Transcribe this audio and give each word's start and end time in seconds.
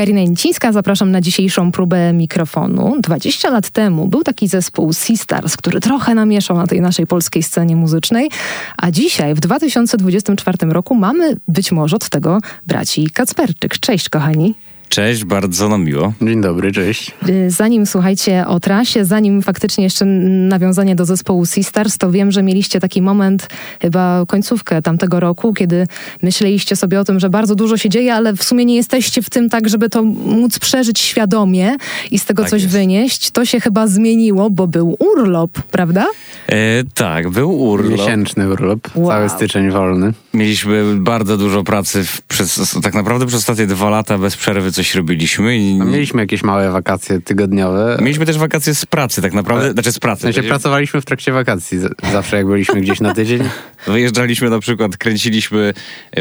Karina 0.00 0.20
Nicińska, 0.20 0.72
zapraszam 0.72 1.10
na 1.10 1.20
dzisiejszą 1.20 1.72
próbę 1.72 2.12
mikrofonu. 2.12 2.96
20 3.00 3.50
lat 3.50 3.70
temu 3.70 4.08
był 4.08 4.22
taki 4.22 4.48
zespół 4.48 4.92
Sistars, 4.92 5.56
który 5.56 5.80
trochę 5.80 6.14
namieszał 6.14 6.56
na 6.56 6.66
tej 6.66 6.80
naszej 6.80 7.06
polskiej 7.06 7.42
scenie 7.42 7.76
muzycznej, 7.76 8.30
a 8.76 8.90
dzisiaj 8.90 9.34
w 9.34 9.40
2024 9.40 10.58
roku 10.68 10.94
mamy 10.94 11.36
być 11.48 11.72
może 11.72 11.96
od 11.96 12.08
tego 12.08 12.38
braci 12.66 13.10
Kacperczyk. 13.10 13.78
Cześć 13.78 14.08
kochani. 14.08 14.54
Cześć, 14.90 15.24
bardzo 15.24 15.68
nam 15.68 15.84
miło. 15.84 16.12
Dzień 16.22 16.40
dobry, 16.40 16.72
cześć. 16.72 17.12
Y, 17.28 17.50
zanim 17.50 17.86
słuchajcie 17.86 18.46
o 18.46 18.60
trasie, 18.60 19.04
zanim 19.04 19.42
faktycznie 19.42 19.84
jeszcze 19.84 20.04
nawiązanie 20.04 20.96
do 20.96 21.04
zespołu 21.04 21.46
Sisters, 21.46 21.98
to 21.98 22.10
wiem, 22.10 22.30
że 22.30 22.42
mieliście 22.42 22.80
taki 22.80 23.02
moment, 23.02 23.48
chyba 23.82 24.24
końcówkę 24.28 24.82
tamtego 24.82 25.20
roku, 25.20 25.54
kiedy 25.54 25.86
myśleliście 26.22 26.76
sobie 26.76 27.00
o 27.00 27.04
tym, 27.04 27.20
że 27.20 27.30
bardzo 27.30 27.54
dużo 27.54 27.76
się 27.76 27.88
dzieje, 27.88 28.14
ale 28.14 28.32
w 28.36 28.44
sumie 28.44 28.64
nie 28.64 28.76
jesteście 28.76 29.22
w 29.22 29.30
tym 29.30 29.48
tak, 29.50 29.68
żeby 29.68 29.88
to 29.88 30.02
móc 30.02 30.58
przeżyć 30.58 30.98
świadomie 31.00 31.76
i 32.10 32.18
z 32.18 32.24
tego 32.24 32.42
Tak 32.42 32.50
coś 32.50 32.62
jest. 32.62 32.74
wynieść. 32.74 33.30
To 33.30 33.44
się 33.44 33.60
chyba 33.60 33.86
zmieniło, 33.86 34.50
bo 34.50 34.66
był 34.66 34.96
urlop, 34.98 35.50
prawda? 35.70 36.06
E, 36.48 36.54
tak, 36.94 37.28
był 37.30 37.60
urlop. 37.62 37.90
Miesięczny 37.98 38.50
urlop, 38.50 38.88
Wow. 38.94 39.08
cały 39.08 39.28
styczeń 39.28 39.70
wolny. 39.70 40.12
Mieliśmy 40.34 40.84
bardzo 40.96 41.36
dużo 41.36 41.64
pracy 41.64 42.04
w, 42.04 42.22
przez, 42.22 42.76
tak 42.82 42.94
naprawdę 42.94 43.26
przez 43.26 43.40
ostatnie 43.40 43.66
dwa 43.66 43.90
lata 43.90 44.18
bez 44.18 44.36
przerwy 44.36 44.72
coś 44.80 44.94
robiliśmy 44.94 45.58
i 45.58 45.74
No, 45.74 45.84
mieliśmy 45.84 46.20
jakieś 46.22 46.42
małe 46.42 46.70
wakacje 46.70 47.20
tygodniowe. 47.20 47.98
mieliśmy 48.00 48.26
też 48.26 48.38
wakacje 48.38 48.74
z 48.74 48.86
pracy 48.86 49.22
tak 49.22 49.32
naprawdę, 49.32 49.64
Ale- 49.64 49.72
znaczy 49.72 49.92
z 49.92 49.96
W 49.96 50.00
pracy. 50.00 50.22
sensie 50.22 50.42
pracowaliśmy 50.42 51.00
w 51.00 51.04
trakcie 51.04 51.32
wakacji, 51.32 51.78
zawsze 52.12 52.36
jak 52.36 52.46
byliśmy 52.46 52.80
gdzieś 52.80 53.00
na 53.00 53.14
tydzień. 53.14 53.40
Wyjeżdżaliśmy 53.86 54.50
na 54.50 54.58
przykład, 54.58 54.96
kręciliśmy 54.96 55.74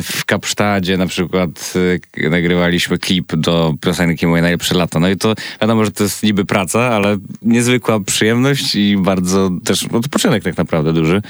w 0.03 0.25
Kapsztadzie 0.25 0.97
na 0.97 1.05
przykład, 1.07 1.73
e, 2.25 2.29
nagrywaliśmy 2.29 2.97
klip 2.97 3.35
do 3.35 3.73
piosenki 3.81 4.27
Moje 4.27 4.41
najlepsze 4.41 4.75
lata. 4.75 4.99
No 4.99 5.09
i 5.09 5.17
to 5.17 5.33
wiadomo, 5.61 5.85
że 5.85 5.91
to 5.91 6.03
jest 6.03 6.23
niby 6.23 6.45
praca, 6.45 6.79
ale 6.79 7.17
niezwykła 7.41 7.99
przyjemność 7.99 8.75
i 8.75 8.97
bardzo 8.97 9.49
też 9.65 9.85
odpoczynek 9.91 10.43
tak 10.43 10.57
naprawdę 10.57 10.93
duży. 10.93 11.21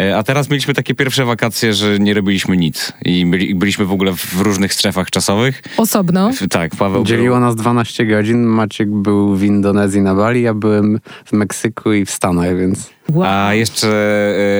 E, 0.00 0.16
A 0.16 0.22
teraz 0.22 0.50
mieliśmy 0.50 0.74
takie 0.74 0.94
pierwsze 0.94 1.24
wakacje, 1.24 1.74
że 1.74 1.98
nie 1.98 2.14
robiliśmy 2.14 2.56
nic 2.56 2.92
i 3.04 3.26
byli, 3.26 3.54
byliśmy 3.54 3.84
w 3.84 3.92
ogóle 3.92 4.12
w 4.16 4.40
różnych 4.40 4.74
strefach 4.74 5.10
czasowych. 5.10 5.62
Osobno. 5.76 6.30
W- 6.32 6.48
Tak, 6.48 6.76
Paweł 6.76 7.04
Dzieliło 7.04 7.36
był, 7.36 7.44
nas 7.44 7.56
12 7.56 8.06
godzin, 8.06 8.42
Maciek 8.42 8.88
był 8.90 9.36
w 9.36 9.42
Indonezji 9.42 10.00
na 10.00 10.14
Bali, 10.14 10.42
ja 10.42 10.54
byłem 10.54 11.00
w 11.24 11.32
Meksyku 11.32 11.92
i 11.92 12.04
w 12.04 12.10
Stanach, 12.10 12.58
więc... 12.58 12.90
Wow. 13.12 13.26
a 13.28 13.54
jeszcze 13.54 13.88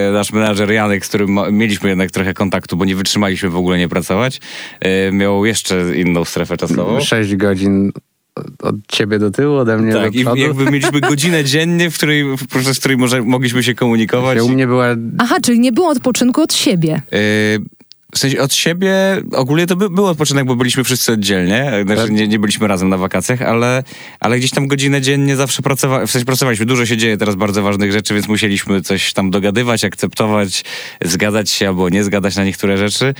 e, 0.09 0.13
nasz 0.13 0.33
menadżer 0.33 0.71
Janek, 0.73 1.07
z 1.07 1.09
którym 1.09 1.33
ma- 1.33 1.51
mieliśmy 1.51 1.89
jednak 1.89 2.11
trochę 2.11 2.35
kontaktu, 2.35 2.77
bo 2.77 2.85
nie 2.85 2.97
wytrzymaliśmy 2.97 3.49
w 3.51 3.57
ogóle 3.57 3.79
nie 3.79 3.89
pracować, 3.89 4.41
e, 4.81 5.13
miał 5.13 5.47
jeszcze 5.47 5.85
inną 5.97 6.25
strefę 6.25 6.57
czasową. 6.57 7.01
6 7.01 7.37
godzin 7.37 7.93
od 8.63 8.75
ciebie 8.89 9.19
do 9.19 9.31
tyłu, 9.31 9.55
ode 9.57 9.79
mnie 9.79 9.93
Tak, 9.93 10.03
do 10.13 10.19
i 10.19 10.23
przodu. 10.23 10.37
jakby 10.37 10.65
mieliśmy 10.65 11.01
godzinę 11.11 11.45
dziennie, 11.45 11.91
w 11.91 11.95
której, 11.95 12.25
w- 12.37 12.47
przez 12.47 12.79
której 12.79 12.97
może, 12.97 13.23
mogliśmy 13.23 13.63
się 13.63 13.75
komunikować. 13.75 14.41
U 14.41 14.49
mnie 14.49 14.67
była... 14.67 14.87
Aha, 15.19 15.37
czyli 15.43 15.61
nie 15.61 15.73
było 15.73 15.89
odpoczynku 15.89 16.41
od 16.43 16.55
siebie. 16.55 17.03
Yy, 17.13 17.19
w 18.15 18.19
sensie 18.19 18.41
od 18.41 18.55
siebie, 18.55 18.93
ogólnie 19.33 19.67
to 19.67 19.77
by, 19.77 19.91
był 19.91 20.07
odpoczynek, 20.07 20.45
bo 20.45 20.57
byliśmy 20.57 20.85
wszyscy 20.85 21.13
oddzielnie, 21.13 21.73
znaczy 21.85 22.03
Tak. 22.03 22.11
nie, 22.11 22.29
nie 22.29 22.39
byliśmy 22.39 22.69
razem 22.69 22.89
na 22.89 22.97
wakacjach, 22.97 23.43
ale, 23.43 23.83
ale 24.21 24.39
gdzieś 24.39 24.51
tam 24.51 24.67
godzinę 24.67 25.01
dziennie 25.01 25.37
zawsze 25.37 25.63
pracowaliśmy, 25.63 26.07
w 26.07 26.11
sensie 26.11 26.27
pracowaliśmy. 26.27 26.67
Dużo 26.67 26.87
się 26.87 26.97
dzieje 26.97 27.17
teraz 27.17 27.35
bardzo 27.35 27.63
ważnych 27.63 27.93
rzeczy, 27.93 28.15
więc 28.15 28.29
musieliśmy 28.29 28.83
coś 28.83 29.13
tam 29.13 29.31
dogadywać, 29.31 29.85
akceptować, 29.85 30.65
zgadzać 31.05 31.51
się 31.51 31.69
albo 31.69 31.89
nie 31.89 32.05
zgadać 32.05 32.37
na 32.37 32.45
niektóre 32.45 32.77
rzeczy. 32.79 33.15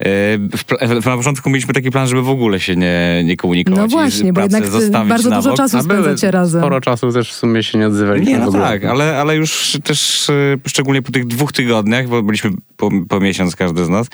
W, 0.00 1.06
na 1.06 1.16
początku 1.16 1.50
mieliśmy 1.50 1.74
taki 1.74 1.90
plan, 1.90 2.08
żeby 2.08 2.22
w 2.22 2.28
ogóle 2.28 2.60
się 2.60 2.76
nie, 2.76 3.22
nie 3.24 3.36
komunikować. 3.36 3.78
No 3.78 3.86
i 3.86 3.88
właśnie, 3.88 4.32
bo 4.32 4.40
jednak 4.40 4.64
bardzo 5.08 5.30
dużo 5.30 5.48
bok. 5.48 5.56
czasu 5.56 5.82
spędzacie 5.82 6.30
razem. 6.30 6.60
sporo 6.60 6.80
czasu 6.80 7.12
też 7.12 7.30
w 7.32 7.34
sumie 7.34 7.62
się 7.62 7.78
nie 7.78 7.86
odzywaliśmy 7.86 8.32
Nie, 8.32 8.38
w 8.38 8.40
no 8.40 8.48
ogóle. 8.48 8.62
tak, 8.62 8.84
ale, 8.84 9.18
ale 9.20 9.36
już 9.36 9.78
też 9.84 10.30
e, 10.30 10.34
szczególnie 10.66 11.02
po 11.02 11.12
tych 11.12 11.26
dwóch 11.26 11.52
tygodniach, 11.52 12.08
bo 12.08 12.22
byliśmy 12.22 12.50
po, 12.76 12.90
po 13.08 13.20
miesiąc 13.20 13.56
każdy 13.56 13.84
z 13.84 13.88
nas, 13.88 14.06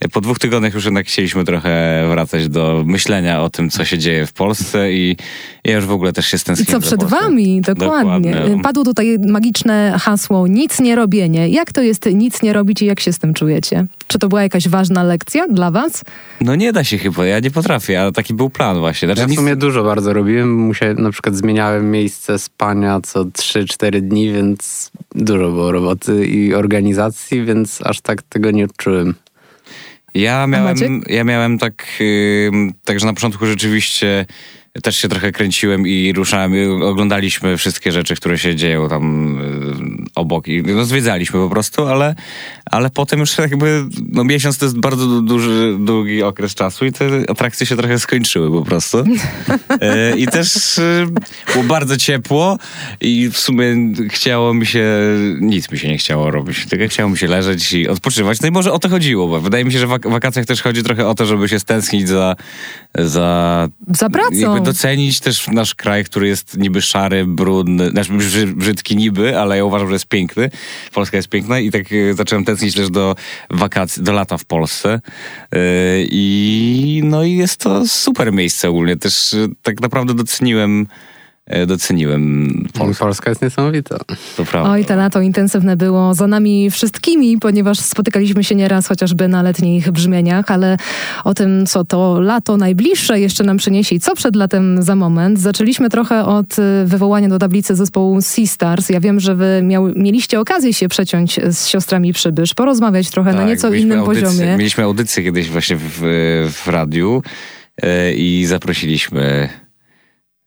e, 0.00 0.08
po 0.08 0.20
dwóch 0.20 0.38
tygodniach 0.38 0.74
już 0.74 0.84
jednak 0.84 1.06
chcieliśmy 1.06 1.44
trochę 1.44 2.04
wracać 2.08 2.48
do 2.48 2.82
myślenia 2.86 3.42
o 3.42 3.50
tym, 3.50 3.70
co 3.70 3.84
się 3.84 3.98
dzieje 3.98 4.26
w 4.26 4.32
Polsce 4.32 4.92
i 4.92 5.16
ja 5.64 5.76
już 5.76 5.84
w 5.84 5.92
ogóle 5.92 6.12
też 6.12 6.26
się 6.26 6.36
I 6.36 6.40
stęskniłem 6.40 6.82
co 6.82 6.88
przed 6.88 7.04
wami? 7.04 7.60
Dokładnie. 7.60 8.30
Dokładnie. 8.30 8.62
Padło 8.62 8.84
tutaj 8.84 9.18
magiczne 9.18 9.96
hasło 10.00 10.46
nic 10.46 10.80
nie 10.80 10.96
robienie. 10.96 11.48
Jak 11.48 11.72
to 11.72 11.82
jest 11.82 12.06
nic 12.14 12.42
nie 12.42 12.52
robić 12.52 12.82
i 12.82 12.86
jak 12.86 13.00
się 13.00 13.12
z 13.12 13.18
tym 13.18 13.34
czujecie? 13.34 13.86
Czy 14.06 14.18
to 14.18 14.28
była 14.28 14.42
jakaś 14.42 14.68
ważna 14.68 15.02
lekcja 15.02 15.27
dla 15.50 15.70
was? 15.70 16.04
No 16.40 16.54
nie 16.54 16.72
da 16.72 16.84
się 16.84 16.98
chyba, 16.98 17.26
ja 17.26 17.40
nie 17.40 17.50
potrafię, 17.50 18.00
ale 18.00 18.12
taki 18.12 18.34
był 18.34 18.50
plan 18.50 18.78
właśnie. 18.78 19.08
Znaczy, 19.08 19.20
Ja 19.20 19.26
w 19.26 19.30
nic- 19.30 19.38
sumie 19.38 19.56
dużo 19.56 19.84
bardzo 19.84 20.12
robiłem. 20.12 20.54
Musiałem, 20.54 21.02
na 21.02 21.10
przykład 21.10 21.36
zmieniałem 21.36 21.90
miejsce 21.90 22.38
spania 22.38 23.00
co 23.00 23.24
3-4 23.24 24.00
dni, 24.00 24.32
więc 24.32 24.90
dużo 25.14 25.44
było 25.50 25.72
roboty 25.72 26.26
i 26.26 26.54
organizacji, 26.54 27.44
więc 27.44 27.80
aż 27.82 28.00
tak 28.00 28.22
tego 28.22 28.50
nie 28.50 28.64
odczułem. 28.64 29.14
Ja 30.14 30.46
miałem, 30.46 31.02
ja 31.06 31.24
miałem 31.24 31.58
tak, 31.58 31.86
ym, 32.46 32.72
tak, 32.84 33.00
że 33.00 33.06
na 33.06 33.12
początku 33.12 33.46
rzeczywiście 33.46 34.26
też 34.82 34.96
się 34.96 35.08
trochę 35.08 35.32
kręciłem 35.32 35.86
i 35.86 36.12
ruszałem, 36.12 36.54
i 36.56 36.66
oglądaliśmy 36.82 37.56
wszystkie 37.56 37.92
rzeczy, 37.92 38.16
które 38.16 38.38
się 38.38 38.56
dzieją 38.56 38.88
tam 38.88 39.36
y, 39.40 40.10
obok 40.14 40.48
i 40.48 40.62
no, 40.62 40.84
zwiedzaliśmy 40.84 41.40
po 41.40 41.48
prostu, 41.48 41.86
ale, 41.86 42.14
ale 42.64 42.90
potem 42.90 43.20
już 43.20 43.38
jakby, 43.38 43.84
no 44.12 44.24
miesiąc 44.24 44.58
to 44.58 44.64
jest 44.64 44.78
bardzo 44.78 45.06
du- 45.06 45.22
duży, 45.22 45.76
długi 45.80 46.22
okres 46.22 46.54
czasu 46.54 46.86
i 46.86 46.92
te 46.92 47.06
atrakcje 47.28 47.66
się 47.66 47.76
trochę 47.76 47.98
skończyły 47.98 48.50
po 48.50 48.64
prostu. 48.64 49.04
E, 49.80 50.16
I 50.16 50.26
też 50.26 50.78
y, 50.78 51.06
było 51.52 51.64
bardzo 51.64 51.96
ciepło 51.96 52.58
i 53.00 53.30
w 53.30 53.38
sumie 53.38 53.76
chciało 54.08 54.54
mi 54.54 54.66
się, 54.66 54.86
nic 55.40 55.70
mi 55.72 55.78
się 55.78 55.88
nie 55.88 55.98
chciało 55.98 56.30
robić, 56.30 56.66
tylko 56.66 56.88
chciało 56.88 57.10
mi 57.10 57.18
się 57.18 57.26
leżeć 57.26 57.72
i 57.72 57.88
odpoczywać. 57.88 58.40
No 58.40 58.48
i 58.48 58.50
może 58.50 58.72
o 58.72 58.78
to 58.78 58.88
chodziło, 58.88 59.28
bo 59.28 59.40
wydaje 59.40 59.64
mi 59.64 59.72
się, 59.72 59.78
że 59.78 59.86
w 59.86 59.90
wak- 59.90 60.10
wakacjach 60.10 60.46
też 60.46 60.62
chodzi 60.62 60.82
trochę 60.82 61.08
o 61.08 61.14
to, 61.14 61.26
żeby 61.26 61.48
się 61.48 61.58
stęsknić 61.60 62.08
za, 62.08 62.36
za 62.94 63.68
Za 63.98 64.10
pracą. 64.10 64.34
jakby 64.36 64.60
docenić 64.60 65.20
też 65.20 65.48
nasz 65.48 65.74
kraj, 65.74 66.04
który 66.04 66.28
jest 66.28 66.56
niby 66.58 66.82
szary, 66.82 67.24
brudny, 67.26 67.90
znaczy 67.90 68.12
brzy, 68.12 68.46
brzydki 68.46 68.96
niby, 68.96 69.38
ale 69.38 69.56
ja 69.56 69.64
uważam, 69.64 69.88
że 69.88 69.92
jest 69.94 70.06
piękny. 70.08 70.50
Polska 70.92 71.16
jest 71.16 71.28
piękna 71.28 71.58
i 71.58 71.70
tak 71.70 71.82
e, 71.92 72.14
zacząłem 72.14 72.44
tęsknić 72.44 72.74
też 72.74 72.90
do 72.90 73.14
wakacji, 73.50 74.02
do 74.02 74.12
lata 74.12 74.38
w 74.38 74.44
Polsce. 74.44 75.00
E, 75.52 75.58
I 76.02 77.00
no 77.04 77.24
i 77.24 77.32
jest 77.36 77.56
to 77.60 77.88
super 77.88 78.32
miejsce 78.32 78.68
ogólnie. 78.68 78.96
Też 78.96 79.34
e, 79.34 79.46
tak 79.62 79.80
naprawdę 79.80 80.14
doceniłem 80.14 80.86
doceniłem 81.66 82.48
Polskę, 82.78 83.04
Polska 83.04 83.30
jest 83.30 83.42
niesamowita. 83.42 83.98
to 84.36 84.44
prawda. 84.44 84.70
Oj, 84.70 84.84
to 84.84 84.96
lato 84.96 85.20
intensywne 85.20 85.76
było 85.76 86.14
za 86.14 86.26
nami 86.26 86.70
wszystkimi, 86.70 87.38
ponieważ 87.38 87.78
spotykaliśmy 87.78 88.44
się 88.44 88.54
nieraz 88.54 88.88
chociażby 88.88 89.28
na 89.28 89.42
letnich 89.42 89.90
brzmieniach, 89.90 90.50
ale 90.50 90.76
o 91.24 91.34
tym, 91.34 91.66
co 91.66 91.84
to 91.84 92.20
lato 92.20 92.56
najbliższe 92.56 93.20
jeszcze 93.20 93.44
nam 93.44 93.56
przyniesie 93.56 93.96
i 93.96 94.00
co 94.00 94.14
przed 94.14 94.36
latem 94.36 94.82
za 94.82 94.96
moment. 94.96 95.40
Zaczęliśmy 95.40 95.88
trochę 95.88 96.24
od 96.24 96.58
y, 96.58 96.62
wywołania 96.86 97.28
do 97.28 97.38
tablicy 97.38 97.74
zespołu 97.74 98.18
Sea-Stars. 98.18 98.92
Ja 98.92 99.00
wiem, 99.00 99.20
że 99.20 99.34
wy 99.34 99.60
miał, 99.62 99.88
mieliście 99.96 100.40
okazję 100.40 100.74
się 100.74 100.88
przeciąć 100.88 101.40
z 101.50 101.66
siostrami 101.66 102.12
Przybysz, 102.12 102.54
porozmawiać 102.54 103.10
trochę 103.10 103.32
na 103.32 103.38
Tak, 103.38 103.48
nieco 103.48 103.70
mieliśmy 103.70 103.86
innym 103.86 104.00
audycję, 104.00 104.28
poziomie. 104.28 104.56
Mieliśmy 104.56 104.84
audycję 104.84 105.24
kiedyś 105.24 105.50
właśnie 105.50 105.76
w, 105.76 106.00
w 106.52 106.68
radiu 106.68 107.22
e, 107.82 108.14
i 108.14 108.46
zaprosiliśmy 108.46 109.48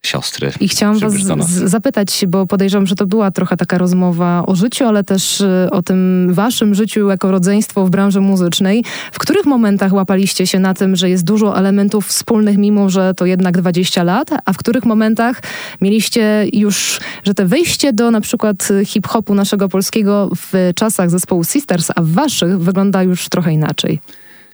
siostry. 0.05 0.51
I 0.59 0.67
chciałam 0.67 0.99
was 0.99 1.49
zapytać, 1.49 2.25
bo 2.27 2.47
podejrzewam, 2.47 2.87
że 2.87 2.95
to 2.95 3.05
była 3.05 3.31
trochę 3.31 3.57
taka 3.57 3.77
rozmowa 3.77 4.43
o 4.47 4.55
życiu, 4.55 4.85
ale 4.85 5.03
też 5.03 5.41
y, 5.41 5.67
o 5.71 5.81
tym 5.81 6.29
waszym 6.33 6.75
życiu 6.75 7.09
jako 7.09 7.31
rodzeństwo 7.31 7.85
w 7.85 7.89
branży 7.89 8.21
muzycznej. 8.21 8.83
W 9.11 9.19
których 9.19 9.45
momentach 9.45 9.93
łapaliście 9.93 10.47
się 10.47 10.59
na 10.59 10.73
tym, 10.73 10.95
że 10.95 11.09
jest 11.09 11.23
dużo 11.23 11.57
elementów 11.57 12.07
wspólnych, 12.07 12.57
mimo 12.57 12.89
że 12.89 13.13
to 13.13 13.25
jednak 13.25 13.57
20 13.57 14.03
lat, 14.03 14.29
a 14.45 14.53
w 14.53 14.57
których 14.57 14.85
momentach 14.85 15.41
mieliście 15.81 16.45
już, 16.53 16.99
że 17.23 17.33
te 17.33 17.45
wejście 17.45 17.93
do 17.93 18.11
na 18.11 18.21
przykład 18.21 18.69
hip-hopu 18.85 19.35
naszego 19.35 19.69
polskiego 19.69 20.29
w 20.35 20.71
czasach 20.75 21.09
zespołu 21.09 21.43
Sisters, 21.43 21.87
a 21.95 22.01
w 22.01 22.07
waszych 22.07 22.59
wygląda 22.59 23.03
już 23.03 23.29
trochę 23.29 23.53
inaczej. 23.53 23.99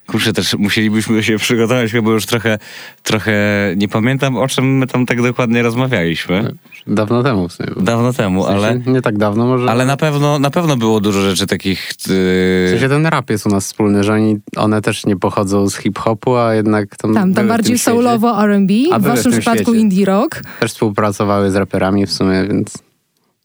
Kurczę, 0.08 0.34
też 0.34 0.54
musielibyśmy 0.54 1.24
się 1.24 1.38
przygotować, 1.38 1.94
bo 2.02 2.12
już 2.12 2.26
trochę, 2.26 2.58
trochę 3.04 3.34
nie 3.78 3.88
pamiętam, 3.88 4.38
o 4.38 4.48
czym 4.48 4.78
my 4.78 4.88
tam 4.88 5.06
tak 5.06 5.22
dokładnie 5.22 5.62
rozmawialiśmy. 5.64 6.54
Dawno 6.88 7.24
temu 7.24 7.48
w 7.50 7.54
sumie. 7.54 7.70
Dawno 7.78 8.14
temu, 8.14 8.44
W 8.44 8.46
sensie 8.48 8.66
ale, 8.68 8.80
Nie 8.94 9.02
tak 9.02 9.18
dawno 9.18 9.46
może. 9.46 9.72
ale 9.72 9.86
na, 9.86 9.98
pewno, 9.98 10.40
na 10.40 10.50
pewno 10.50 10.78
było 10.78 11.00
dużo 11.00 11.22
rzeczy 11.22 11.48
takich... 11.48 11.92
W 12.00 12.10
Yy, 12.10 12.70
sensie 12.70 12.90
ten 12.90 13.06
rap 13.06 13.30
jest 13.30 13.46
u 13.46 13.50
nas 13.50 13.66
wspólny, 13.66 14.04
że 14.04 14.14
oni, 14.14 14.38
one 14.56 14.82
też 14.82 15.06
nie 15.06 15.16
pochodzą 15.18 15.70
z 15.70 15.78
hip-hopu, 15.78 16.36
a 16.36 16.54
jednak 16.54 16.96
tam 16.96 17.14
Tam, 17.14 17.34
tam 17.34 17.46
w 17.46 17.50
bardziej 17.50 17.80
soulowo 17.80 18.44
R&B, 18.44 18.74
w 19.00 19.02
w 19.02 19.04
waszym 19.04 19.24
tym 19.32 19.42
przypadku 19.42 19.64
świecie. 19.64 19.80
indie 19.80 20.06
rock. 20.06 20.42
Też 20.60 20.72
współpracowały 20.72 21.52
z 21.52 21.56
raperami 21.56 22.06
w 22.06 22.12
sumie, 22.14 22.48
więc... 22.48 22.78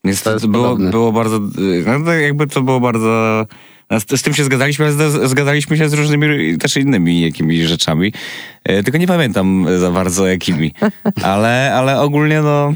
niestety 0.05 0.35
jest 0.35 0.47
było, 0.47 0.77
było 0.77 1.13
bardzo... 1.13 1.41
yy, 1.59 1.99
No, 2.05 2.13
jakby 2.13 2.47
to 2.47 2.63
było 2.63 2.81
bardzo... 2.81 3.47
Z, 3.99 4.23
tym 4.23 4.35
się 4.35 4.45
zgadzaliśmy, 4.45 4.85
ale 4.85 5.11
z, 5.11 5.31
zgadzaliśmy 5.31 5.77
się 5.77 5.89
z 5.89 5.93
różnymi 5.93 6.59
też 6.59 6.77
innymi 6.77 7.21
jakimiś 7.21 7.61
rzeczami. 7.61 8.13
E, 8.65 8.83
tylko 8.83 8.99
nie 8.99 9.07
pamiętam 9.07 9.67
za 9.79 9.91
bardzo 9.91 10.27
jakimi. 10.27 10.75
Ale, 11.23 11.75
ale 11.75 12.01
ogólnie 12.01 12.41
no... 12.41 12.75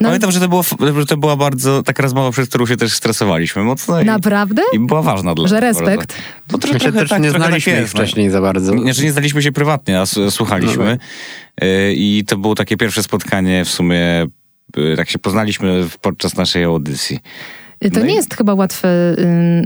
No. 0.00 0.08
Pamiętam, 0.08 0.30
że 0.32 0.40
to, 0.40 0.48
było, 0.48 0.62
że 0.98 1.06
to 1.06 1.16
była 1.16 1.36
bardzo 1.36 1.82
taka 1.82 2.02
rozmowa, 2.02 2.30
przez 2.30 2.48
którą 2.48 2.66
się 2.66 2.76
też 2.76 2.92
stresowaliśmy 2.92 3.62
mocno. 3.62 4.00
I, 4.00 4.04
Naprawdę? 4.04 4.62
I 4.72 4.78
była 4.78 5.02
ważna 5.02 5.34
dla 5.34 5.42
nas. 5.42 5.50
Że 5.50 5.60
respekt? 5.60 6.14
No, 6.52 6.58
trochę, 6.58 6.80
się 6.80 6.92
też 6.92 7.10
tak, 7.10 7.22
nie 7.22 7.30
znaliśmy 7.30 7.76
tak 7.76 7.86
wcześniej 7.86 8.30
za 8.30 8.40
bardzo. 8.40 8.74
Nie, 8.74 8.94
że 8.94 9.02
nie 9.02 9.12
znaliśmy 9.12 9.42
się 9.42 9.52
prywatnie, 9.52 10.00
a 10.00 10.06
słuchaliśmy. 10.30 10.84
No 10.84 10.90
tak. 10.90 11.00
e, 11.60 11.92
I 11.92 12.24
to 12.26 12.36
było 12.36 12.54
takie 12.54 12.76
pierwsze 12.76 13.02
spotkanie 13.02 13.64
w 13.64 13.68
sumie, 13.68 14.26
e, 14.76 14.96
tak 14.96 15.10
się 15.10 15.18
poznaliśmy 15.18 15.88
podczas 16.00 16.36
naszej 16.36 16.64
audycji. 16.64 17.18
To 17.90 18.00
no 18.00 18.06
nie 18.06 18.12
i... 18.12 18.16
jest 18.16 18.34
chyba 18.34 18.54
łatwe 18.54 19.16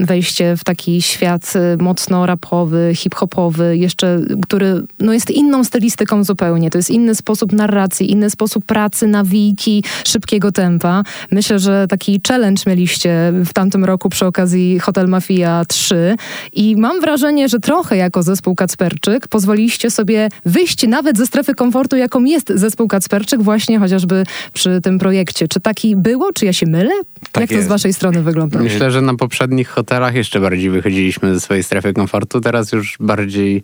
wejście 0.04 0.56
w 0.56 0.64
taki 0.64 1.02
świat 1.02 1.52
y, 1.56 1.82
mocno 1.82 2.26
rapowy, 2.26 2.92
hip-hopowy, 2.94 3.76
jeszcze, 3.76 4.20
który 4.42 4.82
no 4.98 5.12
jest 5.12 5.30
inną 5.30 5.64
stylistyką 5.64 6.24
zupełnie. 6.24 6.70
To 6.70 6.78
jest 6.78 6.90
inny 6.90 7.14
sposób 7.14 7.52
narracji, 7.52 8.10
inny 8.12 8.30
sposób 8.30 8.64
pracy, 8.64 9.06
nawiki, 9.06 9.84
szybkiego 10.04 10.52
tempa. 10.52 11.02
Myślę, 11.30 11.58
że 11.58 11.86
taki 11.88 12.20
challenge 12.28 12.62
mieliście 12.66 13.32
w 13.44 13.52
tamtym 13.52 13.84
roku 13.84 14.08
przy 14.08 14.26
okazji 14.26 14.78
Hotel 14.78 15.08
Mafia 15.08 15.64
3 15.68 16.16
i 16.52 16.76
mam 16.76 17.00
wrażenie, 17.00 17.48
że 17.48 17.58
trochę 17.58 17.96
jako 17.96 18.22
zespół 18.22 18.54
Kacperczyk 18.54 19.28
pozwoliliście 19.28 19.90
sobie 19.90 20.28
wyjść 20.44 20.88
nawet 20.88 21.18
ze 21.18 21.26
strefy 21.26 21.54
komfortu, 21.54 21.96
jaką 21.96 22.24
jest 22.24 22.52
zespół 22.54 22.88
Kacperczyk 22.88 23.42
właśnie 23.42 23.78
chociażby 23.78 24.24
przy 24.52 24.80
tym 24.80 24.98
projekcie. 24.98 25.48
Czy 25.48 25.60
taki 25.60 25.96
było? 25.96 26.32
Czy 26.32 26.46
ja 26.46 26.52
się 26.52 26.66
mylę? 26.66 26.92
Tak 27.32 27.40
Jak 27.40 27.50
jest. 27.50 27.62
to 27.62 27.66
z 27.66 27.68
waszej 27.68 27.92
strony 27.92 28.05
strony 28.06 28.24
wygląda. 28.24 28.58
Myślę, 28.58 28.90
że 28.90 29.02
na 29.02 29.14
poprzednich 29.14 29.68
hotelach 29.68 30.14
jeszcze 30.14 30.40
bardziej 30.40 30.70
wychodziliśmy 30.70 31.34
ze 31.34 31.40
swojej 31.40 31.62
strefy 31.62 31.92
komfortu. 31.92 32.40
Teraz 32.40 32.72
już 32.72 32.96
bardziej 33.00 33.62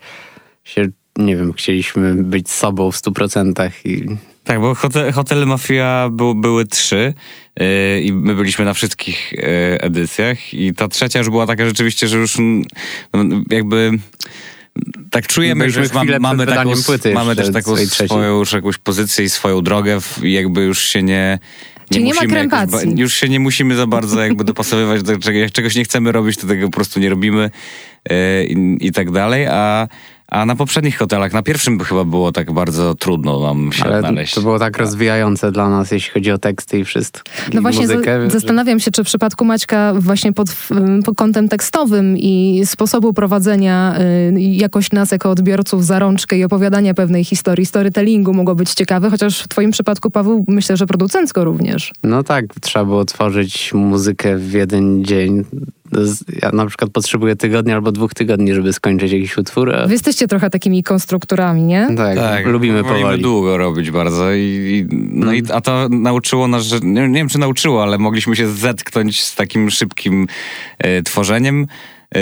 się, 0.65 0.89
nie 1.17 1.37
wiem, 1.37 1.53
chcieliśmy 1.53 2.15
być 2.15 2.51
sobą 2.51 2.91
w 2.91 2.97
stu 2.97 3.13
procentach 3.13 3.87
i 3.87 4.07
tak, 4.45 4.61
bo 4.61 4.75
hotel, 4.75 5.13
hotele 5.13 5.47
Mafia 5.47 6.09
był, 6.13 6.35
były 6.35 6.67
trzy 6.67 7.15
yy, 7.57 8.01
i 8.01 8.13
my 8.13 8.35
byliśmy 8.35 8.65
na 8.65 8.75
wszystkich 8.75 9.33
yy, 9.33 9.43
edycjach 9.81 10.55
i 10.55 10.75
ta 10.75 10.89
trzecia 10.89 11.19
już 11.19 11.31
była 11.31 11.47
taka 11.47 11.67
rzeczywiście, 11.67 12.09
że 12.09 12.19
już 12.19 12.37
no, 13.15 13.25
jakby 13.51 13.91
tak 15.11 15.27
czujemy, 15.27 15.71
że 15.71 15.83
mam, 15.95 16.07
mamy, 16.21 16.47
taką, 16.47 16.73
mamy 17.15 17.37
też 17.37 17.53
taką 17.53 17.77
swoją 17.77 18.39
już 18.39 18.53
jakąś 18.53 18.79
pozycję 18.79 19.25
i 19.25 19.31
swoją 19.31 19.61
drogę 19.61 19.99
i 20.23 20.33
jakby 20.33 20.63
już 20.63 20.83
się 20.83 21.03
nie 21.03 21.39
Czyli 21.93 22.05
nie 22.05 22.15
ma 22.15 22.21
krępacji. 22.21 22.89
Jakoś, 22.89 23.01
już 23.01 23.15
się 23.15 23.29
nie 23.29 23.41
musimy 23.41 23.75
za 23.75 23.87
bardzo 23.87 24.23
jakby 24.23 24.45
dopasowywać 24.45 25.03
do 25.03 25.19
czegoś. 25.19 25.41
Jak 25.41 25.53
czegoś 25.53 25.75
nie 25.75 25.85
chcemy 25.85 26.13
robić, 26.13 26.37
to 26.37 26.47
tego 26.47 26.67
po 26.67 26.73
prostu 26.73 27.01
nie 27.01 27.11
robimy 27.11 27.51
yy, 28.11 28.17
i, 28.45 28.87
i 28.87 28.93
tak 28.93 29.11
dalej, 29.11 29.47
a 29.47 29.89
a 30.33 30.47
na 30.47 30.57
poprzednich 30.57 30.99
hotelach, 30.99 31.33
na 31.33 31.43
pierwszym 31.43 31.81
chyba 31.81 32.05
było 32.05 32.33
tak 32.33 32.53
bardzo 32.53 32.95
trudno 32.95 33.41
nam 33.41 33.73
się 33.73 33.85
Ale 33.85 33.97
odnaleźć. 33.97 34.35
To 34.35 34.41
było 34.41 34.59
tak 34.59 34.79
rozwijające 34.79 35.53
dla 35.53 35.69
nas, 35.69 35.91
jeśli 35.91 36.13
chodzi 36.13 36.33
o 36.33 36.39
teksty 36.39 36.79
i 36.79 36.85
wszystko. 36.85 37.23
No 37.55 37.63
właśnie, 37.63 37.81
muzykę, 37.81 38.31
zastanawiam 38.31 38.81
się, 38.81 38.91
czy 38.91 39.05
w 39.05 39.07
przypadku 39.07 39.45
Maćka 39.45 39.93
właśnie 39.95 40.33
pod, 40.33 40.49
pod 41.05 41.17
kątem 41.17 41.49
tekstowym 41.49 42.19
i 42.19 42.63
sposobu 42.65 43.13
prowadzenia 43.13 43.95
y, 44.37 44.41
jakoś 44.41 44.93
nas 44.93 45.13
jako 45.13 45.31
odbiorców 45.31 45.87
za 45.87 45.99
rączkę 45.99 46.39
i 46.39 46.45
opowiadania 46.45 46.95
pewnej 46.95 47.25
historii, 47.25 47.67
storytellingu 47.67 48.35
mogło 48.35 48.55
być 48.55 48.75
ciekawe, 48.75 49.11
chociaż 49.11 49.43
w 49.43 49.49
twoim 49.49 49.71
przypadku, 49.71 50.11
Paweł, 50.11 50.45
myślę, 50.49 50.77
że 50.77 50.87
producencko 50.87 51.45
również. 51.45 51.93
No 52.03 52.23
tak, 52.23 52.45
trzeba 52.61 52.85
było 52.85 53.05
tworzyć 53.05 53.75
muzykę 53.75 54.37
w 54.37 54.53
jeden 54.53 55.05
dzień 55.05 55.45
ja 56.43 56.51
na 56.53 56.67
przykład 56.67 56.91
potrzebuję 56.91 57.37
tygodnia 57.37 57.75
albo 57.75 57.93
dwóch 57.93 58.15
tygodni, 58.15 58.55
żeby 58.55 58.73
skończyć 58.73 59.13
jakiś 59.13 59.39
utwór. 59.39 59.75
A... 59.75 59.87
Wy 59.87 59.93
jesteście 59.93 60.29
trochę 60.29 60.51
takimi 60.51 60.83
konstruktorami, 60.83 61.63
nie? 61.63 61.89
Tak, 61.97 62.17
tak 62.17 62.47
lubimy 62.47 62.85
powoli. 62.85 63.23
długo 63.23 63.57
robić 63.57 63.91
bardzo. 63.91 64.33
I, 64.33 64.41
i 64.41 64.97
no 65.13 65.33
i, 65.33 65.43
a 65.53 65.61
to 65.61 65.89
nauczyło 65.89 66.49
nas, 66.49 66.65
że 66.65 66.81
nie, 66.83 67.09
nie, 67.09 67.19
wiem 67.19 67.29
czy 67.29 67.39
nauczyło, 67.39 67.83
ale 67.83 67.99
mogliśmy 67.99 68.37
się 68.37 68.49
zetknąć 68.49 69.23
z 69.23 69.35
takim 69.35 69.71
szybkim 69.71 70.27
e, 70.79 71.03
tworzeniem. 71.03 71.67
E, 72.15 72.19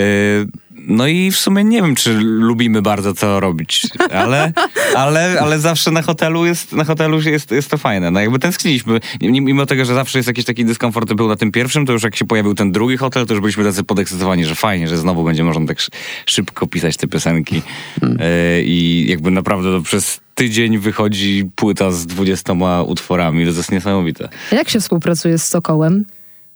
no 0.87 1.07
i 1.07 1.31
w 1.31 1.37
sumie 1.37 1.63
nie 1.63 1.81
wiem, 1.81 1.95
czy 1.95 2.13
lubimy 2.23 2.81
bardzo 2.81 3.13
to 3.13 3.39
robić, 3.39 3.87
ale, 4.11 4.51
ale, 4.95 5.39
ale 5.41 5.59
zawsze 5.59 5.91
na 5.91 6.01
hotelu 6.01 6.45
jest, 6.45 6.73
na 6.73 6.83
hotelu 6.83 7.21
jest, 7.21 7.51
jest 7.51 7.69
to 7.69 7.77
fajne. 7.77 8.11
No 8.11 8.19
jakby 8.19 8.39
tęskniliśmy, 8.39 8.99
mimo 9.21 9.65
tego, 9.65 9.85
że 9.85 9.93
zawsze 9.93 10.19
jest 10.19 10.27
jakiś 10.27 10.45
taki 10.45 10.65
dyskomfort 10.65 11.13
był 11.13 11.27
na 11.27 11.35
tym 11.35 11.51
pierwszym, 11.51 11.85
to 11.85 11.93
już 11.93 12.03
jak 12.03 12.15
się 12.15 12.25
pojawił 12.25 12.55
ten 12.55 12.71
drugi 12.71 12.97
hotel, 12.97 13.25
to 13.25 13.33
już 13.33 13.41
byliśmy 13.41 13.63
tacy 13.63 13.83
podekscytowani, 13.83 14.45
że 14.45 14.55
fajnie, 14.55 14.87
że 14.87 14.97
znowu 14.97 15.23
będzie 15.23 15.43
można 15.43 15.67
tak 15.67 15.77
szybko 16.25 16.67
pisać 16.67 16.97
te 16.97 17.07
piosenki 17.07 17.61
hmm. 17.99 18.17
e, 18.21 18.61
i 18.61 19.05
jakby 19.09 19.31
naprawdę 19.31 19.83
przez 19.83 20.19
tydzień 20.35 20.77
wychodzi 20.77 21.49
płyta 21.55 21.91
z 21.91 22.05
dwudziestoma 22.05 22.83
utworami, 22.83 23.45
to 23.45 23.51
jest 23.51 23.71
niesamowite. 23.71 24.29
Jak 24.51 24.69
się 24.69 24.79
współpracuje 24.79 25.37
z 25.37 25.47
Sokołem? 25.47 26.05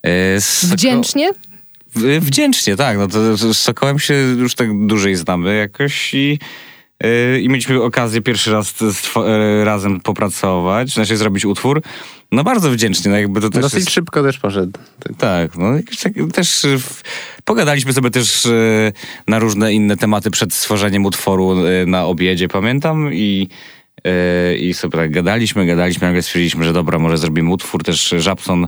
E, 0.03 0.39
Wdzięcznie? 0.63 1.31
Wdzięcznie, 2.19 2.75
tak. 2.75 2.97
No 2.97 3.07
to 3.07 3.37
z 3.37 3.57
Sokołem 3.57 3.99
się 3.99 4.13
już 4.13 4.55
tak 4.55 4.87
dłużej 4.87 5.15
znamy 5.15 5.55
jakoś 5.55 6.13
i, 6.13 6.39
yy, 7.03 7.41
i 7.41 7.49
mieliśmy 7.49 7.83
okazję 7.83 8.21
pierwszy 8.21 8.51
raz 8.51 8.81
yy, 8.81 9.65
razem 9.65 10.01
popracować, 10.01 10.93
znaczy 10.93 11.17
zrobić 11.17 11.45
utwór. 11.45 11.81
No 12.31 12.43
bardzo 12.43 12.71
wdzięcznie. 12.71 13.11
No 13.11 13.17
jakby 13.17 13.41
to 13.41 13.49
też 13.49 13.61
Dosyć 13.61 13.79
jest... 13.79 13.91
szybko 13.91 14.23
też 14.23 14.39
poszedł. 14.39 14.79
Tak, 15.17 15.57
no 15.57 15.73
tak, 16.03 16.13
też 16.33 16.65
w... 16.79 17.01
pogadaliśmy 17.43 17.93
sobie 17.93 18.11
też 18.11 18.45
yy, 18.45 18.93
na 19.27 19.39
różne 19.39 19.73
inne 19.73 19.97
tematy 19.97 20.31
przed 20.31 20.53
stworzeniem 20.53 21.05
utworu 21.05 21.55
na 21.87 22.05
obiedzie, 22.05 22.47
pamiętam 22.47 23.13
i 23.13 23.47
i 24.59 24.73
sobie 24.73 24.97
tak 24.97 25.11
gadaliśmy, 25.11 25.65
gadaliśmy, 25.65 26.07
nagle 26.07 26.21
stwierdziliśmy, 26.21 26.65
że 26.65 26.73
dobra, 26.73 26.99
może 26.99 27.17
zrobimy 27.17 27.51
utwór. 27.51 27.83
Też 27.83 28.15
Żabson 28.17 28.67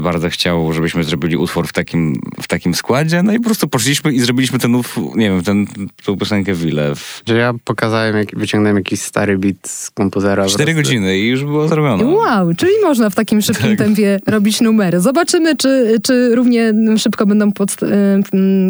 bardzo 0.00 0.30
chciał, 0.30 0.72
żebyśmy 0.72 1.04
zrobili 1.04 1.36
utwór 1.36 1.68
w 1.68 1.72
takim, 1.72 2.20
w 2.42 2.48
takim 2.48 2.74
składzie. 2.74 3.22
No 3.22 3.32
i 3.32 3.38
po 3.38 3.44
prostu 3.44 3.68
poszliśmy 3.68 4.12
i 4.12 4.20
zrobiliśmy 4.20 4.58
ten 4.58 4.82
nie 5.14 5.30
wiem, 5.30 5.42
ten, 5.42 5.66
tą 6.04 6.16
piosenkę 6.16 6.54
Wille. 6.54 6.94
W... 6.94 7.22
Że 7.26 7.36
ja 7.36 7.54
pokazałem, 7.64 8.16
jak, 8.16 8.38
wyciągnąłem 8.38 8.76
jakiś 8.76 9.00
stary 9.00 9.38
beat 9.38 9.56
z 9.68 9.90
komputera. 9.90 10.46
Cztery 10.46 10.74
godziny 10.74 11.18
i 11.18 11.28
już 11.28 11.44
było 11.44 11.68
zrobione. 11.68 12.04
Wow, 12.04 12.54
czyli 12.54 12.72
można 12.82 13.10
w 13.10 13.14
takim 13.14 13.42
szybkim 13.42 13.68
tak. 13.68 13.78
tempie 13.78 14.20
robić 14.26 14.60
numery. 14.60 15.00
Zobaczymy, 15.00 15.56
czy, 15.56 15.96
czy 16.02 16.34
równie 16.34 16.72
szybko 16.98 17.26
będą 17.26 17.48
e, 17.48 17.52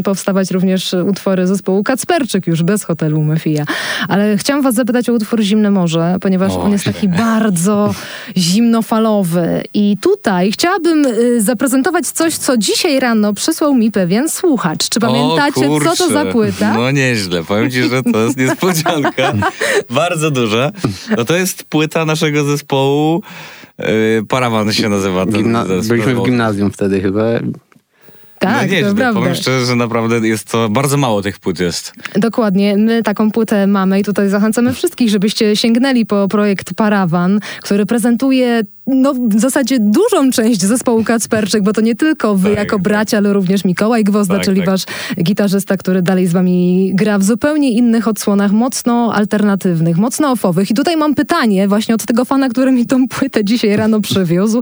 powstawać 0.04 0.50
również 0.50 0.94
utwory 1.08 1.46
zespołu 1.46 1.84
Kacperczyk 1.84 2.46
już 2.46 2.62
bez 2.62 2.84
hotelu 2.84 3.22
Mefia. 3.22 3.64
Ale 4.08 4.36
chciałam 4.36 4.62
was 4.62 4.74
zapytać 4.74 5.08
o 5.08 5.12
utwór 5.12 5.40
Zimne 5.40 5.70
Morze, 5.70 6.16
ponieważ 6.20 6.52
o, 6.52 6.62
on 6.62 6.72
jest 6.72 6.84
taki 6.84 7.08
bardzo 7.08 7.94
zimnofalowy 8.36 9.62
i 9.74 9.96
tutaj 10.00 10.52
chciałabym 10.52 10.93
chciałabym 10.94 11.22
y, 11.36 11.40
zaprezentować 11.40 12.06
coś, 12.06 12.34
co 12.34 12.56
dzisiaj 12.56 13.00
rano 13.00 13.34
przysłał 13.34 13.74
mi 13.74 13.90
pewien 13.90 14.28
słuchacz. 14.28 14.88
Czy 14.88 15.00
pamiętacie, 15.00 15.68
co 15.84 15.96
to 15.96 16.10
za 16.10 16.24
płyta? 16.24 16.74
No 16.74 16.90
nieźle. 16.90 17.44
Powiem 17.44 17.70
ci, 17.70 17.82
że 17.82 18.02
to 18.02 18.18
jest 18.18 18.36
niespodzianka. 18.36 19.32
Bardzo 19.90 20.30
duża. 20.30 20.72
No 21.16 21.24
to 21.24 21.36
jest 21.36 21.64
płyta 21.64 22.04
naszego 22.04 22.44
zespołu. 22.44 23.22
Yy, 23.78 23.86
Parawan 24.28 24.72
się 24.72 24.88
nazywa. 24.88 25.26
Ten 25.26 25.34
Gimna 25.34 25.64
byliśmy 25.64 26.14
w 26.14 26.24
gimnazjum 26.24 26.70
wtedy 26.70 27.00
chyba. 27.00 27.22
Tak, 28.38 28.70
no 28.70 28.76
nieźle. 28.76 29.14
Powiem 29.14 29.34
szczerze, 29.34 29.66
że 29.66 29.76
naprawdę 29.76 30.28
jest 30.28 30.50
to, 30.50 30.68
bardzo 30.68 30.96
mało 30.96 31.22
tych 31.22 31.38
płyt 31.38 31.60
jest. 31.60 31.92
Dokładnie. 32.16 32.76
My 32.76 33.02
taką 33.02 33.30
płytę 33.30 33.66
mamy 33.66 34.00
i 34.00 34.04
tutaj 34.04 34.28
zachęcamy 34.28 34.72
wszystkich, 34.72 35.10
żebyście 35.10 35.56
sięgnęli 35.56 36.06
po 36.06 36.28
projekt 36.28 36.74
Parawan, 36.74 37.40
który 37.62 37.86
prezentuje 37.86 38.62
no, 38.86 39.14
w 39.14 39.40
zasadzie 39.40 39.78
dużą 39.80 40.30
część 40.30 40.60
zespołu 40.60 41.04
Kacperczyk, 41.04 41.62
bo 41.62 41.72
to 41.72 41.80
nie 41.80 41.94
tylko 41.94 42.34
wy 42.34 42.48
tak, 42.48 42.58
jako 42.58 42.76
tak. 42.76 42.82
bracia, 42.82 43.16
ale 43.16 43.32
również 43.32 43.64
Mikołaj 43.64 44.04
Gwozda, 44.04 44.34
tak, 44.34 44.44
czyli 44.44 44.60
tak. 44.60 44.66
wasz 44.66 44.84
gitarzysta, 45.22 45.76
który 45.76 46.02
dalej 46.02 46.26
z 46.26 46.32
wami 46.32 46.90
gra 46.94 47.18
w 47.18 47.24
zupełnie 47.24 47.70
innych 47.70 48.08
odsłonach, 48.08 48.52
mocno 48.52 49.12
alternatywnych, 49.14 49.96
mocno 49.96 50.30
ofowych. 50.30 50.70
I 50.70 50.74
tutaj 50.74 50.96
mam 50.96 51.14
pytanie 51.14 51.68
właśnie 51.68 51.94
od 51.94 52.04
tego 52.04 52.24
fana, 52.24 52.48
który 52.48 52.72
mi 52.72 52.86
tą 52.86 53.08
płytę 53.08 53.44
dzisiaj 53.44 53.76
rano 53.76 54.00
przywiózł. 54.00 54.60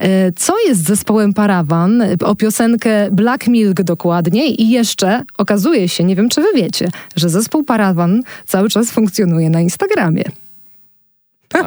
E, 0.00 0.32
co 0.32 0.54
jest 0.66 0.80
z 0.80 0.84
zespołem 0.84 1.34
Parawan? 1.34 2.02
O 2.24 2.34
piosenkę 2.34 3.10
Black 3.10 3.48
Milk 3.48 3.82
dokładniej 3.82 4.62
i 4.62 4.70
jeszcze 4.70 5.24
okazuje 5.38 5.88
się, 5.88 6.04
nie 6.04 6.16
wiem 6.16 6.28
czy 6.28 6.40
wy 6.40 6.48
wiecie, 6.54 6.88
że 7.16 7.28
zespół 7.28 7.64
Parawan 7.64 8.22
cały 8.46 8.68
czas 8.68 8.90
funkcjonuje 8.90 9.50
na 9.50 9.60
Instagramie. 9.60 10.24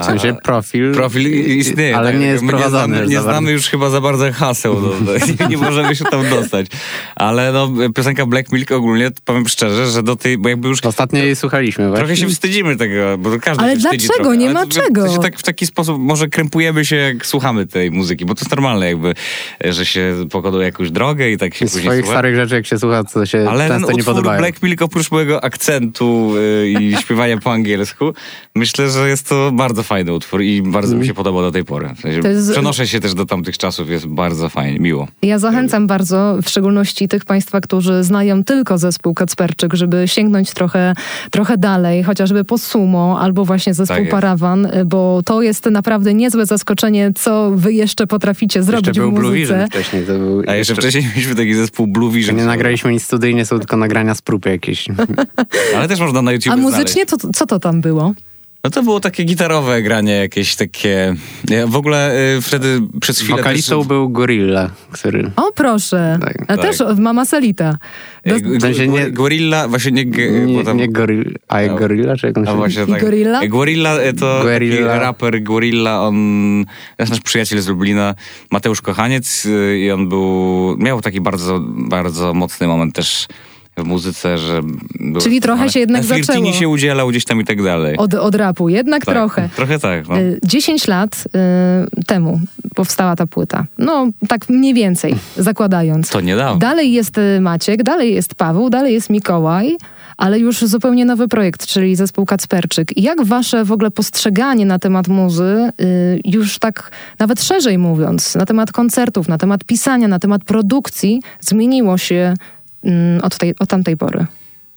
W 0.02 0.06
sensie 0.06 0.36
profil. 0.44 0.92
Profil 0.94 1.58
istnieje. 1.58 1.98
Ale 1.98 2.12
tak, 2.12 2.22
nie 2.22 2.28
jest 2.28 2.44
my 2.44 2.50
prowadzony. 2.50 2.88
Nie 2.88 2.96
znamy, 2.98 3.08
nie 3.10 3.16
za 3.16 3.24
bardzo. 3.24 3.32
znamy 3.40 3.52
już 3.52 3.68
chyba 3.68 3.90
za 3.90 4.02
bardzo 4.02 4.32
haseł, 4.34 4.82
no, 4.82 4.90
no, 5.06 5.12
nie, 5.40 5.48
nie 5.48 5.58
możemy 5.58 5.96
się 5.96 6.06
tam 6.06 6.30
dostać. 6.30 6.68
Ale 7.16 7.52
no, 7.52 7.70
piosenka 7.96 8.26
Black 8.26 8.52
Milk 8.52 8.72
ogólnie, 8.72 9.12
powiem 9.26 9.48
szczerze, 9.48 9.88
że 9.88 10.04
do 10.04 10.16
tej, 10.16 10.38
bo 10.38 10.50
jakby 10.50 10.68
już 10.68 10.80
Ostatnio 10.86 11.20
jej 11.24 11.36
słuchaliśmy 11.36 11.88
właśnie. 11.88 12.06
Trochę 12.06 12.18
się 12.22 12.28
wstydzimy 12.28 12.76
tego, 12.76 13.18
bo 13.18 13.30
każdy 13.42 13.64
Ale 13.64 13.74
się 13.74 13.80
wstydzi 13.80 14.08
dlaczego? 14.08 14.24
trochę. 14.24 14.38
Nie 14.38 14.46
Ale 14.46 14.54
ma 14.54 14.66
to- 14.66 14.72
czego. 14.72 15.06
To 15.06 15.14
się 15.14 15.20
tak, 15.20 15.40
w 15.40 15.44
taki 15.44 15.66
sposób 15.66 15.98
może 16.00 16.28
krępujemy 16.28 16.86
się, 16.86 16.96
jak 16.96 17.26
słuchamy 17.26 17.66
tej 17.66 17.92
muzyki, 17.92 18.26
bo 18.26 18.36
to 18.36 18.42
jest 18.42 18.52
normalne 18.52 18.88
jakby, 18.88 19.14
że 19.66 19.86
się 19.86 20.16
pokonuje 20.32 20.66
jakąś 20.66 20.92
drogę 20.92 21.32
i 21.32 21.38
tak 21.38 21.56
się 21.56 21.68
Z 21.68 21.72
później 21.72 21.84
swoich 21.90 22.00
słucha. 22.06 22.14
starych 22.20 22.36
rzeczy, 22.36 22.56
jak 22.56 22.66
się 22.66 22.80
słucha, 22.80 23.04
co 23.04 23.26
się 23.26 23.46
Ale 23.50 23.68
często 23.68 23.88
nie 23.92 23.96
utwór 23.98 24.06
podobają. 24.16 24.40
Black 24.40 24.64
Milk 24.64 24.82
oprócz 24.82 25.12
mojego 25.12 25.44
akcentu 25.44 26.34
y, 26.38 26.70
i 26.70 26.96
śpiewania 26.98 27.38
po 27.38 27.52
angielsku, 27.54 28.14
myślę, 28.56 28.90
że 28.90 29.10
jest 29.10 29.30
to 29.30 29.52
bardzo 29.52 29.77
fajny 29.84 30.14
utwór 30.14 30.42
i 30.42 30.62
bardzo 30.62 30.96
mi 30.96 31.08
się 31.08 31.14
podoba 31.14 31.42
do 31.42 31.52
tej 31.52 31.66
pory. 31.66 31.90
W 31.98 32.00
sensie 32.00 32.30
jest- 32.30 32.52
Przenoszę 32.52 32.88
się 32.88 33.00
też 33.00 33.14
do 33.14 33.26
tamtych 33.26 33.58
czasów, 33.58 33.90
jest 33.90 34.08
bardzo 34.08 34.50
fajnie, 34.50 34.80
miło. 34.80 35.08
Ja 35.22 35.40
zachęcam 35.40 35.88
bardzo, 35.88 36.38
w 36.44 36.50
szczególności 36.50 37.08
tych 37.08 37.26
Państwa, 37.26 37.62
którzy 37.62 38.04
znają 38.04 38.44
tylko 38.44 38.78
zespół 38.78 39.14
Kacperczyk, 39.14 39.74
żeby 39.74 40.08
sięgnąć 40.08 40.52
trochę, 40.52 40.94
trochę 41.32 41.58
dalej, 41.58 42.04
chociażby 42.04 42.44
po 42.44 42.58
Sumo 42.58 43.20
albo 43.22 43.46
właśnie 43.46 43.74
zespół 43.74 43.98
Tak. 43.98 44.10
Parawan, 44.10 44.68
bo 44.86 45.22
to 45.26 45.42
jest 45.42 45.66
naprawdę 45.66 46.14
niezłe 46.14 46.46
zaskoczenie, 46.46 47.12
co 47.16 47.52
Wy 47.52 47.74
jeszcze 47.74 48.08
potraficie 48.08 48.64
zrobić 48.64 48.88
Jeszcze 48.88 49.02
był 49.02 49.12
w 49.12 49.14
Blue 49.14 49.32
muzyce. 49.32 49.54
Vision 49.54 49.68
wcześniej. 49.68 50.04
To 50.06 50.14
był 50.14 50.44
A 50.48 50.56
jeszcze 50.56 50.76
wcześniej 50.76 51.04
mieliśmy 51.10 51.36
taki 51.36 51.54
zespół 51.54 51.88
Blue 51.88 52.12
Vision. 52.12 52.36
Nie 52.36 52.46
nagraliśmy 52.46 52.92
nic 52.92 53.04
studyjnie, 53.04 53.46
są 53.46 53.60
tylko 53.60 53.78
nagrania 53.78 54.16
z 54.16 54.22
prób 54.22 54.46
jakieś. 54.46 54.86
Ale 55.78 55.88
też 55.88 56.00
można 56.00 56.22
na 56.22 56.32
YouTube 56.32 56.54
A 56.54 56.58
muzycznie 56.58 57.06
to, 57.06 57.18
co 57.34 57.46
to 57.46 57.60
tam 57.60 57.82
było? 57.82 58.14
No 58.68 58.72
to 58.72 58.84
było 58.84 59.00
takie 59.00 59.24
gitarowe 59.24 59.82
granie, 59.82 60.12
jakieś 60.14 60.56
takie... 60.56 61.16
Ja 61.50 61.68
w 61.68 61.76
ogóle 61.76 62.16
y, 62.38 62.42
wtedy 62.42 62.82
przez 63.02 63.20
chwilę 63.20 63.38
Wokalistą 63.38 63.80
też... 63.80 63.88
był 63.88 64.10
Gorilla, 64.10 64.70
który... 64.92 65.32
O, 65.36 65.52
proszę. 65.56 66.18
Tak, 66.22 66.36
A 66.42 66.46
tak. 66.46 66.62
też 66.62 66.82
od 66.82 67.00
Mama 67.00 67.26
Selita. 67.26 67.78
Do, 68.26 68.36
Y, 68.36 68.40
W 68.40 68.62
sensie 68.62 68.88
nie- 68.88 69.12
Gorilla, 69.12 69.68
właśnie 69.68 69.92
nie... 69.92 70.06
Nie, 70.46 70.64
tam- 70.64 70.78
nie 70.78 70.90
Gorilla, 70.90 71.32
a 71.48 71.62
jak 71.62 71.72
No. 71.72 71.78
Gorilla, 71.78 72.16
czy 72.18 72.28
jak 72.28 72.38
on 72.38 72.46
się 72.46 72.56
właśnie 72.56 72.88
tak. 72.88 73.02
Gorilla? 73.02 73.44
Y, 73.44 73.48
Gorilla 73.48 74.02
y, 74.02 74.14
to 74.14 74.40
Gorilla. 74.44 74.88
taki 74.88 75.00
raper 75.00 75.44
Gorilla, 75.44 76.02
on... 76.02 76.16
To 76.98 77.04
jest 77.04 77.12
nasz 77.12 77.22
przyjaciel 77.22 77.62
z 77.62 77.68
Lublina, 77.68 78.16
Mateusz 78.52 78.82
Kochaniec 78.82 79.48
i 79.78 79.92
on 79.92 80.10
był... 80.10 80.76
Miał 80.78 81.02
taki 81.02 81.22
bardzo, 81.22 81.60
bardzo 81.90 82.34
mocny 82.34 82.68
moment 82.68 82.96
też 82.96 83.28
w 83.84 83.88
muzyce, 83.88 84.38
że... 84.38 84.62
Czyli 85.22 85.42
trochę 85.42 85.62
ale 85.62 85.72
się 85.72 85.80
jednak 85.80 86.04
zaczęło. 86.04 86.52
się 86.52 86.70
udzielał 86.70 87.10
gdzieś 87.10 87.26
tam 87.26 87.42
i 87.42 87.46
tak 87.46 87.64
dalej. 87.64 87.98
od, 87.98 88.14
od 88.14 88.36
rapu, 88.36 88.70
jednak 88.70 89.06
tak, 89.06 89.16
trochę. 89.16 89.50
Trochę 89.56 89.80
tak, 89.80 90.08
no. 90.08 90.20
Y, 90.20 90.40
10 90.44 90.88
lat 90.88 91.24
y, 92.00 92.06
temu 92.06 92.40
powstała 92.76 93.16
ta 93.16 93.28
płyta. 93.28 93.66
No, 93.78 94.08
tak 94.28 94.50
mniej 94.50 94.74
więcej, 94.74 95.16
zakładając. 95.38 96.10
To 96.10 96.22
niedawno. 96.22 96.60
Dalej 96.60 96.92
jest 96.92 97.18
y, 97.18 97.42
Maciek, 97.42 97.84
dalej 97.84 98.14
jest 98.14 98.36
Paweł, 98.36 98.70
dalej 98.70 98.94
jest 98.94 99.10
Mikołaj, 99.10 99.78
ale 100.18 100.40
już 100.40 100.60
zupełnie 100.60 101.06
nowy 101.06 101.28
projekt, 101.28 101.66
czyli 101.68 101.96
zespół 101.96 102.26
Kacperczyk. 102.26 102.98
I 102.98 103.02
Jak 103.02 103.24
wasze 103.24 103.66
w 103.66 103.72
ogóle 103.72 103.92
postrzeganie 103.92 104.66
na 104.66 104.80
temat 104.80 105.08
muzy, 105.08 105.72
y, 105.82 106.22
już 106.26 106.60
tak 106.60 106.92
nawet 107.20 107.44
szerzej 107.44 107.78
mówiąc, 107.78 108.36
na 108.36 108.46
temat 108.46 108.72
koncertów, 108.72 109.28
na 109.28 109.38
temat 109.38 109.64
pisania, 109.64 110.08
na 110.08 110.20
temat 110.20 110.44
produkcji, 110.44 111.22
zmieniło 111.40 111.98
się 111.98 112.34
od, 113.22 113.38
tej, 113.38 113.56
od 113.60 113.70
tamtej 113.70 113.98
pory? 113.98 114.26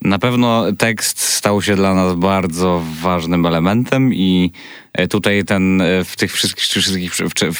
Na 0.02 0.19
pewno 0.19 0.64
tekst 0.78 1.19
stał 1.19 1.62
się 1.62 1.76
dla 1.76 1.95
nas 1.95 2.14
bardzo 2.14 2.83
ważnym 3.02 3.47
elementem 3.47 4.14
i 4.14 4.52
e, 4.92 5.09
tutaj 5.09 5.45
ten 5.45 5.80
e, 5.80 6.04
w 6.04 6.16
tych 6.16 6.33
wszystkich, 6.33 7.12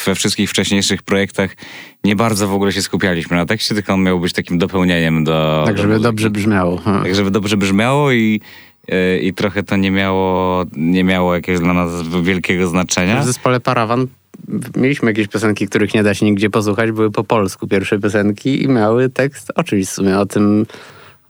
we 0.05 0.15
wszystkich 0.15 0.49
wcześniejszych 0.49 1.03
projektach 1.03 1.55
nie 2.03 2.15
bardzo 2.15 2.47
w 2.47 2.53
ogóle 2.53 2.71
się 2.71 2.81
skupialiśmy 2.81 3.37
na 3.37 3.45
tekście, 3.45 3.75
tylko 3.75 3.93
on 3.93 4.03
miał 4.03 4.19
być 4.19 4.33
takim 4.33 4.57
dopełnieniem 4.57 5.23
do... 5.23 5.63
Tak, 5.65 5.75
do 5.75 5.81
żeby 5.81 5.93
muzyki. 5.93 6.03
dobrze 6.03 6.29
brzmiało. 6.29 6.77
Tak, 6.77 7.15
żeby 7.15 7.31
dobrze 7.31 7.57
brzmiało 7.57 8.11
i, 8.11 8.41
e, 8.89 9.17
i 9.17 9.33
trochę 9.33 9.63
to 9.63 9.75
nie 9.75 9.91
miało, 9.91 10.63
nie 10.75 11.03
miało 11.03 11.35
jakiegoś 11.35 11.61
dla 11.61 11.73
nas 11.73 12.07
wielkiego 12.23 12.67
znaczenia. 12.67 13.21
W 13.21 13.25
zespole 13.25 13.59
Parawan 13.59 14.07
mieliśmy 14.75 15.09
jakieś 15.11 15.27
piosenki, 15.27 15.67
których 15.67 15.93
nie 15.93 16.03
da 16.03 16.13
się 16.13 16.25
nigdzie 16.25 16.49
posłuchać, 16.49 16.91
były 16.91 17.11
po 17.11 17.23
polsku 17.23 17.67
pierwsze 17.67 17.99
piosenki 17.99 18.63
i 18.63 18.67
miały 18.67 19.09
tekst 19.09 19.51
o 19.55 19.63
czymś 19.63 19.85
w 19.87 19.89
sumie, 19.91 20.19
o 20.19 20.25
tym, 20.25 20.65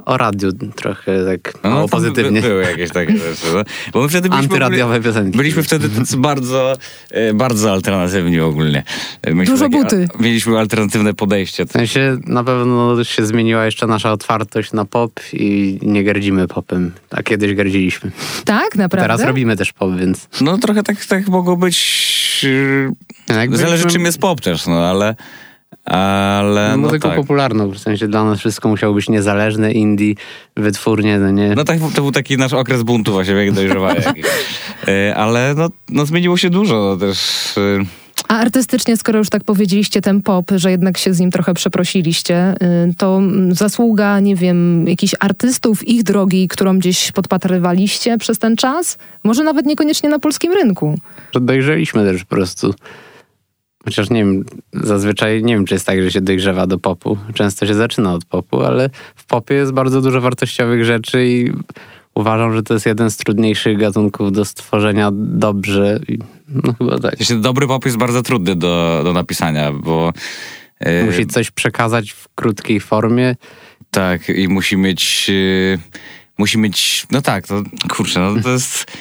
o 0.05 0.17
radiu 0.17 0.51
trochę 0.75 1.25
tak 1.25 1.53
No, 1.63 1.69
mało 1.69 1.81
no, 1.81 1.87
pozytywnie. 1.87 2.41
By, 2.41 2.47
były 2.47 2.63
jakieś 2.63 2.91
takie 2.91 3.17
rzeczy. 3.27 3.47
No. 3.55 3.63
Bo 3.93 4.01
my 4.01 4.09
wtedy 4.09 4.29
byliśmy 4.29 4.47
Antyradiowe 4.53 4.83
ogólnie- 4.95 5.03
piosenki. 5.03 5.37
Byliśmy 5.37 5.63
wtedy 5.63 5.89
bardzo, 6.17 6.73
e, 7.11 7.33
bardzo 7.33 7.71
alternatywni 7.71 8.39
ogólnie. 8.39 8.83
E, 9.21 9.33
Mieliśmy 9.33 9.53
Dużo 9.55 9.69
buty. 9.69 10.07
a- 10.19 10.23
Mieliśmy 10.23 10.59
alternatywne 10.59 11.13
podejście. 11.13 11.65
W 11.65 11.71
sensie 11.71 12.17
na 12.27 12.43
pewno 12.43 13.03
się 13.03 13.25
zmieniła 13.25 13.65
jeszcze 13.65 13.87
nasza 13.87 14.11
otwartość 14.11 14.71
na 14.73 14.85
pop 14.85 15.11
i 15.33 15.79
nie 15.81 16.03
gardzimy 16.03 16.47
popem, 16.47 16.91
a 17.11 17.23
kiedyś 17.23 17.53
gardziliśmy. 17.55 18.11
Tak, 18.45 18.75
naprawdę? 18.75 19.03
Teraz 19.03 19.21
robimy 19.27 19.57
też 19.57 19.73
pop, 19.73 19.95
więc... 19.99 20.27
No 20.41 20.57
trochę 20.57 20.83
tak, 20.83 21.05
tak 21.05 21.27
mogło 21.27 21.57
być... 21.57 22.20
e, 22.45 23.33
Jak 23.33 23.57
Zależy 23.57 23.85
czym 23.85 24.05
jest 24.05 24.19
pop 24.19 24.41
też, 24.41 24.67
no 24.67 24.85
ale... 24.85 25.15
Ale 25.85 26.71
no 26.71 26.77
muzyką 26.77 27.09
tak. 27.09 27.17
popularną, 27.17 27.71
w 27.71 27.79
sensie 27.79 28.07
dla 28.07 28.23
nas 28.23 28.39
wszystko 28.39 28.69
musiało 28.69 28.93
być 28.93 29.09
niezależne, 29.09 29.71
indie, 29.71 30.15
wytwórnie, 30.57 31.19
no 31.19 31.31
nie... 31.31 31.55
No 31.55 31.63
tak, 31.63 31.79
to 31.95 32.01
był 32.01 32.11
taki 32.11 32.37
nasz 32.37 32.53
okres 32.53 32.83
buntu 32.83 33.11
właśnie, 33.11 33.33
jak 33.33 33.51
dojrzewania. 33.51 34.13
E, 34.87 35.15
Ale 35.15 35.53
no, 35.57 35.69
no 35.89 36.05
zmieniło 36.05 36.37
się 36.37 36.49
dużo 36.49 36.75
no 36.75 36.97
też... 36.97 37.53
A 38.31 38.39
artystycznie, 38.39 38.97
skoro 38.97 39.19
już 39.19 39.29
tak 39.29 39.43
powiedzieliście, 39.43 40.01
ten 40.01 40.21
pop, 40.21 40.51
że 40.55 40.71
jednak 40.71 40.97
się 40.97 41.13
z 41.13 41.19
nim 41.19 41.31
trochę 41.31 41.53
przeprosiliście, 41.53 42.53
y, 42.89 42.93
to 42.97 43.17
mm, 43.17 43.55
zasługa, 43.55 44.19
nie 44.19 44.35
wiem, 44.35 44.87
jakichś 44.87 45.15
artystów, 45.19 45.87
ich 45.87 46.03
drogi, 46.03 46.47
którą 46.47 46.79
gdzieś 46.79 47.11
podpatrywaliście 47.11 48.17
przez 48.17 48.39
ten 48.39 48.55
czas? 48.55 48.97
Może 49.23 49.43
nawet 49.43 49.65
niekoniecznie 49.65 50.09
na 50.09 50.19
polskim 50.19 50.53
rynku. 50.53 50.99
dojrzeliśmy 51.33 52.03
też 52.05 52.23
po 52.23 52.35
prostu. 52.35 52.73
Chociaż 53.85 54.09
nie 54.09 54.19
wiem, 54.19 54.45
zazwyczaj 54.73 55.43
nie 55.43 55.53
wiem, 55.53 55.65
czy 55.65 55.73
jest 55.73 55.85
tak, 55.85 56.01
że 56.01 56.11
się 56.11 56.21
dojrzewa 56.21 56.67
do 56.67 56.79
popu. 56.79 57.17
Często 57.33 57.65
się 57.65 57.73
zaczyna 57.73 58.13
od 58.13 58.25
popu, 58.25 58.61
ale 58.61 58.89
w 59.15 59.25
popie 59.25 59.55
jest 59.55 59.71
bardzo 59.71 60.01
dużo 60.01 60.21
wartościowych 60.21 60.85
rzeczy 60.85 61.27
i 61.27 61.51
uważam, 62.15 62.53
że 62.53 62.63
to 62.63 62.73
jest 62.73 62.85
jeden 62.85 63.11
z 63.11 63.17
trudniejszych 63.17 63.77
gatunków 63.77 64.31
do 64.31 64.45
stworzenia 64.45 65.09
dobrze. 65.13 65.99
No 66.47 66.73
chyba 66.77 66.99
tak. 66.99 67.19
Jeśli 67.19 67.41
dobry 67.41 67.67
pop 67.67 67.85
jest 67.85 67.97
bardzo 67.97 68.21
trudny 68.21 68.55
do, 68.55 69.01
do 69.03 69.13
napisania, 69.13 69.71
bo... 69.71 70.13
e, 70.79 71.03
Musi 71.03 71.27
coś 71.27 71.51
przekazać 71.51 72.11
w 72.11 72.27
krótkiej 72.35 72.79
formie. 72.79 73.35
Tak, 73.91 74.29
i 74.29 74.47
musi 74.47 74.77
mieć. 74.77 75.29
Yy, 75.29 75.79
musi 76.37 76.57
mieć. 76.57 77.07
No 77.11 77.21
tak, 77.21 77.47
to 77.47 77.63
kurczę, 77.89 78.19
no 78.19 78.41
to 78.41 78.49
jest. 78.49 78.91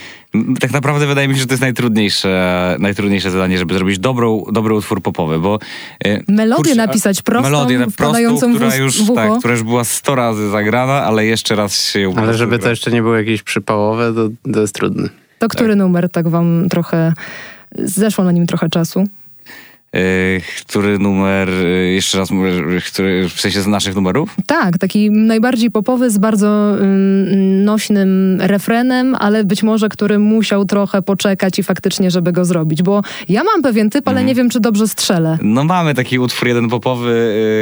Tak 0.61 0.73
naprawdę 0.73 1.07
wydaje 1.07 1.29
mi 1.29 1.35
się, 1.35 1.41
że 1.41 1.47
to 1.47 1.53
jest 1.53 1.61
najtrudniejsze, 1.63 2.77
najtrudniejsze 2.79 3.31
zadanie, 3.31 3.59
żeby 3.59 3.75
zrobić 3.75 3.99
dobrą, 3.99 4.45
dobry 4.53 4.75
utwór 4.75 5.03
popowy, 5.03 5.39
bo... 5.39 5.59
yy, 6.05 6.25
Melodię 6.29 6.57
kurczę, 6.57 6.75
napisać 6.75 7.23
prostą, 7.23 7.51
melodię 7.51 7.79
na- 7.79 7.87
wpadającą 7.87 8.53
w 8.53 8.55
która 8.57 8.77
już, 8.77 9.03
w 9.03 9.11
ucho. 9.11 9.15
tak, 9.15 9.39
która 9.39 9.55
już 9.55 9.63
była 9.63 9.85
100 9.85 10.15
razy 10.15 10.51
zagrana, 10.51 10.93
ale 11.05 11.27
jeszcze 11.27 11.55
raz 11.55 11.85
się 11.85 12.13
Ale 12.17 12.35
żeby 12.35 12.57
gra. 12.59 12.65
to 12.65 12.71
jeszcze 12.71 12.91
nie 12.91 13.03
było 13.03 13.17
jakieś 13.17 13.43
przypałowe, 13.43 14.13
to, 14.15 14.53
to 14.53 14.61
jest 14.61 14.75
trudne. 14.75 15.09
To 15.39 15.49
który 15.49 15.77
numer 15.77 16.09
tak 16.09 16.29
wam 16.29 16.67
trochę... 16.71 17.13
Zeszło 17.79 18.25
na 18.25 18.33
nim 18.33 18.47
trochę 18.47 18.69
czasu? 18.69 19.05
Yy, 19.95 20.01
który 20.69 20.99
numer, 20.99 21.49
yy, 21.49 21.93
jeszcze 21.93 22.19
raz 22.19 22.31
mówię, 22.31 22.51
który, 22.93 23.29
w 23.29 23.41
sensie 23.41 23.61
z 23.63 23.67
naszych 23.67 23.95
numerów? 23.95 24.35
Tak, 24.47 24.79
taki 24.79 25.11
najbardziej 25.11 25.71
popowy 25.71 26.11
z 26.11 26.19
bardzo 26.19 26.77
ym, 26.81 27.65
nośnym 27.65 28.37
refrenem, 28.41 29.15
ale 29.15 29.45
być 29.45 29.63
może 29.63 29.89
który 29.89 30.19
musiał 30.19 30.65
trochę 30.65 31.03
poczekać 31.03 31.59
i 31.59 31.63
faktycznie, 31.63 32.11
żeby 32.11 32.33
go 32.33 32.45
zrobić. 32.45 32.83
Bo 32.83 33.03
ja 33.29 33.45
mam 33.45 33.63
pewien 33.63 33.91
typ, 33.91 34.09
ale 34.09 34.25
nie 34.25 34.35
wiem, 34.35 34.51
czy 34.51 34.61
dobrze 34.61 34.89
strzelę. 34.89 35.39
No 35.43 35.65
mamy 35.65 35.95
taki 35.95 36.19
utwór 36.19 36.49
jeden 36.49 36.69
popowy. 36.69 37.11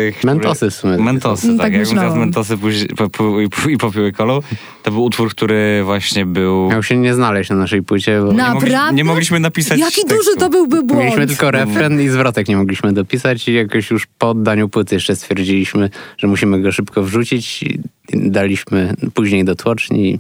Yy, 0.07 0.13
który- 0.13 0.35
Mentosy 0.35 0.71
w 0.71 0.75
sumie. 0.75 0.99
Mentosy, 0.99 1.47
Mm, 1.47 1.59
tak. 1.59 1.67
tak 1.67 1.75
Jak 1.81 1.89
teraz 1.89 2.15
mentosy 2.17 2.57
później, 2.59 2.89
po, 2.89 3.11
po, 3.11 3.41
i, 3.41 3.49
po- 3.49 3.69
i 3.69 3.77
popiły 3.79 4.13
kolą. 4.13 4.41
To 4.83 4.91
był 4.91 5.05
utwór, 5.05 5.31
który 5.31 5.83
właśnie 5.85 6.27
był... 6.27 6.71
Miał 6.71 6.83
się 6.83 6.97
nie 6.97 7.15
znaleźć 7.15 7.51
na 7.51 7.57
naszej 7.57 7.83
płycie, 7.83 8.21
bo 8.21 8.33
Na- 8.33 8.49
nie, 8.49 8.55
mogli, 8.55 8.71
Naprawdę? 8.71 8.97
nie 8.97 9.05
mogliśmy 9.05 9.41
napisać 9.41 9.79
Jaki 9.81 9.95
tekstu. 9.95 10.17
duży 10.17 10.37
to 10.39 10.51
byłby 10.51 10.83
błąd? 10.83 11.03
Mieliśmy 11.03 11.27
tylko 11.27 11.51
refren 11.51 12.01
i 12.01 12.09
zwrotek 12.19 12.49
nie 12.49 12.57
mogliśmy 12.57 12.93
dopisać 12.93 13.49
i 13.49 13.55
jakoś 13.55 13.91
już 13.91 14.07
po 14.19 14.31
oddaniu 14.31 14.69
płyty 14.69 14.95
jeszcze 14.95 15.17
stwierdziliśmy, 15.17 15.91
że 16.19 16.27
musimy 16.27 16.61
go 16.61 16.73
szybko 16.73 17.03
wrzucić 17.03 17.63
i 17.63 17.81
daliśmy 18.13 18.95
później 19.15 19.45
do 19.45 19.55
tłoczni. 19.55 20.19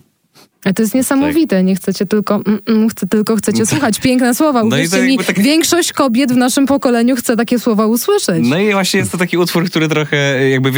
A 0.64 0.72
to 0.72 0.82
jest 0.82 0.94
niesamowite, 0.94 1.64
nie 1.64 1.74
chcecie 1.74 2.06
tylko, 2.06 2.34
mm, 2.46 2.60
mm, 2.66 2.88
chcę, 2.88 3.06
tylko 3.06 3.36
chcecie 3.36 3.66
słuchać 3.72 4.00
piękne 4.00 4.34
słowa. 4.34 4.64
No 4.64 4.76
Uwierzcie 4.76 5.02
mi, 5.02 5.18
tak- 5.18 5.40
większość 5.42 5.92
kobiet 5.92 6.32
w 6.32 6.36
naszym 6.36 6.66
pokoleniu 6.66 7.16
chce 7.16 7.36
takie 7.36 7.58
słowa 7.58 7.86
usłyszeć. 7.86 8.44
No 8.48 8.58
i 8.58 8.72
właśnie 8.72 9.00
jest 9.00 9.12
to 9.12 9.18
taki 9.18 9.38
utwór, 9.38 9.64
który 9.64 9.88
trochę 9.88 10.48
jakby 10.48 10.72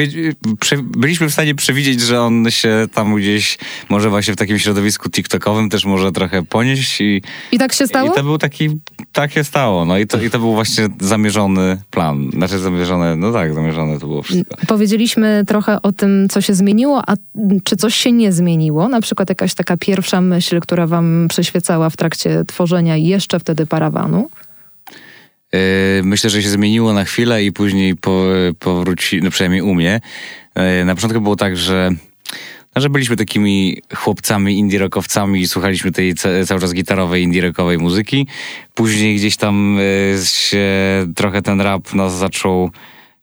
byliśmy 0.83 1.29
w 1.29 1.33
stanie 1.33 1.55
przewidzieć, 1.55 2.00
że 2.00 2.21
on 2.21 2.50
się 2.50 2.87
tam 2.95 3.15
gdzieś 3.15 3.59
może 3.89 4.11
właśnie 4.11 4.35
w 4.35 4.37
takim 4.37 4.59
środowisku 4.59 5.11
TikTokowym 5.11 5.71
też 5.71 5.85
może 5.85 6.12
trochę 6.12 6.43
ponieść 6.43 7.00
i, 7.00 7.23
I 7.53 7.59
tak 7.59 7.73
się 7.73 7.87
stało? 7.87 8.12
i 8.12 8.15
to 8.15 8.23
był 8.23 8.39
taki, 8.39 8.69
tak 9.12 9.33
się 9.33 9.45
stało, 9.45 9.85
no 9.85 9.99
i 9.99 10.07
to, 10.07 10.23
i 10.23 10.30
to 10.30 10.38
był 10.38 10.54
właśnie 10.54 10.88
zamierzony 11.00 11.78
plan, 11.90 12.30
znaczy 12.33 12.59
zamierzone, 12.59 13.16
no 13.16 13.33
tak, 13.33 13.54
zamierzone 13.54 13.99
to 13.99 14.07
było 14.07 14.23
wszystko. 14.23 14.57
Powiedzieliśmy 14.66 15.45
trochę 15.47 15.83
o 15.83 15.92
tym, 15.92 16.28
co 16.28 16.40
się 16.40 16.54
zmieniło, 16.54 17.02
a 17.07 17.14
czy 17.64 17.76
coś 17.76 17.95
się 17.95 18.12
nie 18.12 18.33
zmieniło? 18.33 18.88
Na 18.88 19.00
przykład 19.00 19.28
jakaś 19.28 19.54
taka 19.54 19.76
pierwsza 19.76 20.21
myśl, 20.21 20.61
która 20.61 20.87
wam 20.87 21.26
przyświecała 21.28 21.90
w 21.90 21.97
trakcie 21.97 22.45
tworzenia 22.45 22.97
jeszcze 22.97 23.40
wtedy 23.40 23.66
parawanu? 23.66 24.30
Yy, 25.52 25.61
Myślę, 26.02 26.30
że 26.30 26.42
się 26.42 26.49
zmieniło 26.49 26.92
na 26.92 27.04
chwilę 27.04 27.45
i 27.45 27.52
później 27.52 27.97
po, 27.97 28.25
powróci, 28.59 29.21
no 29.23 29.30
przynajmniej 29.30 29.62
u 29.62 29.75
mnie. 29.75 30.00
Yy, 30.57 30.85
Na 30.85 30.95
początku 30.95 31.21
było 31.21 31.37
tak, 31.37 31.57
że, 31.57 31.90
no, 32.77 32.83
że 32.83 32.91
byliśmy 32.91 33.17
takimi 33.17 33.77
chłopcami 33.95 34.59
indie 34.59 34.79
rockowcami 34.79 35.41
i 35.41 35.49
słuchaliśmy 35.49 35.93
tej 35.93 36.15
ca- 36.15 36.45
cały 36.47 36.61
czas 36.61 36.73
gitarowej, 36.75 37.23
indie 37.23 37.41
rockowej 37.43 37.79
muzyki. 37.79 38.27
Później 38.75 39.17
gdzieś 39.17 39.37
tam 39.37 39.79
yy, 40.17 40.27
się 40.27 40.67
trochę 41.17 41.43
ten 41.43 41.61
rap 41.61 41.95
nas 41.95 42.17
zaczął 42.17 42.71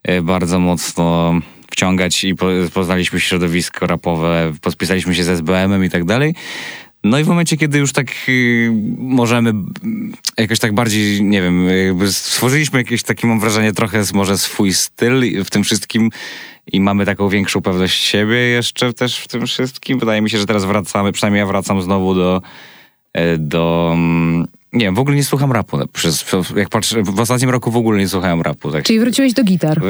yy, 0.08 0.22
bardzo 0.22 0.60
mocno 0.60 1.34
wciągać 1.72 2.24
i 2.24 2.36
po, 2.36 2.46
poznaliśmy 2.74 3.20
środowisko 3.20 3.88
rapowe, 3.88 4.54
pospisaliśmy 4.62 5.16
się 5.16 5.24
z 5.24 5.30
SBM-em 5.30 5.86
i 5.86 5.89
tak 5.89 6.06
dalej. 6.06 6.36
No 7.04 7.20
i 7.20 7.24
w 7.24 7.27
momencie, 7.27 7.58
kiedy 7.58 7.77
już 7.77 7.94
tak 7.94 8.08
y, 8.30 8.72
możemy 8.98 9.54
jakoś 10.38 10.60
tak 10.60 10.74
bardziej, 10.74 11.24
nie 11.24 11.42
wiem, 11.42 11.68
jakby 11.88 12.12
stworzyliśmy 12.12 12.80
jakieś 12.80 13.04
takie, 13.04 13.27
mam 13.27 13.39
wrażenie, 13.39 13.74
trochę 13.74 14.04
może 14.13 14.38
swój 14.38 14.74
styl 14.74 15.44
w 15.44 15.50
tym 15.50 15.63
wszystkim 15.63 16.10
i 16.72 16.82
mamy 16.82 17.06
taką 17.06 17.30
większą 17.30 17.62
pewność 17.62 18.04
siebie 18.04 18.36
jeszcze 18.36 18.94
też 18.94 19.20
w 19.20 19.27
tym 19.27 19.48
wszystkim. 19.48 20.00
Wydaje 20.00 20.22
mi 20.22 20.30
się, 20.30 20.38
że 20.38 20.46
teraz 20.46 20.66
wracamy, 20.66 21.12
przynajmniej 21.12 21.39
ja 21.39 21.46
wracam 21.46 21.82
znowu 21.82 22.16
do, 22.16 22.42
e, 23.13 23.38
do 23.38 23.92
mm, 23.94 24.48
nie 24.74 24.86
wiem, 24.86 24.96
w 24.96 25.00
ogóle 25.00 25.16
nie 25.16 25.24
słucham 25.24 25.51
rapu. 25.51 25.77
Przez, 25.94 26.25
jak 26.56 26.70
patrzę, 26.70 27.04
w 27.04 27.20
ostatnim 27.20 27.50
roku 27.50 27.72
w 27.72 27.77
ogóle 27.77 28.00
nie 28.00 28.08
słuchałem 28.08 28.42
rapu. 28.42 28.72
Tak 28.72 28.84
Czyli 28.84 29.00
wróciłeś 29.00 29.34
do 29.34 29.44
gitar. 29.44 29.82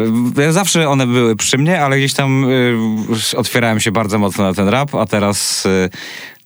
Zawsze 0.49 0.89
one 0.89 1.07
były 1.07 1.35
przy 1.35 1.57
mnie, 1.57 1.81
ale 1.81 1.97
gdzieś 1.97 2.13
tam 2.13 2.45
y, 2.49 3.37
otwierałem 3.37 3.79
się 3.79 3.91
bardzo 3.91 4.19
mocno 4.19 4.43
na 4.43 4.53
ten 4.53 4.67
rap, 4.67 4.95
a 4.95 5.05
teraz 5.05 5.65
y, 5.65 5.89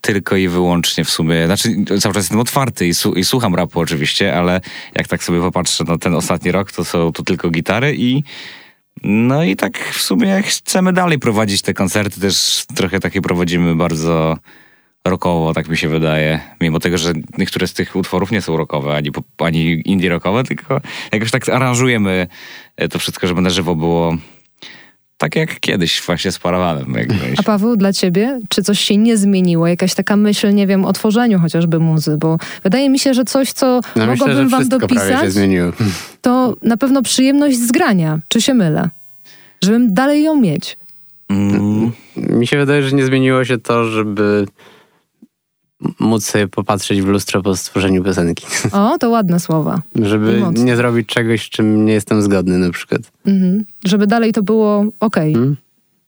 tylko 0.01 0.35
i 0.35 0.47
wyłącznie 0.47 1.05
w 1.05 1.09
sumie, 1.09 1.45
znaczy 1.45 1.69
cały 1.85 2.13
czas 2.13 2.15
jestem 2.15 2.39
otwarty 2.39 2.87
i, 2.87 2.93
su- 2.93 3.13
i 3.13 3.23
słucham 3.23 3.55
rapu 3.55 3.79
oczywiście, 3.79 4.35
ale 4.35 4.61
jak 4.95 5.07
tak 5.07 5.23
sobie 5.23 5.39
popatrzę 5.39 5.83
na 5.83 5.97
ten 5.97 6.15
ostatni 6.15 6.51
rok, 6.51 6.71
to 6.71 6.85
są 6.85 7.11
to 7.11 7.23
tylko 7.23 7.49
gitary 7.49 7.95
i 7.97 8.23
no 9.03 9.43
i 9.43 9.55
tak 9.55 9.79
w 9.79 10.01
sumie 10.01 10.43
chcemy 10.43 10.93
dalej 10.93 11.19
prowadzić 11.19 11.61
te 11.61 11.73
koncerty, 11.73 12.21
też 12.21 12.65
trochę 12.75 12.99
takie 12.99 13.21
prowadzimy 13.21 13.75
bardzo 13.75 14.37
rockowo, 15.05 15.53
tak 15.53 15.69
mi 15.69 15.77
się 15.77 15.87
wydaje. 15.87 16.39
Mimo 16.61 16.79
tego, 16.79 16.97
że 16.97 17.13
niektóre 17.37 17.67
z 17.67 17.73
tych 17.73 17.95
utworów 17.95 18.31
nie 18.31 18.41
są 18.41 18.57
rockowe, 18.57 18.95
ani, 18.95 19.11
ani 19.37 19.81
indie 19.85 20.09
rockowe, 20.09 20.43
tylko 20.43 20.81
jakoś 21.11 21.31
tak 21.31 21.49
aranżujemy 21.49 22.27
to 22.89 22.99
wszystko, 22.99 23.27
żeby 23.27 23.41
na 23.41 23.49
żywo 23.49 23.75
było 23.75 24.17
tak 25.21 25.35
jak 25.35 25.59
kiedyś 25.59 26.01
właśnie 26.01 26.31
z 26.31 26.39
Parawanem. 26.39 26.93
A 27.37 27.43
Paweł, 27.43 27.75
dla 27.77 27.93
ciebie, 27.93 28.39
czy 28.49 28.63
coś 28.63 28.79
się 28.79 28.97
nie 28.97 29.17
zmieniło? 29.17 29.67
Jakaś 29.67 29.93
taka 29.93 30.15
myśl, 30.15 30.53
nie 30.53 30.67
wiem, 30.67 30.85
o 30.85 30.93
tworzeniu 30.93 31.39
chociażby 31.39 31.79
muzy? 31.79 32.17
Bo 32.17 32.37
wydaje 32.63 32.89
mi 32.89 32.99
się, 32.99 33.13
że 33.13 33.23
coś, 33.25 33.51
co 33.51 33.65
No 33.65 33.81
myślę, 33.95 34.07
mogłabym 34.07 34.49
że 34.49 34.57
wam 34.57 34.69
dopisać, 34.69 35.31
zmieniło. 35.31 35.71
to 36.21 36.55
na 36.61 36.77
pewno 36.77 37.01
przyjemność 37.01 37.57
z 37.57 37.71
grania. 37.71 38.19
Czy 38.27 38.41
się 38.41 38.53
mylę? 38.53 38.89
Żebym 39.63 39.93
dalej 39.93 40.23
ją 40.23 40.35
mieć. 40.35 40.77
Mm, 41.29 41.91
Mi 42.15 42.47
się 42.47 42.57
wydaje, 42.57 42.83
że 42.83 42.95
nie 42.95 43.05
zmieniło 43.05 43.45
się 43.45 43.57
to, 43.57 43.85
żeby 43.85 44.45
móc 45.99 46.25
sobie 46.25 46.47
popatrzeć 46.47 47.01
w 47.01 47.05
lustro 47.05 47.41
po 47.41 47.55
stworzeniu 47.55 48.03
piosenki. 48.03 48.45
O, 48.71 48.97
to 48.97 49.09
ładne 49.09 49.39
słowa. 49.39 49.81
Żeby 50.01 50.43
nie 50.53 50.75
zrobić 50.75 51.07
czegoś, 51.07 51.45
z 51.45 51.49
czym 51.49 51.85
nie 51.85 51.93
jestem 51.93 52.21
zgodny 52.21 52.57
na 52.57 52.71
przykład. 52.71 53.01
Mhm. 53.25 53.65
Żeby 53.85 54.07
dalej 54.07 54.33
to 54.33 54.43
było 54.43 54.85
okej. 54.99 55.33
Mm. 55.33 55.57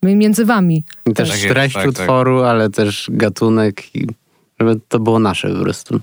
Między 0.04 0.46
wami. 0.46 0.84
I 1.06 1.14
Też 1.14 1.30
Tak 1.30 1.38
jest, 1.38 1.54
treść 1.54 1.76
tak, 1.76 1.84
tak. 1.84 1.92
utworu, 1.92 2.42
ale 2.42 2.70
też 2.70 3.10
gatunek 3.14 3.96
i 3.96 4.08
żeby 4.60 4.80
to 4.88 5.00
było 5.00 5.20
nasze 5.20 5.50
po 5.56 5.64
prostu. 5.64 6.00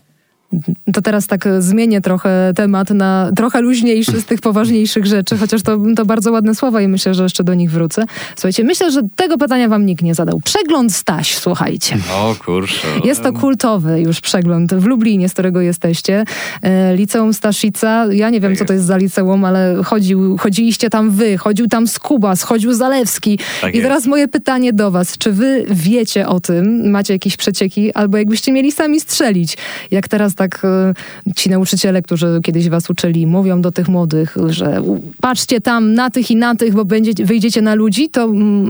To 0.92 1.02
teraz 1.02 1.26
tak 1.26 1.49
zmienię 1.59 2.00
trochę 2.00 2.52
temat 2.57 2.90
na 2.90 3.30
trochę 3.37 3.61
luźniejszy 3.61 4.21
z 4.21 4.25
tych 4.25 4.40
poważniejszych 4.40 5.07
rzeczy, 5.07 5.37
chociaż 5.38 5.62
to, 5.62 5.78
to 5.97 6.04
bardzo 6.07 6.33
ładne 6.33 6.54
słowa 6.54 6.80
i 6.83 6.88
myślę, 6.88 7.14
że 7.14 7.23
jeszcze 7.23 7.45
do 7.45 7.54
nich 7.54 7.71
wrócę. 7.71 8.04
Słuchajcie, 8.37 8.64
myślę, 8.64 8.90
że 8.90 9.00
tego 9.16 9.38
pytania 9.38 9.69
wam 9.69 9.87
nikt 9.87 10.02
nie 10.02 10.14
zadał. 10.14 10.40
Przegląd 10.45 10.95
Staś, 10.95 11.35
słuchajcie. 11.37 11.97
o 12.14 12.35
kurczę. 12.45 12.88
Jest 13.04 13.23
to 13.23 13.33
kultowy 13.33 14.00
już 14.00 14.21
przegląd 14.21 14.75
w 14.75 14.85
Lublinie, 14.85 15.28
z 15.28 15.33
którego 15.33 15.61
jesteście. 15.61 16.25
E, 16.62 16.97
Liceum 16.97 17.35
Staszica, 17.35 18.07
ja 18.12 18.30
nie 18.30 18.40
wiem, 18.40 18.57
co 18.57 18.64
to 18.64 18.73
jest. 18.73 18.85
za 18.85 18.97
liceum, 18.97 19.45
ale 19.45 19.80
chodził, 19.85 20.37
chodziliście 20.37 20.90
tam 20.90 21.11
wy, 21.11 21.38
chodził 21.38 21.66
tam 21.66 21.87
Skubas, 21.87 22.42
chodził 22.42 22.74
Zalewski. 22.74 23.38
Tak 23.61 23.74
I 23.74 23.77
jest. 23.77 23.88
teraz 23.88 24.07
moje 24.07 24.29
pytanie 24.29 24.72
do 24.72 24.90
was, 24.90 25.18
czy 25.18 25.33
wy 25.33 25.64
wiecie 25.70 26.29
o 26.29 26.40
tym, 26.40 26.90
macie 26.90 27.12
jakieś 27.12 27.37
przecieki, 27.37 27.92
albo 27.94 28.18
jakbyście 28.18 28.53
mieli 28.53 28.72
sami 28.72 29.01
strzelić, 29.01 29.57
jak 29.90 30.09
teraz 30.09 30.35
tak 30.40 30.62
e, 30.64 31.35
ci 31.37 31.50
nauczyciele, 31.50 32.03
którzy 32.03 32.40
kiedyś 32.42 32.68
was 32.68 32.90
uczyli, 32.90 33.26
mówią 33.26 33.61
do 33.61 33.72
tych 33.72 33.88
młodych, 33.88 34.37
że 34.46 34.83
patrzcie 35.20 35.61
tam 35.61 35.92
na 35.94 36.11
tych 36.11 36.31
i 36.31 36.37
na 36.37 36.55
tych, 36.55 36.74
bo 36.74 36.85
będziecie, 36.85 37.24
wyjdziecie 37.24 37.62
na 37.62 37.74
ludzi, 37.74 38.09
to 38.09 38.29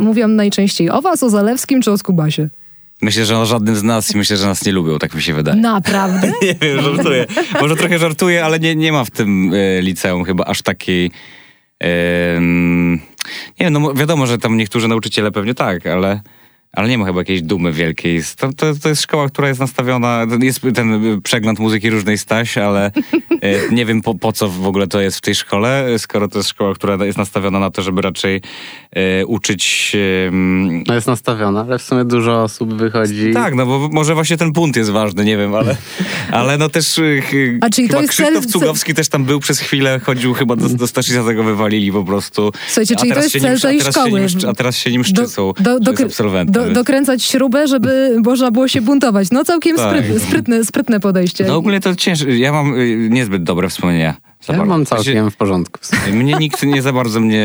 mówią 0.09 0.29
najczęściej 0.29 0.91
o 0.91 1.03
was, 1.03 1.23
o 1.23 1.31
Zalewskim 1.31 1.83
czy 1.83 1.91
o 1.91 1.99
Skubasie? 1.99 2.49
Myślę, 3.03 3.25
że 3.25 3.39
o 3.39 3.47
żadnym 3.47 3.77
z 3.77 3.83
nas 3.83 4.15
i 4.15 4.17
myślę, 4.19 4.37
że 4.37 4.47
nas 4.47 4.65
nie 4.67 4.73
lubią, 4.73 4.99
tak 4.99 5.15
mi 5.15 5.23
się 5.23 5.35
wydaje. 5.35 5.61
Naprawdę? 5.61 6.33
Nie 6.43 6.55
wiem, 6.55 6.81
żartuję. 6.83 7.27
Może 7.61 7.77
trochę 7.77 7.99
żartuję, 7.99 8.45
ale 8.45 8.59
nie, 8.61 8.77
nie 8.77 8.93
ma 8.93 9.05
w 9.05 9.11
tym 9.11 9.53
e, 9.55 9.83
liceum 9.83 10.25
chyba 10.25 10.45
aż 10.45 10.63
takiej... 10.63 11.11
em, 11.81 12.93
nie 13.61 13.61
wiem, 13.61 13.73
no 13.73 13.81
mo- 13.81 13.95
wiadomo, 13.95 14.27
że 14.27 14.39
tam 14.39 14.57
niektórzy 14.57 14.89
nauczyciele 14.89 15.33
pewnie 15.33 15.55
tak, 15.55 15.87
ale, 15.87 16.21
ale 16.73 16.89
nie 16.89 16.99
ma 16.99 17.07
chyba 17.07 17.19
jakiejś 17.21 17.43
dumy 17.43 17.73
wielkiej. 17.73 18.21
To, 18.37 18.53
to, 18.53 18.67
to 18.83 18.89
jest 18.89 19.03
szkoła, 19.03 19.29
która 19.29 19.49
jest 19.49 19.61
nastawiona... 19.61 20.27
Jest 20.41 20.61
ten 20.75 20.95
e, 20.95 21.21
przegląd 21.21 21.59
muzyki 21.59 21.91
różnej 21.91 22.19
Staś, 22.19 22.59
ale 22.59 22.87
e, 23.43 23.73
nie 23.77 23.87
wiem 23.87 24.03
po, 24.03 24.15
po 24.15 24.33
co 24.33 24.49
w 24.49 24.67
ogóle 24.67 24.87
to 24.87 25.01
jest 25.01 25.17
w 25.19 25.21
tej 25.21 25.35
szkole, 25.35 25.87
skoro 25.99 26.29
to 26.29 26.39
jest 26.39 26.49
szkoła, 26.49 26.75
która 26.75 27.05
jest 27.05 27.19
nastawiona 27.19 27.59
na 27.61 27.71
to, 27.71 27.83
żeby 27.83 28.03
raczej 28.03 28.41
e, 28.93 29.27
uczyć... 29.27 29.93
em, 30.29 30.83
No 30.87 30.95
jest 30.95 31.07
nastawiona, 31.07 31.61
ale 31.61 31.79
w 31.79 31.83
sumie 31.83 32.05
dużo 32.05 32.43
osób 32.43 32.75
wychodzi. 32.75 33.31
tak, 33.35 33.55
no 33.55 33.67
bo 33.67 33.89
może 33.93 34.15
właśnie 34.15 34.37
ten 34.37 34.53
punt 34.53 34.77
jest 34.77 34.91
ważny, 34.91 35.25
nie 35.25 35.37
wiem, 35.37 35.55
ale, 35.55 35.77
ale 36.31 36.59
no 36.59 36.69
też 36.69 36.99
y, 36.99 37.23
A 37.61 37.71
czyli 37.71 37.89
to 37.89 38.01
jest 38.01 38.13
Krzysztof 38.13 38.45
cel- 38.47 38.51
Cugowski 38.53 38.95
też 38.95 39.09
tam 39.09 39.25
był 39.25 39.41
przez 39.41 39.59
chwilę, 39.61 40.01
chodził 40.05 40.35
chyba 40.35 40.57
do, 40.57 40.69
do 40.69 40.87
Staszica 40.87 41.25
tego 41.25 41.45
wywalili 41.45 41.93
po 41.93 42.05
prostu. 42.05 42.53
Słuchajcie, 42.67 42.95
A 42.97 42.99
czyli 42.99 43.11
to 43.11 43.15
teraz 43.15 43.25
jest 43.25 43.33
się 43.33 43.41
cel 43.41 43.61
tej 43.61 43.79
teraz 43.79 43.95
się 43.95 44.01
szkoły. 44.01 44.21
nim 44.21 44.29
A 44.51 44.53
teraz 44.55 44.77
się 44.77 44.91
nim 44.91 45.05
szczycą, 45.05 45.53
do, 45.61 45.81
do, 45.81 45.93
dokr- 45.93 46.05
absolwentem. 46.05 46.60
Do, 46.69 46.71
dokręcać 46.75 47.23
śrubę, 47.25 47.67
żeby 47.69 48.17
można 48.25 48.51
było 48.51 48.69
się 48.69 48.81
buntować. 48.81 49.31
No 49.31 49.45
całkiem 49.45 49.77
Tak. 49.77 49.89
sprytne, 49.97 50.21
sprytne, 50.21 50.65
sprytne 50.65 51.01
podejście. 51.01 51.45
No 51.45 51.57
ogólnie 51.57 51.81
to 51.81 51.95
ciężko, 51.97 52.31
ja 52.31 52.53
mam 52.53 52.75
y, 52.81 53.09
niezbyt 53.11 53.43
dobre 53.43 53.69
wspomnienia. 53.69 54.17
za 54.47 54.53
Ja 54.53 54.59
bardzo. 54.59 54.71
mam 54.75 54.87
całkiem 54.87 55.31
w 55.31 55.37
porządku. 55.37 55.81
Mnie 56.13 56.35
nikt 56.35 56.63
nie 56.63 56.83
za 56.83 56.93
bardzo 56.93 57.21
mnie, 57.21 57.45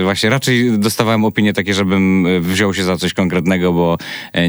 y, 0.00 0.02
właśnie 0.02 0.30
raczej 0.30 0.78
dostawałem 0.78 1.24
opinie 1.24 1.52
takie, 1.52 1.74
żebym 1.74 2.26
y, 2.26 2.40
wziął 2.40 2.74
się 2.74 2.84
za 2.84 2.96
coś 2.96 3.14
konkretnego, 3.14 3.72
bo 3.72 3.98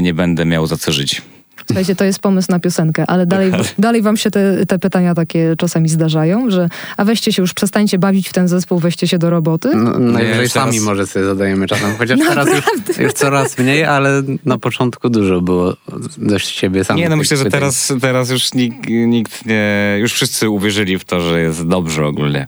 nie 0.02 0.14
będę 0.14 0.44
miał 0.46 0.66
za 0.66 0.76
co 0.76 0.92
żyć. 0.92 1.22
Słuchajcie, 1.66 1.94
to 1.96 2.04
jest 2.04 2.18
pomysł 2.18 2.50
na 2.50 2.60
piosenkę, 2.60 3.04
ale 3.06 3.26
dalej, 3.26 3.52
dalej 3.78 4.02
wam 4.02 4.16
się 4.16 4.30
te, 4.30 4.66
te 4.66 4.78
pytania 4.78 5.14
takie 5.14 5.54
czasami 5.58 5.88
zdarzają, 5.88 6.50
że 6.50 6.68
a 6.96 7.04
weźcie 7.04 7.32
się 7.32 7.42
już, 7.42 7.54
przestańcie 7.54 7.98
bawić 7.98 8.28
w 8.28 8.32
ten 8.32 8.48
zespół, 8.48 8.78
weźcie 8.78 9.08
się 9.08 9.18
do 9.18 9.30
roboty. 9.30 9.70
No, 9.74 9.98
najwyżej 9.98 10.48
sami 10.48 10.76
raz- 10.76 10.84
może 10.84 11.06
sobie 11.06 11.24
zadajemy 11.24 11.66
czasem, 11.66 11.96
chociaż 11.98 12.18
teraz 12.28 12.48
już, 12.48 12.98
już 12.98 13.12
coraz 13.12 13.58
mniej, 13.58 13.84
ale 13.84 14.22
na 14.44 14.58
początku 14.58 15.10
dużo 15.10 15.40
było 15.40 15.76
dość 16.18 16.48
siebie 16.48 16.84
samych. 16.84 17.02
Nie, 17.02 17.08
no 17.08 17.16
myślę, 17.16 17.36
że 17.36 17.44
pytań. 17.44 17.60
teraz, 17.60 17.92
teraz 18.00 18.30
już 18.30 18.54
nikt, 18.54 18.88
nikt 18.88 19.46
nie, 19.46 19.96
już 20.00 20.12
wszyscy 20.12 20.50
uwierzyli 20.50 20.98
w 20.98 21.04
to, 21.04 21.20
że 21.20 21.40
jest 21.40 21.68
dobrze 21.68 22.06
ogólnie 22.06 22.46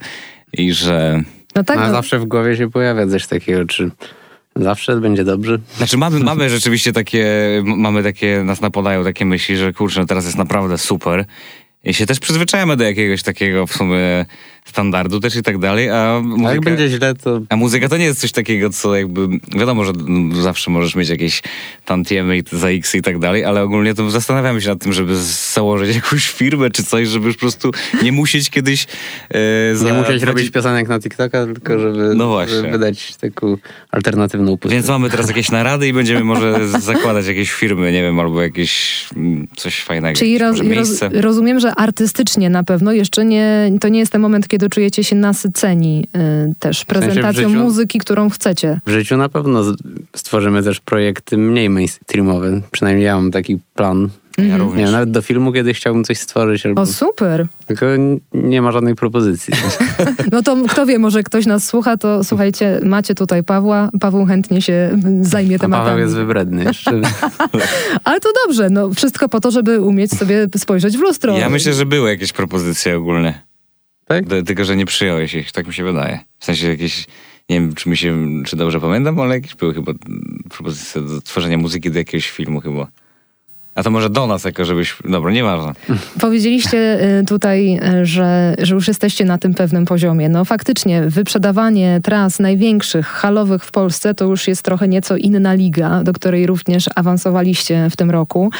i 0.52 0.72
że... 0.72 1.22
No 1.56 1.64
tak, 1.64 1.78
A 1.78 1.86
no, 1.86 1.92
zawsze 1.92 2.18
w 2.18 2.24
głowie 2.24 2.56
się 2.56 2.70
pojawia 2.70 3.06
coś 3.06 3.26
takiego, 3.26 3.64
czy 3.64 3.90
zawsze 4.56 4.96
będzie 4.96 5.24
dobrze. 5.24 5.58
Znaczy 5.76 5.96
mamy, 5.96 6.20
mamy 6.20 6.50
rzeczywiście 6.50 6.92
takie, 6.92 7.26
mamy 7.64 8.02
takie, 8.02 8.42
nas 8.44 8.60
napadają 8.60 9.04
takie 9.04 9.24
myśli, 9.24 9.56
że 9.56 9.72
kurczę, 9.72 10.00
no 10.00 10.06
teraz 10.06 10.24
jest 10.24 10.38
naprawdę 10.38 10.78
super. 10.78 11.24
I 11.84 11.94
się 11.94 12.06
też 12.06 12.20
przyzwyczajamy 12.20 12.76
do 12.76 12.84
jakiegoś 12.84 13.22
takiego 13.22 13.66
w 13.66 13.72
sumie 13.72 14.26
standardu 14.68 15.20
też 15.20 15.36
i 15.36 15.42
tak 15.42 15.58
dalej, 15.58 15.90
a 15.90 16.16
A 16.16 16.20
muzyka... 16.20 16.50
jak 16.52 16.60
będzie 16.60 16.88
źle, 16.88 17.14
to 17.14 17.40
A 17.48 17.56
muzyka 17.56 17.88
to 17.88 17.96
nie 17.96 18.04
jest 18.04 18.20
coś 18.20 18.32
takiego, 18.32 18.70
co 18.70 18.96
jakby, 18.96 19.28
wiadomo, 19.56 19.84
że 19.84 19.92
zawsze 20.42 20.70
możesz 20.70 20.94
mieć 20.94 21.08
jakieś 21.08 21.42
tantiemy 21.84 22.38
i 22.38 22.42
za 22.52 22.68
X 22.68 22.94
i 22.94 23.02
tak 23.02 23.18
dalej, 23.18 23.44
ale 23.44 23.62
ogólnie 23.62 23.94
to 23.94 24.10
zastanawiamy 24.10 24.60
się 24.60 24.68
nad 24.68 24.78
tym, 24.82 24.92
żeby 24.92 25.16
założyć 25.54 25.96
jakąś 25.96 26.28
firmę 26.28 26.70
czy 26.70 26.84
coś, 26.84 27.08
żeby 27.08 27.26
już 27.26 27.36
po 27.36 27.40
prostu 27.40 27.70
nie 28.02 28.12
musieć 28.12 28.50
kiedyś 28.50 28.86
e, 29.30 29.76
za 29.76 29.84
nie 29.86 29.92
musieć 29.92 30.06
20 30.06 30.26
robić 30.26 30.50
piosenek 30.50 30.88
na 30.88 31.00
TikToka, 31.00 31.44
tylko 31.46 31.78
żeby, 31.78 32.12
No 32.14 32.28
właśnie. 32.28 32.56
żeby 32.56 32.70
wydać 32.70 33.16
taką 33.16 33.56
alternatywną 33.90 34.56
pustkę. 34.58 34.74
Więc 34.76 34.88
mamy 34.88 35.10
teraz 35.10 35.28
jakieś 35.28 35.50
narady 35.50 35.88
i 35.88 35.92
będziemy 35.92 36.24
może 36.24 36.68
zakładać 36.80 37.26
jakieś 37.26 37.52
firmy, 37.52 37.92
nie 37.92 38.02
wiem, 38.02 38.20
albo 38.20 38.42
jakieś 38.42 39.04
mm, 39.16 39.46
coś 39.56 39.80
fajnego. 39.82 40.18
Czyli 40.18 40.38
roz, 40.38 40.58
roz, 40.58 40.66
miejsce. 40.66 41.08
rozumiem, 41.12 41.60
że 41.60 41.74
artystycznie 41.74 42.50
na 42.50 42.64
pewno 42.64 42.92
jeszcze 42.92 43.24
nie, 43.24 43.72
to 43.80 43.88
nie 43.88 43.98
jest 43.98 44.12
ten 44.12 44.20
moment, 44.20 44.48
kiedy 44.54 44.68
czujecie 44.68 45.04
się 45.04 45.16
nasyceni 45.16 46.06
y, 46.50 46.54
też 46.58 46.80
w 46.80 46.86
prezentacją 46.86 47.48
życiu? 47.48 47.62
muzyki, 47.62 47.98
którą 47.98 48.30
chcecie. 48.30 48.80
W 48.86 48.90
życiu 48.90 49.16
na 49.16 49.28
pewno 49.28 49.62
stworzymy 50.16 50.62
też 50.62 50.80
projekty 50.80 51.38
mniej 51.38 51.70
mainstreamowe. 51.70 52.60
Przynajmniej 52.70 53.06
ja 53.06 53.14
mam 53.16 53.30
taki 53.30 53.58
plan. 53.74 54.08
Ja 54.38 54.44
Nie 54.44 54.58
również. 54.58 54.82
wiem, 54.82 54.92
nawet 54.92 55.10
do 55.10 55.22
filmu 55.22 55.52
kiedyś 55.52 55.78
chciałbym 55.78 56.04
coś 56.04 56.18
stworzyć, 56.18 56.66
albo... 56.66 56.82
O, 56.82 56.86
super. 56.86 57.46
tylko 57.66 57.86
nie 58.34 58.62
ma 58.62 58.72
żadnej 58.72 58.94
propozycji. 58.94 59.54
No 60.32 60.42
to 60.42 60.56
kto 60.68 60.86
wie, 60.86 60.98
może 60.98 61.22
ktoś 61.22 61.46
nas 61.46 61.64
słucha, 61.64 61.96
to 61.96 62.24
słuchajcie, 62.24 62.80
macie 62.84 63.14
tutaj 63.14 63.44
Pawła. 63.44 63.90
Paweł 64.00 64.26
chętnie 64.26 64.62
się 64.62 64.98
zajmie 65.22 65.56
A 65.56 65.58
tematami. 65.58 65.88
Paweł 65.88 66.02
jest 66.02 66.14
wybredny 66.14 66.64
jeszcze. 66.64 67.00
Ale 68.04 68.20
to 68.20 68.28
dobrze, 68.46 68.70
no 68.70 68.90
wszystko 68.90 69.28
po 69.28 69.40
to, 69.40 69.50
żeby 69.50 69.80
umieć 69.80 70.10
sobie 70.12 70.46
spojrzeć 70.56 70.96
w 70.96 71.00
lustro. 71.00 71.38
Ja 71.38 71.48
myślę, 71.50 71.72
że 71.72 71.86
były 71.86 72.10
jakieś 72.10 72.32
propozycje 72.32 72.96
ogólne. 72.96 73.53
Tak? 74.06 74.26
Do- 74.26 74.42
Tylko, 74.42 74.64
że 74.64 74.76
nie 74.76 74.86
przyjąłeś 74.86 75.34
ich, 75.34 75.52
tak 75.52 75.66
mi 75.66 75.74
się 75.74 75.84
wydaje. 75.84 76.18
W 76.38 76.44
sensie 76.44 76.68
jakieś, 76.68 77.06
nie 77.50 77.60
wiem, 77.60 77.74
czy 77.74 77.88
mi 77.88 77.96
się, 77.96 78.16
czy 78.46 78.56
dobrze 78.56 78.80
pamiętam, 78.80 79.20
ale 79.20 79.34
jakieś 79.34 79.54
były 79.54 79.74
chyba 79.74 79.92
propozycje 80.50 81.00
do 81.02 81.20
tworzenia 81.20 81.58
muzyki 81.58 81.90
do 81.90 81.98
jakiegoś 81.98 82.30
filmu 82.30 82.60
chyba. 82.60 82.86
A 83.74 83.82
to 83.82 83.90
może 83.90 84.10
do 84.10 84.26
nas 84.26 84.44
jako, 84.44 84.64
żebyś... 84.64 84.96
Dobra, 85.04 85.32
nieważne. 85.32 85.72
Powiedzieliście 86.20 87.08
y, 87.20 87.24
tutaj, 87.24 87.80
y, 88.00 88.06
że, 88.06 88.54
że 88.58 88.74
już 88.74 88.88
jesteście 88.88 89.24
na 89.24 89.38
tym 89.38 89.54
pewnym 89.54 89.84
poziomie. 89.84 90.28
No 90.28 90.44
faktycznie, 90.44 91.02
wyprzedawanie 91.02 92.00
tras 92.02 92.38
największych, 92.40 93.06
halowych 93.06 93.64
w 93.64 93.70
Polsce 93.70 94.14
to 94.14 94.24
już 94.24 94.48
jest 94.48 94.62
trochę 94.62 94.88
nieco 94.88 95.16
inna 95.16 95.54
liga, 95.54 96.02
do 96.04 96.12
której 96.12 96.46
również 96.46 96.84
awansowaliście 96.94 97.88
w 97.90 97.96
tym 97.96 98.10
roku. 98.10 98.50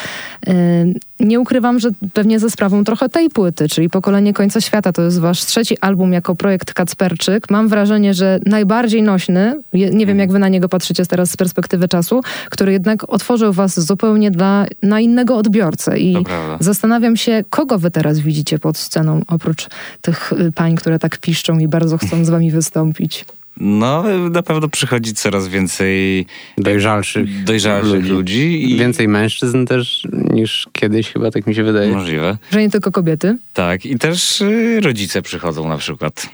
Nie 1.24 1.40
ukrywam, 1.40 1.78
że 1.80 1.90
pewnie 2.12 2.38
ze 2.38 2.50
sprawą 2.50 2.84
trochę 2.84 3.08
tej 3.08 3.30
płyty, 3.30 3.68
czyli 3.68 3.90
Pokolenie 3.90 4.32
Końca 4.32 4.60
Świata. 4.60 4.92
To 4.92 5.02
jest 5.02 5.20
wasz 5.20 5.44
trzeci 5.44 5.78
album 5.80 6.12
jako 6.12 6.34
projekt 6.34 6.74
Kacperczyk. 6.74 7.50
Mam 7.50 7.68
wrażenie, 7.68 8.14
że 8.14 8.40
najbardziej 8.46 9.02
nośny, 9.02 9.60
nie 9.72 10.06
wiem 10.06 10.18
jak 10.18 10.32
wy 10.32 10.38
na 10.38 10.48
niego 10.48 10.68
patrzycie 10.68 11.06
teraz 11.06 11.30
z 11.30 11.36
perspektywy 11.36 11.88
czasu, 11.88 12.20
który 12.50 12.72
jednak 12.72 13.04
otworzył 13.08 13.52
was 13.52 13.80
zupełnie 13.80 14.30
dla, 14.30 14.66
na 14.82 15.00
innego 15.00 15.36
odbiorcę. 15.36 15.98
I 15.98 16.24
prawda. 16.24 16.56
Zastanawiam 16.60 17.16
się, 17.16 17.44
kogo 17.50 17.78
wy 17.78 17.90
teraz 17.90 18.18
widzicie 18.18 18.58
pod 18.58 18.78
sceną, 18.78 19.20
oprócz 19.28 19.68
tych 20.00 20.32
y, 20.32 20.52
pań, 20.52 20.74
które 20.76 20.98
tak 20.98 21.18
piszczą 21.18 21.58
i 21.58 21.68
bardzo 21.68 21.98
chcą 21.98 22.24
z 22.24 22.30
wami 22.30 22.50
wystąpić. 22.50 23.24
No, 23.56 24.04
na 24.30 24.42
pewno 24.42 24.68
przychodzi 24.68 25.14
coraz 25.14 25.48
więcej 25.48 26.26
Dojrzalszych, 26.58 27.44
dojrzałych 27.44 28.06
ludzi, 28.08 28.72
i 28.72 28.76
Więcej 28.78 29.08
mężczyzn 29.08 29.66
też 29.66 30.08
niż 30.12 30.68
kiedyś 30.72 31.12
chyba, 31.12 31.30
tak 31.30 31.46
mi 31.46 31.54
się 31.54 31.64
wydaje. 31.64 31.92
możliwe. 31.92 32.38
Że 32.50 32.60
nie 32.60 32.70
tylko 32.70 32.90
kobiety. 32.92 33.36
Tak, 33.52 33.86
i 33.86 33.98
też 33.98 34.40
y, 34.40 34.80
rodzice 34.80 35.22
przychodzą 35.22 35.68
na 35.68 35.76
przykład. 35.76 36.28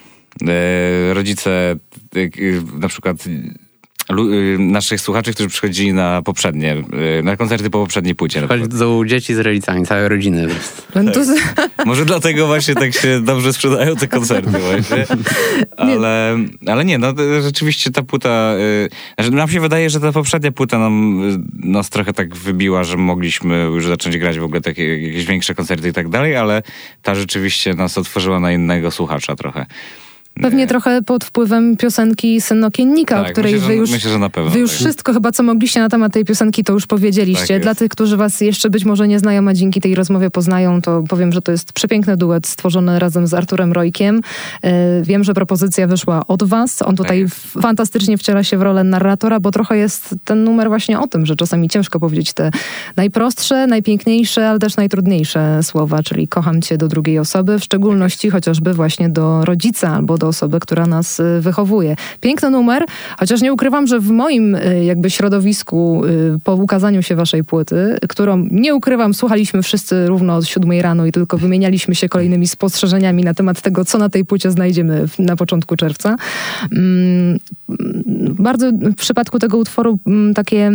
E, 0.48 1.14
rodzice 1.14 1.76
na 2.80 2.88
przykład 2.88 3.16
naszych 4.58 5.00
słuchaczy, 5.00 5.32
którzy 5.32 5.48
przychodzili 5.48 5.92
na 5.92 6.22
poprzednie, 6.22 6.76
y, 7.20 7.22
na 7.22 7.36
koncerty 7.36 7.70
po 7.70 7.78
poprzedniej 7.78 8.14
płycie. 8.14 8.46
Chodzą 8.46 9.04
dzieci 9.04 9.34
z 9.34 9.38
rodzicami, 9.38 9.86
całe 9.86 10.08
rodziny. 10.08 10.48
No 10.94 11.12
to, 11.12 11.20
Może 11.86 12.04
dlatego 12.04 12.46
właśnie 12.46 12.74
tak 12.74 12.92
się 12.92 13.20
dobrze 13.20 13.52
sprzedają 13.52 13.96
te 13.96 14.08
koncerty 14.08 14.50
właśnie. 14.50 15.06
Ale, 15.76 16.38
ale 16.66 16.84
nie, 16.84 16.98
no 16.98 17.14
rzeczywiście 17.42 17.90
ta 17.90 18.02
płyta... 18.02 18.54
y, 18.58 18.88
znaczy 19.14 19.30
nam 19.30 19.48
się 19.48 19.60
wydaje, 19.60 19.90
że 19.90 20.00
ta 20.00 20.12
poprzednia 20.12 20.52
płyta 20.52 20.78
nam 20.78 21.22
y, 21.30 21.38
nas 21.54 21.90
trochę 21.90 22.12
tak 22.12 22.36
wybiła, 22.36 22.84
że 22.84 22.96
mogliśmy 22.96 23.64
już 23.64 23.86
zacząć 23.86 24.18
grać 24.18 24.38
w 24.38 24.44
ogóle 24.44 24.60
takie 24.60 25.02
jakieś 25.02 25.26
większe 25.26 25.54
koncerty 25.54 25.88
i 25.88 25.92
tak 25.92 26.08
dalej, 26.08 26.36
ale 26.36 26.62
ta 27.02 27.14
rzeczywiście 27.14 27.74
nas 27.74 27.98
otworzyła 27.98 28.40
na 28.40 28.52
innego 28.52 28.90
słuchacza 28.90 29.36
trochę. 29.36 29.66
Pewnie 30.34 30.66
trochę 30.66 31.02
pod 31.02 31.24
wpływem 31.24 31.76
piosenki 31.76 32.40
Syn 32.40 32.64
Okiennika, 32.64 33.20
o 33.20 33.24
Tak, 33.24 33.32
której 33.32 33.52
myślę, 33.54 33.68
wy 33.68 33.74
już, 33.74 33.90
myślę, 33.90 34.10
że 34.10 34.18
na 34.18 34.30
pewno 34.30 34.50
wy 34.50 34.58
już 34.58 34.70
tak. 34.70 34.78
wszystko 34.80 35.12
chyba, 35.12 35.32
co 35.32 35.42
mogliście 35.42 35.80
na 35.80 35.88
temat 35.88 36.12
tej 36.12 36.24
piosenki, 36.24 36.64
to 36.64 36.72
już 36.72 36.86
powiedzieliście. 36.86 37.54
Tak. 37.54 37.62
Dla 37.62 37.74
tych, 37.74 37.88
którzy 37.88 38.16
was 38.16 38.40
jeszcze 38.40 38.70
być 38.70 38.84
może 38.84 39.08
nie 39.08 39.18
znają, 39.18 39.48
a 39.48 39.54
dzięki 39.54 39.80
tej 39.80 39.94
rozmowie 39.94 40.30
poznają, 40.30 40.82
to 40.82 41.02
powiem, 41.08 41.32
że 41.32 41.42
to 41.42 41.52
jest 41.52 41.72
przepiękny 41.72 42.16
duet 42.16 42.46
stworzony 42.46 42.98
razem 42.98 43.26
z 43.26 43.34
Arturem 43.34 43.72
Rojkiem. 43.72 44.20
E, 44.62 45.02
Wiem, 45.02 45.24
że 45.24 45.34
propozycja 45.34 45.86
wyszła 45.86 46.26
od 46.26 46.42
was. 46.42 46.82
On 46.82 46.96
tutaj 46.96 47.22
f- 47.22 47.52
fantastycznie 47.60 48.18
wciela 48.18 48.44
się 48.44 48.58
w 48.58 48.62
rolę 48.62 48.84
narratora, 48.84 49.40
bo 49.40 49.50
trochę 49.50 49.76
jest 49.76 50.14
ten 50.24 50.44
numer 50.44 50.68
właśnie 50.68 51.00
o 51.00 51.06
tym, 51.06 51.26
że 51.26 51.36
czasami 51.36 51.68
ciężko 51.68 52.00
powiedzieć 52.00 52.32
te 52.32 52.50
najprostsze, 52.96 53.66
najpiękniejsze, 53.66 54.48
ale 54.48 54.58
też 54.58 54.76
najtrudniejsze 54.76 55.62
słowa, 55.62 56.02
czyli 56.02 56.28
kocham 56.28 56.62
cię 56.62 56.78
do 56.78 56.88
drugiej 56.88 57.18
osoby, 57.18 57.58
w 57.58 57.64
szczególności 57.64 58.30
chociażby 58.30 58.74
właśnie 58.74 59.08
do 59.08 59.44
rodzica 59.44 59.88
albo 59.88 60.18
do 60.20 60.26
osoby, 60.26 60.60
która 60.60 60.86
nas 60.86 61.20
y, 61.20 61.40
wychowuje. 61.40 61.96
Piękny 62.20 62.50
numer, 62.50 62.84
chociaż 63.18 63.40
nie 63.40 63.52
ukrywam, 63.52 63.86
że 63.86 64.00
w 64.00 64.10
moim 64.10 64.54
y, 64.54 64.84
jakby 64.84 65.10
środowisku 65.10 66.02
y, 66.04 66.38
po 66.44 66.54
ukazaniu 66.54 67.02
się 67.02 67.16
waszej 67.16 67.44
płyty, 67.44 67.98
którą 68.08 68.46
nie 68.50 68.74
ukrywam, 68.74 69.14
słuchaliśmy 69.14 69.62
wszyscy 69.62 70.06
równo 70.06 70.36
od 70.36 70.46
siódmej 70.46 70.82
rano 70.82 71.06
i 71.06 71.12
tylko 71.12 71.38
wymienialiśmy 71.38 71.94
się 71.94 72.08
kolejnymi 72.08 72.48
spostrzeżeniami 72.48 73.22
na 73.24 73.34
temat 73.34 73.60
tego, 73.60 73.84
co 73.84 73.98
na 73.98 74.08
tej 74.08 74.24
płycie 74.24 74.50
znajdziemy 74.50 75.04
na 75.18 75.36
początku 75.36 75.76
czerwca. 75.76 76.16
Mm, 76.72 77.38
bardzo 78.38 78.72
w 78.72 78.94
przypadku 78.94 79.38
tego 79.38 79.58
utworu 79.58 79.98
mm, 80.06 80.34
takie 80.34 80.72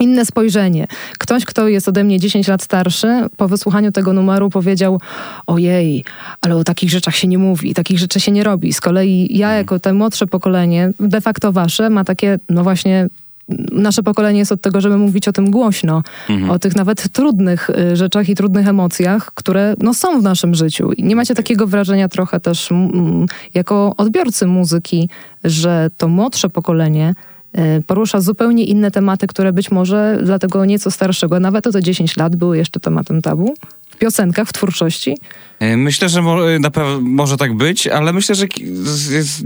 inne 0.00 0.26
spojrzenie. 0.26 0.86
Ktoś, 1.18 1.44
kto 1.44 1.68
jest 1.68 1.88
ode 1.88 2.04
mnie 2.04 2.20
10 2.20 2.48
lat 2.48 2.62
starszy, 2.62 3.26
po 3.36 3.48
wysłuchaniu 3.48 3.92
tego 3.92 4.12
numeru 4.12 4.50
powiedział: 4.50 5.00
Ojej, 5.46 6.04
ale 6.40 6.56
o 6.56 6.64
takich 6.64 6.90
rzeczach 6.90 7.16
się 7.16 7.28
nie 7.28 7.38
mówi, 7.38 7.74
takich 7.74 7.98
rzeczy 7.98 8.20
się 8.20 8.32
nie 8.32 8.44
robi. 8.44 8.72
Z 8.72 8.80
kolei 8.80 9.38
ja, 9.38 9.52
jako 9.52 9.78
te 9.78 9.92
młodsze 9.92 10.26
pokolenie, 10.26 10.90
de 11.00 11.20
facto 11.20 11.52
wasze, 11.52 11.90
ma 11.90 12.04
takie, 12.04 12.38
no 12.48 12.62
właśnie. 12.62 13.08
Nasze 13.72 14.02
pokolenie 14.02 14.38
jest 14.38 14.52
od 14.52 14.60
tego, 14.60 14.80
żeby 14.80 14.96
mówić 14.96 15.28
o 15.28 15.32
tym 15.32 15.50
głośno, 15.50 16.02
o 16.50 16.58
tych 16.58 16.76
nawet 16.76 17.12
trudnych 17.12 17.70
y, 17.70 17.96
rzeczach 17.96 18.28
i 18.28 18.34
trudnych 18.34 18.68
emocjach, 18.68 19.30
które 19.34 19.74
no, 19.78 19.94
są 19.94 20.20
w 20.20 20.22
naszym 20.22 20.54
życiu. 20.54 20.92
I 20.92 21.04
nie 21.04 21.16
macie 21.16 21.34
takiego 21.34 21.66
wrażenia 21.66 22.08
trochę 22.08 22.40
też 22.40 22.72
mm, 22.72 23.26
jako 23.54 23.94
odbiorcy 23.96 24.46
muzyki, 24.46 25.08
że 25.44 25.90
to 25.96 26.08
młodsze 26.08 26.48
pokolenie 26.48 27.14
porusza 27.86 28.20
zupełnie 28.20 28.64
inne 28.64 28.90
tematy, 28.90 29.26
które 29.26 29.52
być 29.52 29.70
może 29.70 30.20
dla 30.24 30.38
tego 30.38 30.64
nieco 30.64 30.90
starszego, 30.90 31.40
nawet 31.40 31.66
o 31.66 31.72
te 31.72 31.82
10 31.82 32.16
lat, 32.16 32.36
były 32.36 32.56
jeszcze 32.58 32.80
tematem 32.80 33.22
tabu? 33.22 33.54
W 33.90 33.96
piosenkach, 33.96 34.48
w 34.48 34.52
twórczości? 34.52 35.16
E, 35.60 35.76
Myślę, 35.76 36.08
że 36.08 36.22
mo- 36.22 36.58
na 36.60 36.70
pewno 36.70 37.00
może 37.00 37.36
tak 37.36 37.54
być, 37.56 37.86
ale 37.86 38.12
myślę, 38.12 38.34
że 38.34 38.46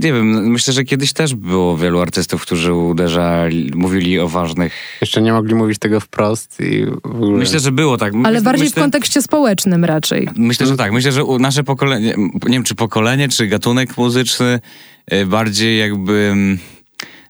nie 0.03 0.13
wiem, 0.13 0.51
myślę, 0.51 0.73
że 0.73 0.83
kiedyś 0.83 1.13
też 1.13 1.35
było 1.35 1.77
wielu 1.77 1.99
artystów, 2.01 2.41
którzy 2.41 2.73
uderzali, 2.73 3.71
mówili 3.75 4.19
o 4.19 4.27
ważnych. 4.27 4.73
Jeszcze 5.01 5.21
nie 5.21 5.33
mogli 5.33 5.55
mówić 5.55 5.79
tego 5.79 5.99
wprost 5.99 6.59
i 6.59 6.85
w 6.85 7.05
ogóle... 7.05 7.37
Myślę, 7.37 7.59
że 7.59 7.71
było 7.71 7.97
tak. 7.97 8.13
Ale 8.13 8.21
myślę, 8.21 8.41
bardziej 8.41 8.65
myślę, 8.65 8.81
w 8.81 8.83
kontekście 8.83 9.21
społecznym 9.21 9.85
raczej. 9.85 10.29
Myślę, 10.35 10.65
że 10.67 10.77
tak. 10.77 10.91
Myślę, 10.91 11.11
że 11.11 11.23
nasze 11.39 11.63
pokolenie, 11.63 12.15
nie 12.43 12.53
wiem 12.53 12.63
czy 12.63 12.75
pokolenie, 12.75 13.29
czy 13.29 13.47
gatunek 13.47 13.97
muzyczny, 13.97 14.59
e, 15.07 15.25
bardziej 15.25 15.79
jakby. 15.79 16.33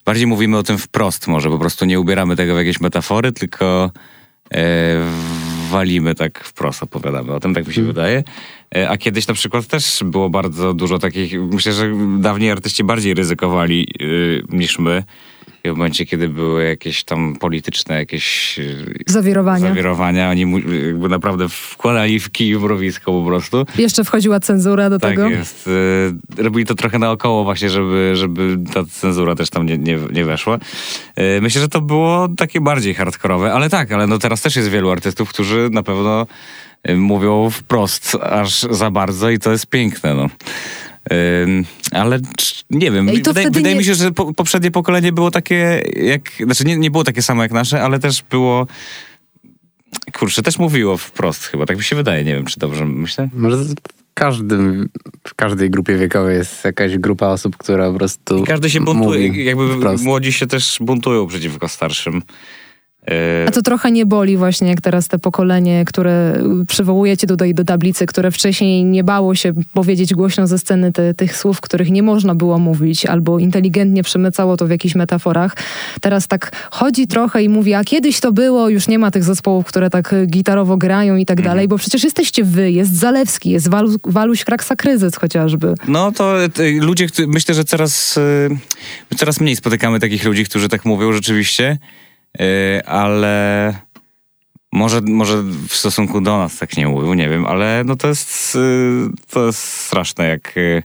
Bardziej 0.06 0.28
mówimy 0.28 0.58
o 0.58 0.64
tym 0.64 0.78
wprost, 0.78 1.28
może 1.28 1.50
po 1.50 1.60
prostu 1.60 1.86
nie 1.86 2.00
ubieramy 2.00 2.36
tego 2.36 2.54
w 2.54 2.58
jakieś 2.58 2.80
metafory, 2.80 3.32
tylko 3.32 3.92
e, 4.54 4.62
walimy 5.70 6.16
tak 6.16 6.44
wprost, 6.44 6.84
opowiadamy 6.84 7.34
o 7.34 7.40
tym, 7.40 7.54
tak 7.54 7.68
mi 7.68 7.74
się 7.74 7.84
wydaje. 7.84 8.24
E, 8.76 8.90
a 8.90 8.98
kiedyś 8.98 9.28
na 9.28 9.34
przykład 9.34 9.68
też 9.68 10.04
było 10.06 10.30
bardzo 10.30 10.74
dużo 10.74 11.00
takich. 11.00 11.42
Myślę, 11.42 11.74
że 11.74 11.92
dawniej 12.20 12.52
artyści 12.52 12.84
bardziej 12.84 13.14
ryzykowali 13.14 13.88
y, 14.02 14.44
niż 14.50 14.80
my. 14.80 15.04
I 15.66 15.70
w 15.70 15.76
momencie, 15.78 16.06
kiedy 16.06 16.30
były 16.30 16.64
jakieś 16.66 17.04
tam 17.04 17.36
polityczne, 17.36 17.96
jakieś 17.96 18.60
y, 18.60 18.96
Zawirowania. 19.08 19.68
zawirowania, 19.70 20.30
oni 20.30 20.42
jakby 20.88 21.10
naprawdę 21.10 21.50
wkładali 21.50 22.20
w 22.20 22.32
kij 22.32 22.56
mrowisko 22.60 23.12
po 23.12 23.24
prostu. 23.28 23.66
Jeszcze 23.78 24.04
wchodziła 24.04 24.40
cenzura 24.40 24.90
do 24.90 25.00
Tak 25.00 25.10
tego. 25.12 25.30
jest. 25.30 25.68
Y, 26.38 26.44
Robili 26.44 26.66
to 26.66 26.76
trochę 26.76 27.00
naokoło 27.00 27.44
właśnie, 27.44 27.70
żeby, 27.70 28.12
żeby 28.16 28.58
ta 28.74 28.84
cenzura 28.92 29.36
też 29.36 29.50
tam 29.50 29.66
nie, 29.66 29.78
nie, 29.78 30.00
nie 30.12 30.26
weszła. 30.26 30.56
Y, 30.58 31.42
Myślę, 31.42 31.62
że 31.62 31.70
to 31.70 31.82
było 31.82 32.28
takie 32.38 32.62
bardziej 32.62 32.94
hardkorowe, 32.94 33.54
ale 33.54 33.70
tak, 33.70 33.92
ale 33.92 34.08
no 34.08 34.18
teraz 34.20 34.42
też 34.42 34.56
jest 34.56 34.70
wielu 34.70 34.92
artystów, 34.92 35.30
którzy 35.30 35.70
na 35.72 35.84
pewno 35.84 36.26
mówią 36.96 37.50
wprost 37.50 38.16
aż 38.22 38.60
za 38.62 38.92
bardzo 38.92 39.30
i 39.30 39.40
to 39.40 39.52
jest 39.52 39.68
piękne, 39.68 40.14
no. 40.16 40.30
Ale 41.92 42.20
nie 42.70 42.92
wiem, 42.92 43.10
I 43.14 43.22
to 43.22 43.30
wydaje, 43.30 43.52
wydaje 43.52 43.76
nie- 43.76 43.80
mi 43.80 43.86
się, 43.86 43.96
że 43.96 44.12
po, 44.12 44.34
poprzednie 44.34 44.72
pokolenie 44.72 45.12
było 45.12 45.32
takie 45.32 45.84
jak, 45.96 46.22
znaczy 46.46 46.66
nie, 46.66 46.78
nie 46.78 46.92
było 46.92 47.04
takie 47.04 47.22
samo 47.22 47.44
jak 47.44 47.52
nasze, 47.52 47.82
ale 47.84 48.00
też 48.00 48.24
było 48.30 48.68
kurczę, 50.14 50.42
też 50.42 50.60
mówiło 50.60 50.98
wprost 50.98 51.44
chyba, 51.46 51.66
tak 51.66 51.78
mi 51.78 51.84
się 51.84 51.96
wydaje, 51.96 52.24
nie 52.24 52.36
wiem 52.36 52.46
czy 52.46 52.60
dobrze 52.60 52.86
myślę. 52.86 53.30
Może 53.34 53.58
w 53.58 53.74
każdym, 54.14 54.90
w 55.28 55.34
każdej 55.36 55.70
grupie 55.70 55.98
wiekowej 55.98 56.38
jest 56.38 56.66
jakaś 56.66 56.98
grupa 56.98 57.28
osób, 57.28 57.58
która 57.58 57.92
po 57.92 57.98
prostu 57.98 58.38
I 58.38 58.44
każdy 58.44 58.70
się 58.70 58.82
buntuje, 58.82 59.44
jakby 59.44 59.78
wprost. 59.78 60.04
młodzi 60.04 60.34
się 60.34 60.48
też 60.48 60.78
buntują 60.82 61.28
przeciwko 61.28 61.68
starszym. 61.68 62.22
A 63.48 63.52
to 63.52 63.62
trochę 63.62 63.92
nie 63.92 64.06
boli 64.06 64.38
właśnie, 64.38 64.68
jak 64.70 64.82
teraz 64.82 65.08
te 65.08 65.20
pokolenie, 65.20 65.86
które 65.86 66.44
przywołujecie 66.68 67.28
tutaj 67.28 67.54
do 67.54 67.64
tablicy, 67.64 68.06
które 68.06 68.32
wcześniej 68.32 68.84
nie 68.84 69.04
bało 69.04 69.36
się 69.36 69.54
powiedzieć 69.74 70.14
głośno 70.14 70.48
ze 70.48 70.60
sceny 70.60 70.92
te, 70.92 71.14
tych 71.14 71.38
słów, 71.38 71.62
których 71.62 71.92
nie 71.92 72.04
można 72.04 72.36
było 72.36 72.60
mówić, 72.60 73.06
albo 73.06 73.40
inteligentnie 73.40 74.04
przemycało 74.04 74.58
to 74.58 74.68
w 74.68 74.70
jakichś 74.70 74.96
metaforach. 74.96 75.56
Teraz 76.02 76.28
tak 76.28 76.52
chodzi 76.72 77.08
trochę 77.08 77.44
i 77.44 77.50
mówi, 77.50 77.74
a 77.74 77.84
kiedyś 77.84 78.20
to 78.20 78.32
było, 78.32 78.70
już 78.70 78.88
nie 78.88 79.00
ma 79.00 79.12
tych 79.12 79.24
zespołów, 79.24 79.66
które 79.66 79.90
tak 79.90 80.14
y, 80.14 80.26
gitarowo 80.26 80.78
grają 80.78 81.16
i 81.16 81.26
tak 81.26 81.38
Mhm. 81.40 81.54
dalej, 81.56 81.68
bo 81.68 81.78
przecież 81.78 82.04
jesteście 82.04 82.44
wy, 82.44 82.72
jest 82.72 82.94
Zalewski, 82.96 83.50
jest 83.50 83.68
Walu, 83.68 83.96
Waluś 84.04 84.44
Kraksa 84.44 84.76
Kryzys 84.76 85.16
chociażby. 85.16 85.74
No 85.88 86.12
to 86.12 86.44
e, 86.44 86.50
ludzie, 86.80 87.08
którzy- 87.08 87.28
myślę, 87.28 87.56
że 87.56 87.64
coraz, 87.64 88.18
e, 89.12 89.16
coraz 89.18 89.40
mniej 89.42 89.56
spotykamy 89.56 90.00
takich 90.00 90.24
ludzi, 90.26 90.46
którzy 90.46 90.70
tak 90.70 90.86
mówią 90.86 91.14
rzeczywiście, 91.14 91.78
ale 92.86 93.74
może, 94.76 95.02
może 95.02 95.44
w 95.44 95.74
stosunku 95.74 96.22
do 96.22 96.38
nas 96.38 96.58
tak 96.58 96.78
nie 96.78 96.88
mówią, 96.88 97.14
nie 97.14 97.30
wiem, 97.30 97.46
ale 97.46 97.84
no 97.86 97.96
to 97.96 98.08
jest, 98.08 98.56
e, 98.56 98.60
to 99.30 99.46
jest 99.46 99.60
straszne, 99.60 100.28
jak, 100.28 100.58
e, 100.58 100.84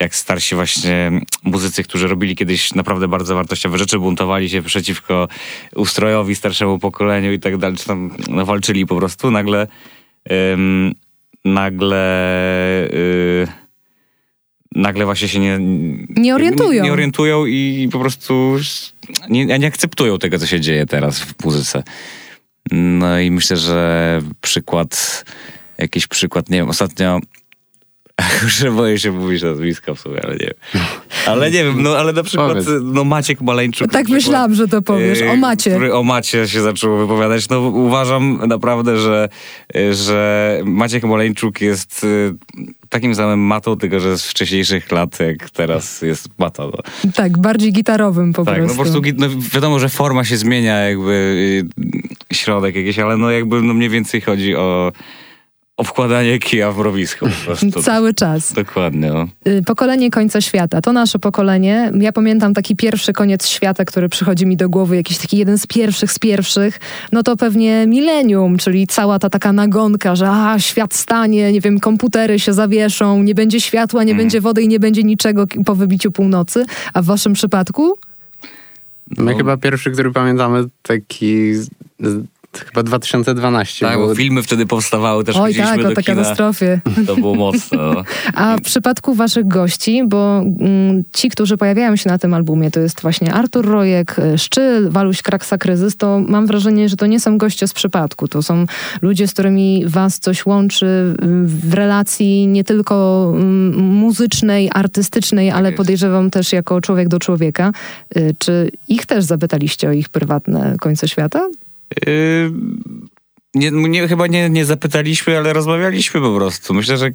jak 0.00 0.14
starsi 0.14 0.54
właśnie 0.54 1.20
muzycy, 1.42 1.84
którzy 1.84 2.08
robili 2.08 2.36
kiedyś 2.36 2.74
naprawdę 2.74 3.08
bardzo 3.08 3.34
wartościowe 3.34 3.78
rzeczy, 3.78 3.98
buntowali 3.98 4.50
się 4.50 4.62
przeciwko 4.62 5.28
ustrojowi, 5.74 6.34
starszemu 6.34 6.78
pokoleniu 6.78 7.32
i 7.32 7.38
tak 7.38 7.56
dalej, 7.56 7.76
czy 7.76 7.86
tam 7.86 8.16
no, 8.28 8.46
walczyli 8.46 8.86
po 8.86 8.96
prostu, 8.96 9.30
nagle 9.30 9.66
em, 10.24 10.94
nagle 11.44 12.86
y, 12.92 13.46
nagle 14.74 15.04
właśnie 15.04 15.28
się 15.28 15.38
nie... 15.38 15.58
Nie 16.08 16.34
orientują. 16.34 16.72
Nie, 16.72 16.80
nie 16.80 16.92
orientują 16.92 17.46
i 17.46 17.88
po 17.92 17.98
prostu 17.98 18.56
nie, 19.28 19.46
nie 19.46 19.66
akceptują 19.66 20.18
tego, 20.18 20.38
co 20.38 20.46
się 20.46 20.60
dzieje 20.60 20.86
teraz 20.86 21.20
w 21.20 21.44
muzyce. 21.44 21.82
No 22.72 23.20
i 23.20 23.30
myślę, 23.30 23.56
że 23.56 24.20
przykład, 24.40 25.24
jakiś 25.78 26.06
przykład, 26.06 26.50
nie 26.50 26.58
wiem, 26.58 26.68
ostatnio 26.68 27.20
już 28.42 28.64
boję 28.64 28.98
się 28.98 29.12
mówić 29.12 29.42
nazwiska 29.42 29.94
w 29.94 30.00
sumie, 30.00 30.20
ale 30.24 30.32
nie 30.32 30.46
wiem. 30.46 30.84
Ale 31.26 31.50
nie 31.50 31.64
wiem, 31.64 31.82
no 31.82 31.96
ale 31.98 32.12
na 32.12 32.22
przykład 32.22 32.48
Powiedz. 32.48 32.68
no 32.82 33.04
Maciek 33.04 33.40
Maleńczuk. 33.40 33.92
Tak 33.92 34.08
myślałam, 34.08 34.54
że 34.54 34.68
to 34.68 34.82
powiesz. 34.82 35.22
O 35.22 35.34
y, 35.34 35.36
macie. 35.36 35.70
Który 35.70 35.94
o 35.94 36.02
Macie 36.02 36.48
się 36.48 36.60
zaczął 36.62 36.98
wypowiadać. 36.98 37.48
No 37.48 37.60
uważam 37.60 38.40
naprawdę, 38.48 38.96
że, 38.96 39.28
y, 39.76 39.94
że 39.94 40.60
Maciek 40.64 41.04
Maleńczuk 41.04 41.60
jest 41.60 42.04
y, 42.04 42.34
takim 42.88 43.14
samym 43.14 43.40
matą, 43.40 43.76
tylko 43.76 44.00
że 44.00 44.18
z 44.18 44.24
wcześniejszych 44.24 44.92
lat, 44.92 45.20
jak 45.20 45.50
teraz 45.50 46.02
jest 46.02 46.28
mata. 46.38 46.62
No. 46.62 47.10
Tak, 47.14 47.38
bardziej 47.38 47.72
gitarowym 47.72 48.32
po 48.32 48.44
Tak, 48.44 48.58
no 48.58 48.64
prostu. 48.64 48.76
po 48.76 49.00
prostu 49.02 49.02
no, 49.16 49.26
wiadomo, 49.54 49.78
że 49.78 49.88
forma 49.88 50.24
się 50.24 50.36
zmienia, 50.36 50.76
jakby 50.76 51.64
środek 52.32 52.76
jakiś, 52.76 52.98
ale 52.98 53.16
no 53.16 53.30
jakby 53.30 53.62
no 53.62 53.74
mniej 53.74 53.88
więcej 53.88 54.20
chodzi 54.20 54.56
o 54.56 54.92
obkładanie 55.80 56.38
kija 56.38 56.72
w 56.72 56.78
mrowisko 56.78 57.26
po 57.26 57.44
prostu. 57.44 57.82
Cały 57.92 58.14
czas. 58.14 58.52
Dokładnie, 58.52 59.10
no. 59.12 59.28
Y, 59.52 59.62
Pokolenie 59.66 60.10
końca 60.10 60.40
świata. 60.40 60.80
To 60.80 60.92
nasze 60.92 61.18
pokolenie. 61.18 61.92
Ja 62.00 62.12
pamiętam 62.12 62.54
taki 62.54 62.76
pierwszy 62.76 63.12
koniec 63.12 63.46
świata, 63.46 63.84
który 63.84 64.08
przychodzi 64.08 64.46
mi 64.46 64.56
do 64.56 64.68
głowy, 64.68 64.96
jakiś 64.96 65.18
taki 65.18 65.36
jeden 65.36 65.58
z 65.58 65.66
pierwszych, 65.66 66.12
z 66.12 66.18
pierwszych. 66.18 66.80
No 67.12 67.22
to 67.22 67.36
pewnie 67.36 67.86
milenium, 67.86 68.58
czyli 68.58 68.86
cała 68.86 69.18
ta 69.18 69.30
taka 69.30 69.52
nagonka, 69.52 70.16
że 70.16 70.28
a, 70.30 70.58
świat 70.58 70.94
stanie, 70.94 71.52
nie 71.52 71.60
wiem, 71.60 71.80
komputery 71.80 72.38
się 72.38 72.52
zawieszą, 72.52 73.22
nie 73.22 73.34
będzie 73.34 73.60
światła, 73.60 74.04
nie 74.04 74.14
będzie 74.14 74.40
wody 74.40 74.62
i 74.62 74.68
nie 74.68 74.80
będzie 74.80 75.02
niczego 75.02 75.44
po 75.66 75.74
wybiciu 75.74 76.12
północy. 76.12 76.64
A 76.94 77.02
w 77.02 77.04
waszym 77.04 77.32
przypadku? 77.32 77.98
My 79.18 79.30
No. 79.32 79.36
chyba 79.38 79.56
pierwszy, 79.56 79.90
który 79.90 80.12
pamiętamy, 80.12 80.64
taki 80.82 81.52
z, 82.52 82.64
chyba 82.64 82.82
2012 82.82 83.86
Tak, 83.86 83.98
był. 83.98 84.06
bo 84.08 84.14
filmy 84.14 84.42
wtedy 84.42 84.66
powstawały, 84.66 85.24
też 85.24 85.36
Oj 85.36 85.54
tak, 85.54 85.82
do 85.82 85.88
o 85.88 85.94
tej 85.94 86.04
kina. 86.04 86.16
katastrofie. 86.16 86.80
To 87.06 87.14
było 87.16 87.34
mocne. 87.34 87.78
No. 87.78 88.04
A 88.34 88.56
w 88.56 88.60
przypadku 88.60 89.14
waszych 89.14 89.48
gości, 89.48 90.02
bo 90.06 90.38
mm, 90.38 91.02
ci, 91.12 91.30
którzy 91.30 91.56
pojawiają 91.56 91.96
się 91.96 92.10
na 92.10 92.18
tym 92.18 92.34
albumie, 92.34 92.70
to 92.70 92.80
jest 92.80 93.00
właśnie 93.02 93.34
Artur 93.34 93.66
Rojek, 93.66 94.16
Szczyl, 94.36 94.90
Waluś 94.90 95.22
Kraksa 95.22 95.58
Kryzys, 95.58 95.96
to 95.96 96.20
mam 96.28 96.46
wrażenie, 96.46 96.88
że 96.88 96.96
to 96.96 97.06
nie 97.06 97.20
są 97.20 97.38
goście 97.38 97.68
z 97.68 97.72
przypadku. 97.72 98.28
To 98.28 98.42
są 98.42 98.66
ludzie, 99.02 99.28
z 99.28 99.32
którymi 99.32 99.84
was 99.86 100.18
coś 100.18 100.46
łączy 100.46 101.14
w 101.44 101.74
relacji 101.74 102.46
nie 102.46 102.64
tylko 102.64 103.26
mm, 103.34 103.74
muzycznej, 103.76 104.70
artystycznej, 104.74 105.50
ale 105.50 105.68
jest. 105.68 105.76
podejrzewam 105.76 106.30
też 106.30 106.52
jako 106.52 106.80
człowiek 106.80 107.08
do 107.08 107.18
człowieka. 107.18 107.72
Y, 108.16 108.34
Czy 108.38 108.70
ich 108.88 109.06
też 109.06 109.24
zapytaliście 109.24 109.88
o 109.88 109.92
ich 109.92 110.08
prywatne 110.08 110.76
końce 110.80 111.08
świata? 111.08 111.48
Yy, 112.06 112.52
nie, 113.54 113.70
nie, 113.70 114.08
chyba 114.08 114.26
nie, 114.26 114.50
nie 114.50 114.64
zapytaliśmy, 114.64 115.38
ale 115.38 115.52
rozmawialiśmy 115.52 116.20
po 116.20 116.34
prostu. 116.34 116.74
Myślę, 116.74 116.96
że 116.96 117.10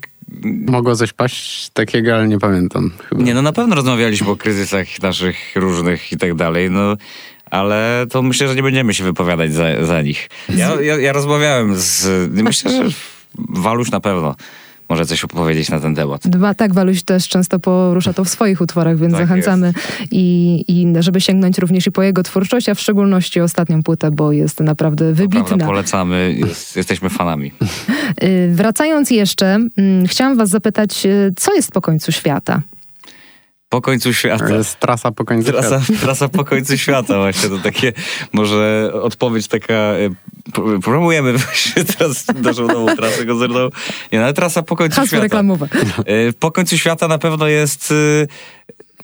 Mogło 0.68 0.96
coś 0.96 1.14
paść 1.14 1.70
takiego, 1.70 2.16
ale 2.16 2.28
nie 2.28 2.40
pamiętam. 2.40 2.92
Chyba. 3.10 3.24
nie, 3.24 3.34
no 3.34 3.42
na 3.42 3.54
pewno 3.54 3.76
rozmawialiśmy 3.76 4.30
o 4.30 4.36
kryzysach 4.36 4.88
naszych 5.02 5.38
różnych 5.56 6.12
i 6.12 6.18
tak 6.18 6.36
dalej, 6.36 6.72
no 6.72 6.98
ale 7.52 8.06
to 8.10 8.22
myślę, 8.22 8.48
że 8.48 8.56
nie 8.56 8.64
będziemy 8.64 8.94
się 8.94 9.04
wypowiadać 9.04 9.54
za, 9.54 9.86
za 9.86 10.02
nich. 10.02 10.30
Ja, 10.50 10.82
ja, 10.82 10.98
ja 10.98 11.14
rozmawiałem 11.14 11.76
z, 11.78 12.08
myślę, 12.32 12.72
że 12.72 12.96
Waluś 13.50 13.92
na 13.92 14.00
pewno 14.00 14.36
może 14.90 15.06
coś 15.06 15.24
opowiedzieć 15.24 15.70
na 15.70 15.80
ten 15.80 15.96
temat. 15.96 16.28
Dwa, 16.28 16.54
tak, 16.54 16.74
Waluś 16.74 17.04
też 17.04 17.28
często 17.28 17.60
porusza 17.60 18.14
to 18.14 18.24
w 18.24 18.30
swoich 18.30 18.62
utworach, 18.62 18.98
więc 18.98 19.14
Tak 19.14 19.28
zachęcamy 19.28 19.74
i, 20.12 20.64
i 20.68 20.94
żeby 21.00 21.22
sięgnąć 21.22 21.58
również 21.58 21.88
i 21.88 21.92
po 21.92 22.04
jego 22.04 22.24
twórczość, 22.24 22.70
a 22.70 22.76
w 22.76 22.80
szczególności 22.80 23.42
ostatnią 23.42 23.84
płytę, 23.84 24.12
bo 24.12 24.32
jest 24.32 24.60
naprawdę 24.60 25.16
Prawda, 25.16 25.40
wybitna. 25.40 25.66
polecamy, 25.66 26.36
jest, 26.38 26.76
jesteśmy 26.76 27.10
fanami. 27.10 27.52
Y, 28.24 28.50
Wracając 28.54 29.12
jeszcze, 29.12 29.46
mm, 29.78 30.08
chciałam 30.08 30.38
was 30.38 30.50
zapytać, 30.50 31.06
y, 31.06 31.34
co 31.36 31.54
jest 31.54 31.72
po 31.72 31.82
końcu 31.82 32.12
świata? 32.12 32.62
Po 33.70 33.82
końcu 33.82 34.14
świata. 34.14 34.48
To 34.48 34.56
jest 34.56 34.80
trasa 34.80 35.12
po 35.12 35.26
końcu 35.26 35.52
Trasa, 35.52 35.82
świata. 35.82 36.00
trasa 36.06 36.30
po 36.30 36.46
końcu 36.46 36.78
świata 36.78 37.18
właśnie, 37.18 37.50
to 37.50 37.58
takie 37.58 37.94
może 38.34 38.92
odpowiedź 39.02 39.48
taka, 39.48 39.74
e, 39.74 40.10
promujemy 40.84 41.34
właśnie 41.38 41.84
teraz 41.84 42.26
naszą 42.36 42.68
nową 42.68 42.96
trasę 42.96 43.26
koncertową. 43.26 43.70
Nie, 44.12 44.20
no, 44.20 44.26
ale 44.26 44.34
trasa 44.34 44.64
po 44.64 44.76
końcu 44.76 44.96
Hasło 44.96 45.08
świata. 45.08 45.24
reklamowe. 45.24 45.68
E, 46.06 46.34
Po 46.34 46.52
końcu 46.52 46.78
świata 46.78 47.08
na 47.08 47.18
pewno 47.18 47.48
jest... 47.48 47.94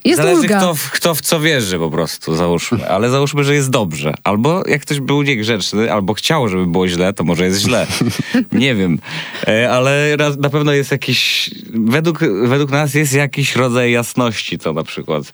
Jest 0.04 0.16
Zależy 0.22 0.40
ulga. 0.40 0.58
kto, 0.58 0.74
w- 0.74 0.90
kto 0.90 1.14
w 1.14 1.20
co 1.20 1.40
wierzy 1.40 1.78
po 1.78 1.90
prostu, 1.90 2.36
załóżmy. 2.36 2.88
Ale 2.88 3.10
załóżmy, 3.10 3.44
że 3.44 3.54
jest 3.54 3.70
dobrze. 3.70 4.14
Albo 4.24 4.62
jak 4.68 4.82
ktoś 4.82 5.00
był 5.00 5.22
niegrzeczny, 5.22 5.92
albo 5.92 6.14
chciał, 6.14 6.48
żeby 6.48 6.66
było 6.66 6.88
źle, 6.88 7.12
to 7.12 7.24
może 7.24 7.44
jest 7.44 7.60
źle. 7.60 7.86
Nie 8.52 8.74
wiem. 8.74 8.98
E, 9.48 9.70
Ale 9.70 10.16
na 10.38 10.50
pewno 10.50 10.72
jest 10.72 10.90
jakiś... 10.90 11.50
Według, 11.74 12.18
według 12.44 12.70
nas 12.70 12.94
jest 12.94 13.12
jakiś 13.12 13.56
rodzaj 13.56 13.92
jasności 13.92 14.58
to 14.58 14.72
na 14.72 14.82
przykład. 14.82 15.24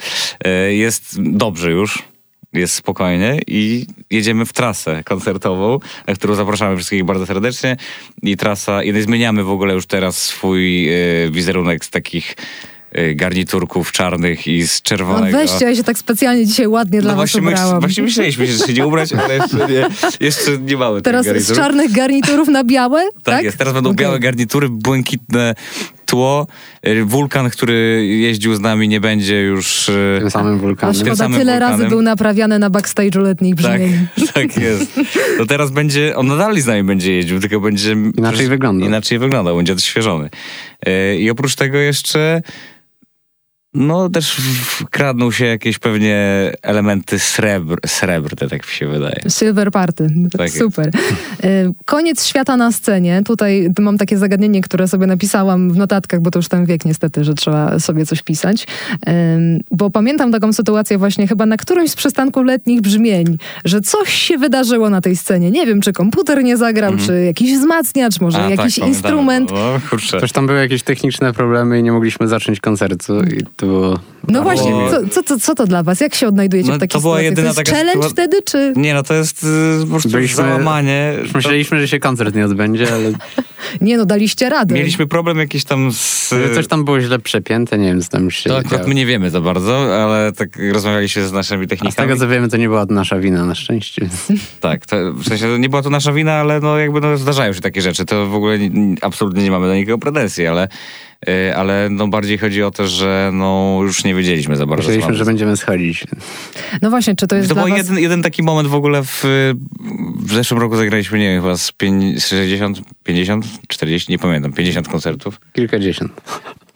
E, 0.44 0.74
Jest 0.74 1.16
dobrze 1.22 1.70
już. 1.70 2.02
Jest 2.52 2.74
spokojnie 2.74 3.40
i 3.46 3.86
jedziemy 4.10 4.46
w 4.46 4.52
trasę 4.52 5.02
koncertową, 5.04 5.78
na 6.06 6.14
którą 6.14 6.34
zapraszamy 6.34 6.76
wszystkich 6.76 7.04
bardzo 7.04 7.26
serdecznie. 7.26 7.76
I 8.22 8.36
trasa, 8.36 8.82
i 8.82 9.02
zmieniamy 9.02 9.44
w 9.44 9.50
ogóle 9.50 9.74
już 9.74 9.86
teraz 9.86 10.22
swój 10.22 10.88
e, 10.88 10.94
wizerunek 11.30 11.84
z 11.84 11.90
takich 11.90 12.34
garniturków 13.14 13.92
czarnych 13.92 14.46
i 14.46 14.66
z 14.68 14.74
No 14.74 14.80
czerwonego. 14.82 15.38
weźcie, 15.38 15.64
ja 15.64 15.76
się 15.76 15.84
tak 15.84 15.98
specjalnie 15.98 16.46
dzisiaj 16.46 16.66
ładnie 16.66 17.00
dla 17.02 17.12
No 17.12 17.16
was 17.16 17.30
właśnie, 17.30 17.42
my, 17.42 17.50
ubrałam. 17.50 17.80
właśnie 17.80 18.02
myśleliśmy, 18.02 18.46
że 18.46 18.66
się 18.66 18.72
nie 18.72 18.86
ubrać, 18.86 19.12
ale 19.12 19.34
jeszcze 19.34 19.56
nie, 19.56 19.86
jeszcze 20.26 20.58
nie 20.58 20.76
mamy 20.76 21.02
Teraz 21.02 21.26
z 21.26 21.56
czarnych 21.56 21.92
garniturów 21.92 22.48
na 22.48 22.64
białe? 22.64 23.08
Tak, 23.14 23.24
Tak, 23.24 23.44
jest. 23.44 23.58
Teraz 23.58 23.74
będą 23.74 23.90
Okej. 23.90 24.04
białe 24.06 24.18
garnitury, 24.20 24.68
błękitne 24.68 25.54
tło. 26.06 26.46
Y, 26.86 27.04
Wulkan, 27.04 27.50
który 27.50 28.06
jeździł 28.06 28.54
z 28.54 28.60
nami, 28.60 28.88
nie 28.88 29.00
będzie 29.00 29.40
już... 29.42 29.88
y, 29.88 30.16
Tym 30.20 30.30
samym 30.30 30.58
wulkanem. 30.58 30.94
tym 30.94 31.00
szkoda, 31.06 31.16
samym 31.16 31.38
tyle 31.38 31.58
razy 31.58 31.70
wulkanem. 31.72 31.90
był 31.90 32.02
naprawiany 32.02 32.58
na 32.58 32.70
backstage'u 32.70 33.20
letnich 33.22 33.54
Tak, 33.54 33.64
brzmień. 33.82 34.06
tak 34.34 34.56
jest. 34.56 35.00
To 35.38 35.46
teraz 35.46 35.70
będzie, 35.70 36.16
on 36.16 36.26
nadal 36.26 36.60
z 36.60 36.66
nami 36.66 36.84
będzie 36.84 37.12
jeździł, 37.14 37.40
tylko 37.40 37.60
będzie... 37.60 37.96
Inaczej 38.18 38.46
wygląda. 38.48 38.86
Inaczej 38.86 39.18
wyglądał, 39.18 39.56
będzie 39.56 39.72
odświeżony. 39.72 40.30
Y, 40.88 41.16
I 41.18 41.30
oprócz 41.30 41.54
tego 41.54 41.78
jeszcze 41.78 42.42
No 43.74 44.08
też 44.08 44.36
kradną 44.90 45.30
się 45.30 45.44
jakieś 45.46 45.78
pewnie 45.78 46.16
elementy 46.62 47.18
srebr, 47.18 47.78
srebrne, 47.86 48.48
tak 48.48 48.66
mi 48.66 48.72
się 48.72 48.86
wydaje. 48.86 49.20
Silver 49.28 49.70
Party. 49.70 50.10
Tak 50.32 50.40
jest. 50.40 50.58
Super. 50.58 50.90
Y, 51.44 51.72
Koniec 51.84 52.26
świata 52.26 52.56
na 52.56 52.72
scenie. 52.72 53.22
Tutaj 53.24 53.68
mam 53.78 53.98
takie 53.98 54.18
zagadnienie, 54.18 54.60
które 54.60 54.88
sobie 54.88 55.06
napisałam 55.06 55.70
w 55.72 55.76
notatkach, 55.76 56.20
bo 56.20 56.30
to 56.30 56.38
już 56.38 56.48
ten 56.48 56.66
wiek 56.66 56.84
niestety, 56.84 57.24
że 57.24 57.34
trzeba 57.34 57.78
sobie 57.78 58.06
coś 58.06 58.22
pisać. 58.22 58.66
Ym, 59.08 59.60
Bo 59.70 59.90
pamiętam 59.90 60.32
taką 60.32 60.52
sytuację 60.52 60.98
właśnie 60.98 61.26
chyba 61.28 61.46
na 61.46 61.56
którymś 61.56 61.90
z 61.90 61.96
przystanków 61.96 62.44
letnich 62.46 62.80
brzmień, 62.80 63.38
że 63.64 63.80
coś 63.80 64.12
się 64.12 64.38
wydarzyło 64.38 64.90
na 64.90 65.00
tej 65.00 65.16
scenie. 65.16 65.50
Nie 65.50 65.66
wiem, 65.66 65.80
czy 65.80 65.92
komputer 65.92 66.44
nie 66.44 66.56
zagrał, 66.56 66.92
czy 67.06 67.24
jakiś 67.24 67.58
wzmacniacz, 67.58 68.20
może. 68.20 68.38
A, 68.38 68.40
tak, 68.48 68.58
jakiś 68.58 68.78
pamiętamy. 68.78 68.88
instrument. 68.90 69.50
No, 69.52 69.80
kurczę. 69.90 70.20
Też 70.20 70.32
tam 70.32 70.46
były 70.46 70.58
jakieś 70.58 70.82
techniczne 70.82 71.32
problemy 71.32 71.78
i 71.78 71.82
nie 71.82 71.92
mogliśmy 71.92 72.28
zacząć 72.28 72.60
koncertu 72.60 73.22
i 73.22 73.44
to 73.58 73.66
było... 73.66 73.98
No 74.28 74.42
właśnie, 74.42 74.70
było- 74.70 74.90
co, 74.90 75.08
co, 75.08 75.22
co, 75.22 75.38
co 75.38 75.54
to 75.54 75.66
dla 75.66 75.82
was? 75.82 76.00
Jak 76.00 76.14
się 76.14 76.26
odnajdujecie 76.28 76.68
No, 76.70 76.76
w 76.76 76.78
takiej 76.80 76.92
to 76.92 77.00
była 77.00 77.14
sytuacji? 77.16 77.24
jedyna 77.24 77.54
to 77.54 77.60
jest 77.60 77.70
taka 77.70 77.76
challenge 77.78 78.08
sytuacja- 78.08 78.12
wtedy, 78.12 78.42
czy... 78.42 78.72
Nie, 78.76 78.94
no 78.94 79.02
to 79.02 79.14
jest 79.14 79.44
y, 79.44 79.46
po 79.80 79.86
prostu 79.90 80.08
Byliśmy- 80.08 80.36
załamanie. 80.36 81.14
To 81.26 81.32
Myśleliśmy, 81.38 81.80
że 81.80 81.88
się 81.88 81.98
koncert 81.98 82.34
nie 82.34 82.44
odbędzie, 82.44 82.92
ale 82.92 83.12
Nie 83.80 83.96
no, 83.98 84.06
daliście 84.06 84.48
radę. 84.48 84.74
mieliśmy 84.74 85.06
problem 85.06 85.38
jakiś 85.38 85.64
tam 85.64 85.92
z... 85.92 86.28
coś 86.54 86.66
tam 86.66 86.84
było 86.84 87.00
źle 87.00 87.18
przepięte, 87.18 87.78
nie 87.78 87.86
wiem, 87.86 88.02
co 88.02 88.08
tam 88.08 88.30
się 88.30 88.50
To 88.50 88.56
akurat 88.58 88.80
działo. 88.80 88.88
my 88.88 88.94
nie 88.94 89.06
wiemy 89.06 89.30
za 89.30 89.40
bardzo, 89.40 90.04
ale 90.04 90.32
tak 90.32 90.48
rozmawialiśmy 90.72 91.26
z 91.28 91.32
naszymi 91.32 91.62
A 91.62 91.66
z 91.66 91.68
technikami. 91.68 92.08
tego 92.08 92.20
co 92.20 92.28
wiemy, 92.28 92.48
to 92.48 92.56
nie 92.56 92.68
była 92.68 92.86
nasza 92.90 93.18
wina 93.18 93.44
na 93.46 93.54
szczęście. 93.54 94.08
Tak, 94.60 94.86
to, 94.86 94.96
w 95.12 95.24
sensie 95.28 95.58
nie 95.58 95.68
była 95.68 95.82
to 95.82 95.90
nasza 95.90 96.12
wina, 96.12 96.32
ale 96.32 96.60
no 96.60 96.78
jakby 96.78 97.00
no, 97.00 97.16
zdarzają 97.16 97.52
się 97.52 97.60
takie 97.60 97.82
rzeczy. 97.82 98.04
To 98.04 98.26
w 98.26 98.34
ogóle 98.34 98.58
nie, 98.58 98.96
absolutnie 99.02 99.42
nie 99.42 99.50
mamy 99.50 99.66
do 99.66 99.74
nikogo 99.74 99.98
pretensji, 99.98 100.46
ale, 100.46 100.68
ale 101.56 101.88
no 101.90 102.08
bardziej 102.08 102.38
chodzi 102.38 102.62
o 102.62 102.70
to, 102.70 102.86
że 102.88 103.30
no 103.32 103.78
już 103.82 104.04
nie 104.04 104.14
wiedzieliśmy 104.14 104.56
za 104.56 104.66
bardzo. 104.66 104.88
Myśleliśmy, 104.88 105.14
że 105.14 105.24
będziemy 105.24 105.56
schodzić. 105.56 106.04
No 106.82 106.90
właśnie, 106.90 107.16
czy 107.16 107.26
to 107.26 107.36
jest 107.36 107.48
To 107.48 107.54
dla 107.54 107.62
był 107.64 107.70
was... 107.72 107.78
jeden, 107.78 107.98
jeden 108.02 108.22
taki 108.22 108.42
moment 108.42 108.68
w 108.68 108.74
ogóle 108.74 109.02
w, 109.04 109.24
w 110.20 110.32
zeszłym 110.32 110.60
roku 110.60 110.76
zagraliśmy, 110.76 111.18
nie 111.18 111.28
wiem, 111.28 111.42
chyba 111.42 111.56
z 111.56 111.72
pięć- 111.72 112.20
z 112.20 112.26
60, 112.28 112.80
50, 113.04 113.44
40, 113.68 114.12
nie 114.12 114.18
pamiętam, 114.18 114.52
50 114.52 114.88
koncertów. 114.88 115.40
Kilkadziesiąt. 115.52 116.12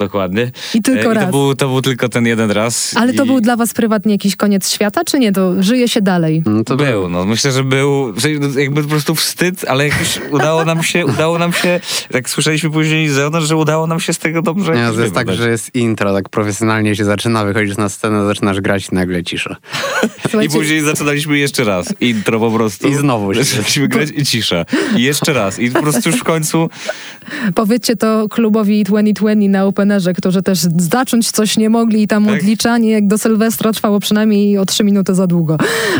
Dokładnie. 0.04 0.50
I 0.74 0.82
tylko 0.82 1.10
E, 1.10 1.14
raz. 1.14 1.24
to 1.24 1.30
był, 1.30 1.54
to 1.54 1.68
był 1.68 1.82
tylko 1.82 2.08
ten 2.08 2.26
jeden 2.26 2.50
raz. 2.50 2.94
Ale 2.96 3.12
to 3.12 3.24
i 3.24 3.26
był 3.26 3.40
dla 3.40 3.56
was 3.56 3.74
prywatnie 3.74 4.12
jakiś 4.12 4.36
koniec 4.36 4.70
świata, 4.70 5.04
czy 5.04 5.18
nie? 5.18 5.32
To 5.32 5.62
żyje 5.62 5.88
się 5.88 6.02
dalej. 6.02 6.42
No 6.46 6.64
to 6.64 6.76
był, 6.76 7.08
no 7.08 7.24
myślę, 7.24 7.52
że 7.52 7.64
był, 7.64 8.20
że 8.20 8.30
jakby 8.60 8.82
po 8.82 8.88
prostu 8.88 9.14
wstyd, 9.14 9.64
ale 9.68 9.88
jakoś 9.88 10.20
udało 10.30 10.64
nam 10.64 10.82
się, 10.82 11.06
udało 11.14 11.38
nam 11.38 11.52
się, 11.52 11.80
jak 12.10 12.30
słyszeliśmy 12.30 12.70
później 12.70 13.08
z 13.08 13.12
zewnątrz, 13.12 13.48
że 13.48 13.56
udało 13.56 13.86
nam 13.86 14.00
się 14.00 14.12
z 14.12 14.18
tego 14.18 14.42
dobrze 14.42 14.72
Nie, 14.74 14.80
jakoś 14.80 14.96
to 14.96 15.02
jest 15.02 15.14
tak, 15.14 15.32
że 15.32 15.50
jest 15.50 15.74
intro, 15.74 16.14
tak 16.14 16.28
profesjonalnie 16.28 16.96
się 16.96 17.04
zaczyna, 17.04 17.44
wychodzisz 17.44 17.76
na 17.76 17.88
scenę, 17.88 18.26
zaczynasz 18.26 18.60
grać 18.60 18.88
i 18.92 18.94
nagle 18.94 19.22
cisza. 19.24 19.56
I 20.44 20.48
później 20.48 20.80
zaczynaliśmy 20.80 21.38
jeszcze 21.38 21.64
raz. 21.64 21.94
Intro 22.00 22.40
po 22.40 22.50
prostu. 22.50 22.88
I 22.88 22.94
znowu 22.94 23.34
się. 23.34 23.44
Zaczęliśmy 23.44 23.88
grać 23.88 24.08
i 24.16 24.26
cisza. 24.26 24.64
I 24.96 25.02
jeszcze 25.02 25.32
raz. 25.32 25.58
I 25.58 25.70
po 25.70 25.82
prostu 25.82 26.10
już 26.10 26.18
w 26.18 26.24
końcu 26.24 26.70
powiedzcie 27.54 27.96
to 27.96 28.28
klubowi 28.28 28.84
2020 28.84 29.84
na 29.84 29.91
Którzy 30.14 30.42
też 30.42 30.59
zacząć 30.76 31.31
coś 31.31 31.57
nie 31.57 31.70
mogli 31.70 32.02
i 32.02 32.09
tam 32.09 32.24
Tak. 32.26 32.35
odliczanie 32.35 32.90
jak 32.90 33.07
do 33.07 33.18
Sylwestra 33.18 33.72
trwało 33.72 34.00
przynajmniej 34.00 34.59
o 34.59 34.66
trzy 34.66 34.85
minuty 34.85 35.14
za 35.14 35.26
długo. 35.26 35.57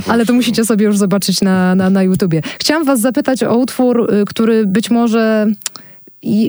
Ale 0.09 0.27
to 0.27 0.33
musicie 0.33 0.65
sobie 0.65 0.87
już 0.87 0.99
zobaczyć 0.99 1.41
na, 1.41 1.75
na, 1.75 1.91
na 1.91 2.03
YouTubie. 2.03 2.43
Chciałam 2.61 2.85
was 2.85 3.01
zapytać 3.01 3.43
o 3.43 3.57
utwór, 3.57 4.15
y, 4.15 4.25
który 4.25 4.67
być 4.67 4.91
może 4.91 5.47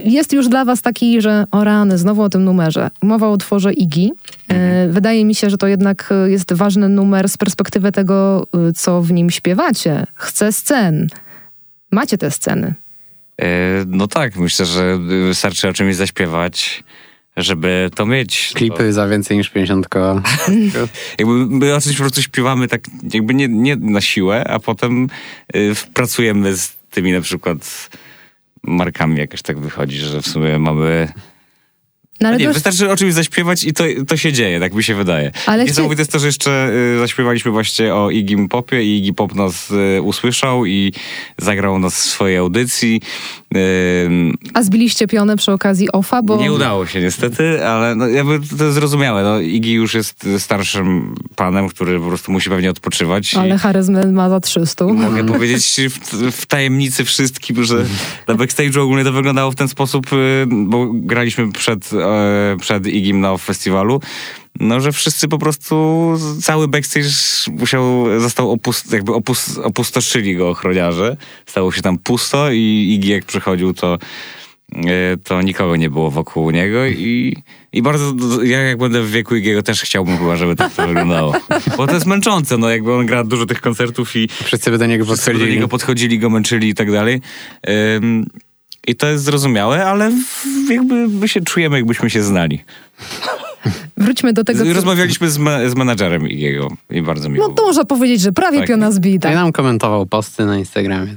jest 0.06 0.34
już 0.34 0.48
dla 0.48 0.66
was 0.66 0.82
taki, 0.82 1.22
że 1.22 1.46
o 1.52 1.64
rany, 1.64 1.98
znowu 1.98 2.22
o 2.22 2.30
tym 2.30 2.44
numerze. 2.44 2.90
Mowa 3.02 3.28
o 3.28 3.32
utworze 3.32 3.74
Iggy. 3.74 4.10
E, 4.48 4.88
Wydaje 4.90 5.26
mi 5.26 5.36
się, 5.36 5.50
że 5.50 5.58
to 5.58 5.68
jednak 5.68 6.10
e, 6.12 6.30
jest 6.30 6.54
ważny 6.54 6.90
numer 6.90 7.30
z 7.30 7.38
perspektywy 7.38 7.92
tego, 7.92 8.48
e, 8.70 8.74
co 8.74 9.02
w 9.02 9.12
nim 9.12 9.30
śpiewacie. 9.30 10.06
Chcę 10.16 10.52
scen. 10.52 11.08
Macie 11.92 12.18
te 12.18 12.32
sceny. 12.32 12.74
E, 13.42 13.48
No 13.88 14.08
tak, 14.08 14.36
myślę, 14.36 14.66
że 14.66 15.00
y, 15.12 15.28
wystarczy 15.28 15.70
o 15.70 15.74
czymś 15.74 15.96
zaśpiewać, 15.96 16.84
żeby 17.38 17.90
to 17.96 18.06
mieć. 18.06 18.52
Klipy 18.56 18.94
za 18.94 19.08
więcej 19.08 19.38
niż 19.38 19.50
50 19.50 19.90
koła. 19.90 20.22
Jakby 21.20 21.34
my 21.34 21.76
o 21.76 21.82
czymś 21.82 21.96
po 21.96 22.04
prostu 22.04 22.22
śpiewamy 22.22 22.68
tak 22.68 22.82
jakby 23.14 23.34
nie, 23.34 23.48
nie 23.48 23.76
na 23.76 24.02
siłę, 24.02 24.44
a 24.48 24.60
potem 24.60 25.08
y, 25.56 25.74
pracujemy 25.94 26.58
z 26.58 26.76
tymi 26.92 27.12
na 27.12 27.22
przykład 27.22 27.90
markami 28.64 29.18
jakoś 29.18 29.42
tak 29.42 29.60
wychodzi, 29.60 29.98
że 29.98 30.22
w 30.22 30.28
sumie 30.28 30.60
mamy... 30.60 31.08
No, 32.24 32.30
ale 32.30 32.38
nie, 32.38 32.46
już- 32.46 32.54
wystarczy 32.54 32.92
o 32.92 32.96
czymś 32.98 33.14
zaśpiewać 33.14 33.64
i 33.64 33.74
to, 33.74 33.84
to 34.08 34.18
się 34.18 34.34
dzieje, 34.34 34.60
tak 34.60 34.74
mi 34.74 34.84
się 34.84 34.96
wydaje. 34.96 35.32
Ale 35.46 35.66
Niesamowite 35.66 36.02
jest 36.02 36.12
to, 36.12 36.20
że 36.20 36.28
jeszcze 36.28 36.72
y, 36.96 37.00
zaśpiewaliśmy 37.00 37.52
właśnie 37.52 37.94
o 37.96 38.10
Iggy 38.10 38.48
Popie 38.50 38.84
i 38.84 38.98
Iggy 38.98 39.14
Pop 39.14 39.36
nas 39.36 39.72
y, 39.72 40.02
usłyszał 40.02 40.66
i 40.66 40.94
zagrał 41.38 41.80
nas 41.80 41.96
w 41.96 42.00
swojej 42.00 42.38
audycji. 42.38 43.02
Ym, 44.06 44.34
A 44.54 44.64
zbiliście 44.64 45.08
pionę 45.08 45.36
przy 45.38 45.52
okazji 45.52 45.92
OFA, 45.92 46.22
bo... 46.24 46.38
nie 46.38 46.52
udało 46.54 46.86
się 46.86 47.02
niestety, 47.02 47.66
ale 47.68 47.96
no, 47.96 48.08
jakby 48.08 48.40
to 48.58 48.72
zrozumiałe. 48.72 49.24
No, 49.24 49.40
Iggy 49.40 49.70
już 49.72 49.94
jest 49.94 50.28
starszym 50.38 51.16
panem, 51.36 51.70
który 51.70 52.00
po 52.00 52.08
prostu 52.08 52.32
musi 52.32 52.50
pewnie 52.50 52.70
odpoczywać. 52.70 53.36
Ale 53.36 53.58
charyzmę 53.58 54.06
ma 54.12 54.30
za 54.30 54.40
300. 54.40 54.86
mogę 54.86 55.26
powiedzieć 55.26 55.82
w, 55.90 56.32
w 56.32 56.46
tajemnicy 56.46 57.06
wszystkim, 57.06 57.64
że 57.64 57.86
na 58.28 58.36
backstage'u 58.36 58.80
ogólnie 58.80 59.04
to 59.04 59.12
wyglądało 59.12 59.52
w 59.52 59.56
ten 59.56 59.68
sposób, 59.68 60.14
y, 60.14 60.46
bo 60.48 60.88
graliśmy 60.94 61.52
przed, 61.52 61.94
przed 62.60 62.88
Igim 62.88 63.20
na 63.20 63.38
festiwalu, 63.38 64.02
no, 64.60 64.82
że 64.82 64.92
wszyscy 64.92 65.28
po 65.28 65.38
prostu, 65.38 65.76
cały 66.42 66.68
backstage 66.68 67.06
musiał, 67.52 68.06
został 68.20 68.52
opust, 68.52 68.94
jakby 68.94 69.14
opust, 69.14 69.58
opustoszyli 69.58 70.36
go 70.36 70.50
ochroniarze. 70.50 71.18
Stało 71.46 71.72
się 71.72 71.82
tam 71.82 71.98
pusto 71.98 72.52
i 72.52 72.90
Iggy 72.96 73.08
jak 73.14 73.26
przychodził, 73.26 73.74
to 73.74 73.98
e, 74.76 75.18
to 75.24 75.42
nikogo 75.42 75.76
nie 75.76 75.90
było 75.90 76.12
wokół 76.12 76.52
niego 76.52 76.86
i, 76.86 77.38
i 77.74 77.82
bardzo, 77.82 78.14
ja 78.44 78.60
jak 78.62 78.78
będę 78.78 79.02
w 79.02 79.12
wieku 79.12 79.36
Igiego 79.36 79.64
też 79.64 79.82
chciałbym 79.82 80.18
chyba, 80.18 80.36
żeby 80.36 80.56
tak 80.56 80.74
to 80.74 80.88
wyglądało. 80.94 81.34
Bo 81.78 81.88
to 81.88 81.94
jest 81.94 82.06
męczące, 82.06 82.58
no 82.58 82.70
jakby 82.70 82.94
on 82.94 83.06
gra 83.06 83.24
dużo 83.24 83.46
tych 83.46 83.62
koncertów 83.62 84.16
i 84.16 84.28
Wszyscy 84.44 84.78
do 84.78 84.86
niego 84.86 85.06
wszyscy 85.06 85.26
do 85.26 85.32
podchodzili. 85.32 85.56
niego 85.56 85.68
podchodzili, 85.68 86.20
go 86.20 86.30
męczyli 86.30 86.70
i 86.70 86.74
tak 86.76 86.92
dalej. 86.92 87.22
I 88.88 88.96
to 88.96 89.08
jest 89.08 89.24
zrozumiałe, 89.24 89.86
ale 89.86 90.12
jakby 90.70 91.08
my 91.08 91.28
się 91.28 91.42
czujemy, 91.42 91.78
jakbyśmy 91.78 92.10
się 92.10 92.24
znali. 92.24 92.64
Wróćmy 93.98 94.34
do 94.34 94.44
tego, 94.44 94.66
co... 94.66 94.74
Rozmawialiśmy 94.74 95.30
z, 95.30 95.38
ma- 95.38 95.70
z 95.70 95.76
menadżerem 95.76 96.28
Igiego 96.30 96.68
i 96.90 97.02
bardzo 97.02 97.30
miło. 97.30 97.48
No 97.48 97.54
to 97.54 97.64
można 97.66 97.86
powiedzieć, 97.86 98.22
że 98.22 98.32
prawie 98.32 98.58
Tak. 98.60 98.68
piona 98.68 98.90
I 98.90 98.94
zbita. 98.94 99.32
nam 99.32 99.52
komentował 99.52 100.06
posty 100.06 100.46
na 100.46 100.58
Instagramie. 100.58 101.16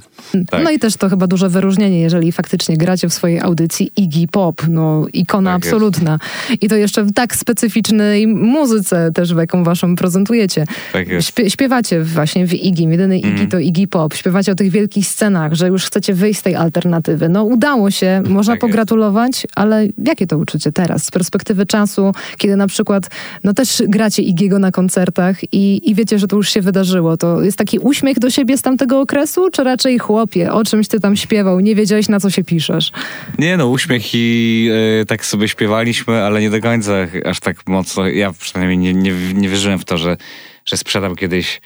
tak. 0.51 0.65
No 0.65 0.71
i 0.71 0.79
też 0.79 0.97
to 0.97 1.09
chyba 1.09 1.27
duże 1.27 1.49
wyróżnienie, 1.49 2.01
jeżeli 2.01 2.33
faktycznie 2.33 2.77
gracie 2.77 3.09
w 3.09 3.15
swojej 3.15 3.41
audycji 3.41 3.91
Iggy 3.97 4.29
Pop, 4.29 4.63
no 4.69 5.07
ikona 5.13 5.53
Tak 5.55 5.65
jest. 5.65 5.75
absolutna. 5.75 6.19
I 6.61 6.69
to 6.69 6.77
jeszcze 6.77 7.05
w 7.05 7.13
tak 7.13 7.37
specyficznej 7.37 8.27
muzyce 8.27 9.11
też, 9.15 9.35
w 9.35 9.39
jaką 9.39 9.65
waszą 9.65 9.97
prezentujecie. 9.97 10.65
Tak 10.93 11.09
jest. 11.09 11.29
Śpie- 11.29 11.51
śpiewacie 11.51 12.03
właśnie 12.03 12.47
w 12.47 12.55
Iggy, 12.55 12.83
jedyny 12.83 13.19
Iggy 13.19 13.29
Mhm. 13.31 13.49
to 13.51 13.59
Iggy 13.59 13.87
Pop. 13.89 14.15
Śpiewacie 14.15 14.53
o 14.53 14.55
tych 14.55 14.71
wielkich 14.71 15.07
scenach, 15.07 15.55
że 15.55 15.69
już 15.69 15.85
chcecie 15.85 16.15
wyjść 16.15 16.41
z 16.41 16.43
tej 16.43 16.55
alternatywy. 16.55 17.29
No 17.29 17.45
udało 17.45 17.91
się, 17.91 18.23
można 18.29 18.53
Tak 18.55 18.63
jest. 18.63 18.73
pogratulować, 18.73 19.47
ale 19.55 19.87
jakie 20.07 20.27
to 20.27 20.39
uczucie 20.39 20.73
teraz 20.73 21.05
z 21.05 21.11
perspektywy 21.11 21.67
czasu, 21.67 22.13
kiedy 22.39 22.57
na 22.57 22.66
przykład 22.67 23.11
no 23.45 23.55
też 23.55 23.83
gracie 23.89 24.23
Iggy'ego 24.23 24.61
na 24.61 24.71
koncertach 24.71 25.53
i, 25.53 25.91
i 25.91 25.95
wiecie, 25.95 26.19
że 26.19 26.29
to 26.29 26.37
już 26.37 26.53
się 26.53 26.61
wydarzyło. 26.61 27.17
To 27.17 27.43
jest 27.43 27.59
taki 27.59 27.79
uśmiech 27.79 28.19
do 28.19 28.31
siebie 28.31 28.59
z 28.59 28.63
tamtego 28.63 29.01
okresu, 29.01 29.51
czy 29.51 29.65
raczej 29.65 29.99
chłopie, 29.99 30.53
o 30.53 30.65
czymś 30.65 30.89
ty 30.89 31.01
tam 31.01 31.17
śpiewał, 31.17 31.61
nie 31.61 31.75
wiedziałeś 31.75 32.09
na 32.09 32.21
co 32.21 32.31
się 32.31 32.45
piszesz? 32.45 32.93
Nie 33.39 33.57
no, 33.57 33.69
uśmiech 33.69 34.15
i 34.15 34.69
e, 35.01 35.05
tak 35.05 35.25
sobie 35.25 35.49
śpiewaliśmy, 35.49 36.23
ale 36.23 36.41
nie 36.41 36.51
do 36.51 36.61
końca 36.61 36.93
aż 37.25 37.41
tak 37.41 37.69
mocno. 37.69 38.09
Ja 38.09 38.33
przynajmniej 38.33 38.79
nie, 38.79 38.95
nie, 38.95 39.35
nie 39.35 39.49
wierzyłem 39.49 39.79
w 39.79 39.85
to, 39.85 39.99
że, 39.99 40.17
że 40.65 40.77
sprzedam 40.77 41.17
kiedyś 41.17 41.61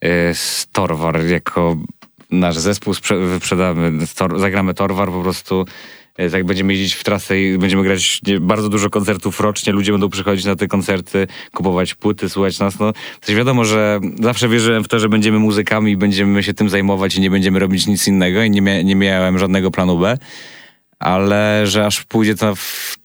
e, 0.00 0.34
z 0.34 0.66
Torwar 0.72 1.24
jako 1.26 1.76
nasz 2.30 2.58
zespół, 2.58 2.94
sprze- 2.94 3.28
wyprzedamy, 3.28 4.06
tor, 4.16 4.40
zagramy 4.40 4.74
Torwar 4.74 5.08
po 5.08 5.22
prostu. 5.22 5.66
E, 6.26 6.30
Tak 6.30 6.44
będziemy 6.44 6.72
jeździć 6.72 6.94
w 6.94 7.04
trasę 7.04 7.40
i 7.40 7.58
będziemy 7.58 7.82
grać 7.82 8.20
bardzo 8.40 8.68
dużo 8.68 8.90
koncertów 8.90 9.40
rocznie. 9.40 9.72
Ludzie 9.72 9.92
będą 9.92 10.08
przychodzić 10.08 10.44
na 10.44 10.56
te 10.56 10.68
koncerty, 10.68 11.26
kupować 11.52 11.94
płyty, 11.94 12.28
słuchać 12.28 12.58
nas. 12.58 12.78
No, 12.78 12.92
coś 13.20 13.34
wiadomo, 13.34 13.64
że 13.64 14.00
zawsze 14.20 14.48
wierzyłem 14.48 14.84
w 14.84 14.88
to, 14.88 14.98
że 14.98 15.08
będziemy 15.08 15.38
muzykami 15.38 15.92
i 15.92 15.96
będziemy 15.96 16.42
się 16.42 16.54
tym 16.54 16.68
zajmować 16.68 17.16
i 17.16 17.20
nie 17.20 17.30
będziemy 17.30 17.58
robić 17.58 17.86
nic 17.86 18.08
innego 18.08 18.42
i 18.42 18.50
nie, 18.50 18.62
mia- 18.62 18.84
nie 18.84 18.96
miałem 18.96 19.38
żadnego 19.38 19.70
planu 19.70 19.98
B 19.98 20.18
ale 21.00 21.66
że 21.66 21.86
aż 21.86 22.04
pójdzie 22.04 22.34
to 22.34 22.54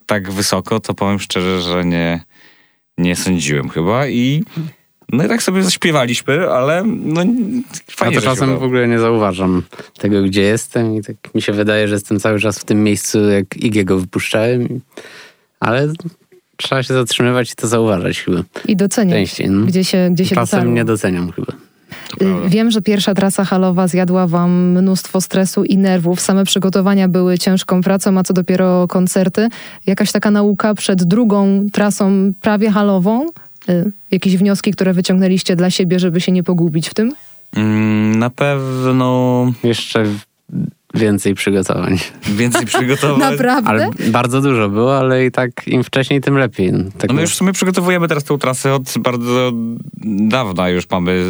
tak 0.05 0.31
wysoko, 0.31 0.79
to 0.79 0.93
powiem 0.93 1.19
szczerze, 1.19 1.61
że 1.61 1.85
nie, 1.85 2.23
nie 2.97 3.15
sądziłem 3.15 3.69
chyba 3.69 4.07
i 4.07 4.43
no 5.13 5.23
i 5.25 5.27
tak 5.27 5.43
sobie 5.43 5.63
zaśpiewaliśmy, 5.63 6.49
ale 6.49 6.83
no 6.85 7.21
Ja 7.23 7.27
fajnie, 7.91 8.15
to 8.15 8.21
że 8.21 8.27
się 8.27 8.33
czasem 8.33 8.57
w 8.59 8.63
ogóle 8.63 8.87
nie 8.87 8.99
zauważam 8.99 9.61
tego, 9.97 10.21
gdzie 10.23 10.41
jestem 10.41 10.95
i 10.95 11.01
tak 11.03 11.15
mi 11.35 11.41
się 11.41 11.53
wydaje, 11.53 11.87
że 11.87 11.93
jestem 11.93 12.19
cały 12.19 12.39
czas 12.39 12.59
w 12.59 12.63
tym 12.63 12.83
miejscu, 12.83 13.29
jak 13.29 13.57
Igiego 13.57 13.97
wypuszczałem. 13.99 14.79
Ale 15.59 15.87
trzeba 16.57 16.83
się 16.83 16.93
zatrzymywać 16.93 17.51
i 17.51 17.55
to 17.55 17.67
zauważać 17.67 18.19
chyba. 18.21 18.43
I 18.67 18.75
doceniać, 18.75 19.17
Częściej, 19.17 19.49
no. 19.49 19.65
gdzie 19.65 19.83
się, 19.83 20.09
gdzie 20.11 20.25
się 20.25 20.35
Czasem 20.35 20.59
dotarło. 20.59 20.73
nie 20.75 20.85
doceniam 20.85 21.31
chyba. 21.31 21.53
To. 22.19 22.25
Y, 22.25 22.49
Wiem, 22.49 22.71
że 22.71 22.81
pierwsza 22.81 23.13
trasa 23.13 23.43
halowa 23.45 23.87
zjadła 23.87 24.27
wam 24.27 24.51
mnóstwo 24.71 25.21
stresu 25.21 25.63
i 25.63 25.77
nerwów. 25.77 26.21
Same 26.21 26.45
przygotowania 26.45 27.07
były 27.07 27.37
ciężką 27.37 27.81
pracą, 27.81 28.17
a 28.17 28.23
co 28.23 28.33
dopiero 28.33 28.87
koncerty. 28.87 29.49
Jakaś 29.85 30.11
taka 30.11 30.31
nauka 30.31 30.73
przed 30.73 31.03
drugą 31.03 31.65
trasą 31.73 32.31
prawie 32.41 32.71
halową? 32.71 33.25
Y, 33.69 33.91
Jakieś 34.11 34.37
wnioski, 34.37 34.71
które 34.71 34.93
wyciągnęliście 34.93 35.55
dla 35.55 35.69
siebie, 35.69 35.99
żeby 35.99 36.21
się 36.21 36.31
nie 36.31 36.43
pogubić 36.43 36.89
w 36.89 36.93
tym? 36.93 37.13
Mm, 37.55 38.19
Na 38.19 38.29
pewno 38.29 39.51
Jeszcze 39.63 40.05
więcej 40.93 41.35
przygotowań. 41.35 41.97
więcej 42.35 42.65
przygotowań. 42.75 43.19
Naprawdę? 43.31 43.69
Ale 43.69 43.89
bardzo 44.11 44.41
dużo 44.41 44.69
było, 44.69 44.97
ale 44.97 45.25
i 45.25 45.31
tak 45.31 45.67
im 45.67 45.83
wcześniej, 45.83 46.21
tym 46.21 46.37
lepiej. 46.37 46.71
No, 46.71 46.83
tak 46.97 47.09
No 47.09 47.13
my 47.15 47.21
już 47.21 47.31
w 47.31 47.35
sumie 47.35 47.53
przygotowujemy 47.53 48.07
teraz 48.07 48.23
tą 48.23 48.37
trasę 48.37 48.73
od 48.73 48.93
bardzo 48.99 49.51
dawna 50.27 50.69
już 50.69 50.89
mamy. 50.89 51.23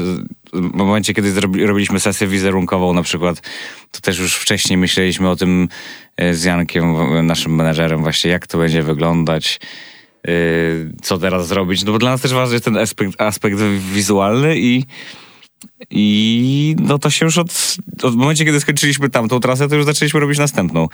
W 0.54 0.74
momencie, 0.74 1.14
kiedy 1.14 1.42
robiliśmy 1.66 2.00
sesję 2.00 2.28
wizerunkową 2.28 2.94
na 2.94 3.04
przykład, 3.04 3.42
to 3.92 4.02
też 4.02 4.20
już 4.20 4.36
wcześniej 4.36 4.78
myśleliśmy 4.78 5.30
o 5.30 5.36
tym 5.36 5.68
e, 6.18 6.34
z 6.34 6.44
Jankiem, 6.44 6.96
naszym 7.28 7.56
menedżerem 7.56 8.02
właśnie, 8.02 8.32
jak 8.32 8.48
to 8.48 8.58
będzie 8.58 8.84
wyglądać, 8.84 9.60
co 11.02 11.18
teraz 11.18 11.48
zrobić. 11.48 11.84
No 11.84 11.92
bo 11.92 11.98
dla 11.98 12.12
nas 12.12 12.22
też 12.22 12.34
ważny 12.34 12.56
jest 12.56 12.66
ten 12.66 12.78
aspekt, 12.78 13.22
aspekt 13.22 13.58
wizualny 13.94 14.60
i 14.60 14.84
i 15.90 16.76
no 16.80 17.00
to 17.00 17.10
się 17.10 17.26
już 17.26 17.38
od, 17.38 17.76
od 18.04 18.16
momencie, 18.16 18.46
kiedy 18.46 18.60
skończyliśmy 18.60 19.10
tamtą 19.10 19.40
trasę, 19.40 19.70
to 19.70 19.76
już 19.76 19.86
zaczęliśmy 19.86 20.20
robić 20.20 20.40
następną. 20.40 20.88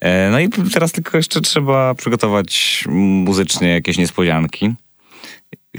E, 0.00 0.30
no 0.30 0.40
i 0.40 0.48
teraz 0.48 0.92
tylko 0.92 1.16
jeszcze 1.16 1.40
trzeba 1.40 1.94
przygotować 1.94 2.84
muzycznie 2.88 3.68
jakieś 3.68 3.98
niespodzianki, 3.98 4.74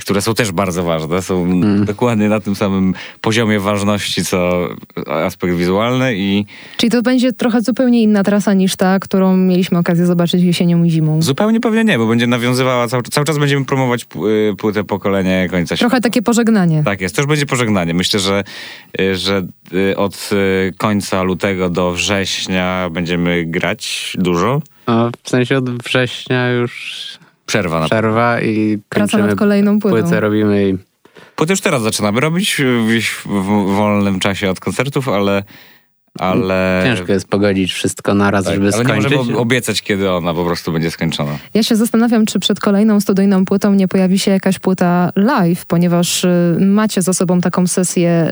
które 0.02 0.22
są 0.22 0.34
też 0.34 0.52
bardzo 0.52 0.84
ważne. 0.84 1.22
Są 1.22 1.62
dokładnie 1.86 2.30
na 2.30 2.40
tym 2.40 2.56
samym 2.56 2.94
poziomie 3.22 3.60
ważności, 3.60 4.26
co 4.26 4.70
aspekt 5.08 5.56
wizualny 5.56 6.16
i 6.16 6.46
Czyli 6.78 6.92
to 6.92 7.02
będzie 7.02 7.34
trochę 7.34 7.62
zupełnie 7.62 8.04
inna 8.04 8.24
trasa 8.24 8.54
niż 8.54 8.76
ta, 8.76 9.00
którą 9.00 9.38
mieliśmy 9.38 9.78
okazję 9.78 10.06
zobaczyć 10.06 10.44
jesienią 10.44 10.84
i 10.84 10.90
zimą. 10.90 11.22
zupełnie 11.22 11.60
pewnie 11.60 11.84
nie, 11.84 11.98
bo 11.98 12.08
będzie 12.08 12.28
nawiązywała, 12.28 12.88
cały, 12.88 13.04
cały 13.04 13.26
czas 13.26 13.38
będziemy 13.38 13.66
promować 13.66 14.08
y, 14.52 14.56
płytę 14.56 14.84
pokolenie 14.84 15.48
końca 15.52 15.76
świata. 15.76 15.90
Trochę 15.90 16.02
takie 16.02 16.22
pożegnanie. 16.22 16.84
Tak 16.86 17.02
jest, 17.02 17.16
to 17.16 17.22
już 17.22 17.30
będzie 17.30 17.46
pożegnanie. 17.46 17.94
Myślę, 17.94 18.20
że, 18.20 18.44
y, 19.02 19.16
że 19.16 19.48
y, 19.74 19.98
od 19.98 20.30
końca 20.78 21.24
lutego 21.24 21.70
do 21.70 21.92
września 21.92 22.90
będziemy 22.92 23.46
grać 23.46 24.14
dużo. 24.20 24.62
No, 24.88 25.12
w 25.24 25.30
sensie 25.30 25.58
od 25.58 25.84
września 25.84 26.50
już 26.50 27.08
Przerwa 27.48 27.80
na 27.80 27.86
przerwa 27.86 28.42
i 28.42 28.78
Praca 28.90 29.18
nad 29.18 29.36
kolejną 29.36 29.80
płytą. 29.80 29.98
płytę, 30.02 30.20
robimy 30.20 30.70
i 30.70 30.78
Płytę 31.36 31.54
już 31.54 31.62
teraz 31.62 31.82
zaczynamy 31.82 32.20
robić 32.20 32.56
w, 32.56 32.88
w, 32.88 33.28
w 33.28 33.76
wolnym 33.76 34.20
czasie 34.20 34.50
od 34.50 34.60
koncertów, 34.60 35.10
ale. 35.10 35.44
Ale 36.20 36.82
ciężko 36.86 37.14
jest 37.14 37.28
pogodzić 37.28 37.74
wszystko 37.74 38.14
naraz, 38.14 38.46
tak, 38.46 38.54
żeby 38.54 38.68
ale 38.74 38.78
nie 38.78 38.84
skończyć. 38.90 39.14
możemy 39.18 39.34
ob- 39.38 39.42
obiecać, 39.42 39.82
kiedy 39.82 40.12
ona 40.12 40.34
po 40.34 40.46
prostu 40.46 40.72
będzie 40.72 40.92
skończona. 40.92 41.32
Ja 41.54 41.64
się 41.64 41.76
zastanawiam, 41.76 42.26
czy 42.26 42.40
przed 42.40 42.60
kolejną 42.60 43.00
studyjną 43.00 43.46
płytą 43.46 43.74
nie 43.74 43.88
pojawi 43.88 44.20
się 44.20 44.32
jakaś 44.32 44.60
płyta 44.60 45.12
live, 45.16 45.66
ponieważ 45.66 46.24
y, 46.24 46.58
macie 46.60 47.02
za 47.02 47.14
sobą 47.14 47.42
taką 47.42 47.68
sesję 47.68 48.32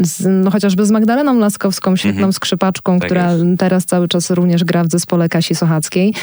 y, 0.00 0.04
z, 0.04 0.26
no, 0.44 0.50
chociażby 0.50 0.86
z 0.86 0.90
Magdaleną 0.90 1.38
Laskowską, 1.38 1.96
świetną 1.96 2.18
Mhm. 2.18 2.32
skrzypaczką, 2.32 2.98
Tak 2.98 3.08
która 3.08 3.32
jest. 3.32 3.44
teraz 3.58 3.84
cały 3.84 4.08
czas 4.08 4.30
również 4.30 4.64
gra 4.64 4.84
w 4.84 4.88
zespole 4.90 5.28
Kasi 5.28 5.54
Sochackiej. 5.54 6.14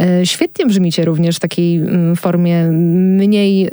Y, 0.00 0.26
świetnie 0.26 0.66
brzmicie 0.66 1.04
również 1.04 1.36
w 1.36 1.40
takiej 1.40 1.80
y, 2.12 2.16
formie 2.16 2.62
mniej 2.72 3.70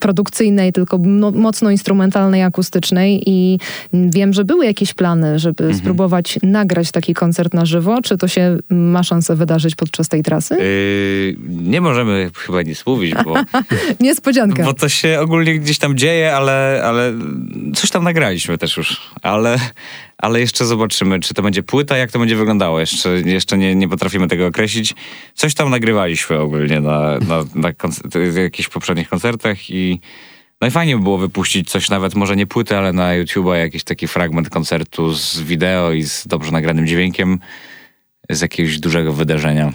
produkcyjnej, 0.00 0.72
tylko 0.72 0.98
no, 1.04 1.30
mocno 1.30 1.70
instrumentalnej, 1.70 2.42
akustycznej 2.42 3.22
i 3.26 3.58
wiem, 3.92 4.32
że 4.32 4.44
były 4.44 4.66
jakieś 4.66 4.94
plany, 4.94 5.38
żeby 5.38 5.64
Mhm. 5.64 5.80
spróbować 5.80 6.29
nagrać 6.42 6.90
taki 6.90 7.14
koncert 7.14 7.54
na 7.54 7.66
żywo. 7.66 8.02
Czy 8.02 8.16
to 8.18 8.28
się 8.28 8.56
ma 8.70 9.02
szansę 9.02 9.36
wydarzyć 9.36 9.74
podczas 9.74 10.08
tej 10.08 10.22
trasy? 10.22 10.54
Yy, 10.54 11.36
nie 11.48 11.80
możemy 11.80 12.30
chyba 12.36 12.62
nic 12.62 12.86
mówić, 12.86 13.14
bo, 13.24 13.34
Niespodzianka. 14.00 14.64
bo 14.64 14.74
to 14.74 14.88
się 14.88 15.20
ogólnie 15.20 15.58
gdzieś 15.58 15.78
tam 15.78 15.96
dzieje, 15.96 16.36
ale, 16.36 16.82
ale 16.84 17.12
coś 17.74 17.90
tam 17.90 18.04
nagraliśmy 18.04 18.58
też 18.58 18.76
już. 18.76 19.00
Ale, 19.22 19.58
ale 20.18 20.40
jeszcze 20.40 20.64
zobaczymy, 20.64 21.20
czy 21.20 21.34
to 21.34 21.42
będzie 21.42 21.62
płyta, 21.62 21.96
jak 21.96 22.12
to 22.12 22.18
będzie 22.18 22.36
wyglądało. 22.36 22.80
Jeszcze, 22.80 23.20
jeszcze 23.20 23.58
nie, 23.58 23.74
nie 23.74 23.88
potrafimy 23.88 24.28
tego 24.28 24.46
określić. 24.46 24.94
Coś 25.34 25.54
tam 25.54 25.70
nagrywaliśmy 25.70 26.38
ogólnie 26.38 26.80
na, 26.80 27.18
na, 27.18 27.44
na 27.54 27.72
koncer- 27.72 28.38
jakichś 28.38 28.68
poprzednich 28.68 29.08
koncertach 29.08 29.70
i 29.70 30.00
no 30.60 30.66
i 30.68 30.70
fajnie 30.70 30.96
by 30.96 31.02
było 31.02 31.18
wypuścić 31.18 31.70
coś, 31.70 31.90
nawet 31.90 32.14
może 32.14 32.36
nie 32.36 32.46
płytę, 32.46 32.78
ale 32.78 32.92
na 32.92 33.10
YouTube'a 33.10 33.54
jakiś 33.54 33.84
taki 33.84 34.08
fragment 34.08 34.48
koncertu 34.50 35.14
z 35.14 35.40
wideo 35.40 35.92
i 35.92 36.02
z 36.02 36.26
dobrze 36.26 36.52
nagranym 36.52 36.86
dźwiękiem 36.86 37.38
z 38.30 38.40
jakiegoś 38.40 38.78
dużego 38.78 39.12
wydarzenia. 39.12 39.72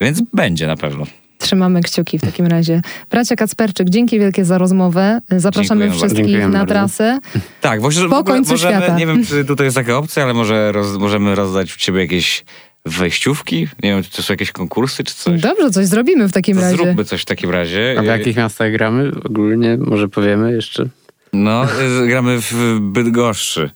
Więc 0.00 0.22
będzie 0.34 0.66
na 0.66 0.76
pewno. 0.76 1.04
Trzymamy 1.38 1.80
kciuki 1.82 2.18
w 2.18 2.22
takim 2.22 2.46
razie. 2.46 2.82
Bracia 3.10 3.36
Kacperczyk, 3.36 3.90
dzięki 3.90 4.18
wielkie 4.18 4.44
za 4.44 4.58
rozmowę. 4.58 5.20
Zapraszamy 5.30 5.80
Dziękujemy 5.80 5.96
wszystkich 5.96 6.24
Dziękujemy 6.26 6.52
na 6.52 6.58
bardzo. 6.58 6.74
trasę. 6.74 7.18
Tak, 7.60 7.80
może, 7.82 8.08
Po 8.08 8.22
w 8.22 8.24
końcu 8.24 8.50
możemy, 8.50 8.76
świata. 8.76 8.98
nie 8.98 9.06
wiem, 9.06 9.24
czy 9.24 9.44
tutaj 9.44 9.64
jest 9.66 9.76
taka 9.76 9.96
opcja, 9.96 10.22
ale 10.22 10.34
może 10.34 10.72
roz, 10.72 10.96
możemy 10.96 11.34
rozdać 11.34 11.74
u 11.74 11.78
ciebie 11.78 12.00
jakieś 12.00 12.44
wejściówki? 12.88 13.60
Nie 13.82 13.90
wiem, 13.90 14.02
czy 14.02 14.10
to 14.10 14.22
są 14.22 14.32
jakieś 14.32 14.52
konkursy, 14.52 15.04
czy 15.04 15.14
coś? 15.14 15.40
Dobrze, 15.40 15.70
coś 15.70 15.86
zrobimy 15.86 16.28
w 16.28 16.32
takim 16.32 16.56
To 16.56 16.62
razie. 16.62 16.76
zróbmy 16.76 17.04
coś 17.04 17.22
w 17.22 17.24
takim 17.24 17.50
razie. 17.50 17.96
A 17.98 18.02
w 18.02 18.04
jakich 18.04 18.36
miastach 18.36 18.72
gramy 18.72 19.10
ogólnie? 19.24 19.76
Może 19.80 20.08
powiemy 20.08 20.52
jeszcze? 20.52 20.88
No, 21.32 21.64
y, 22.04 22.06
gramy 22.06 22.40
w 22.40 22.78
Bydgoszczy. 22.80 23.70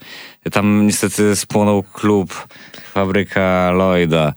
Tam 0.53 0.87
niestety 0.87 1.37
spłonął 1.37 1.83
klub, 1.83 2.47
fabryka 2.95 3.71
Lloyda. 3.75 4.35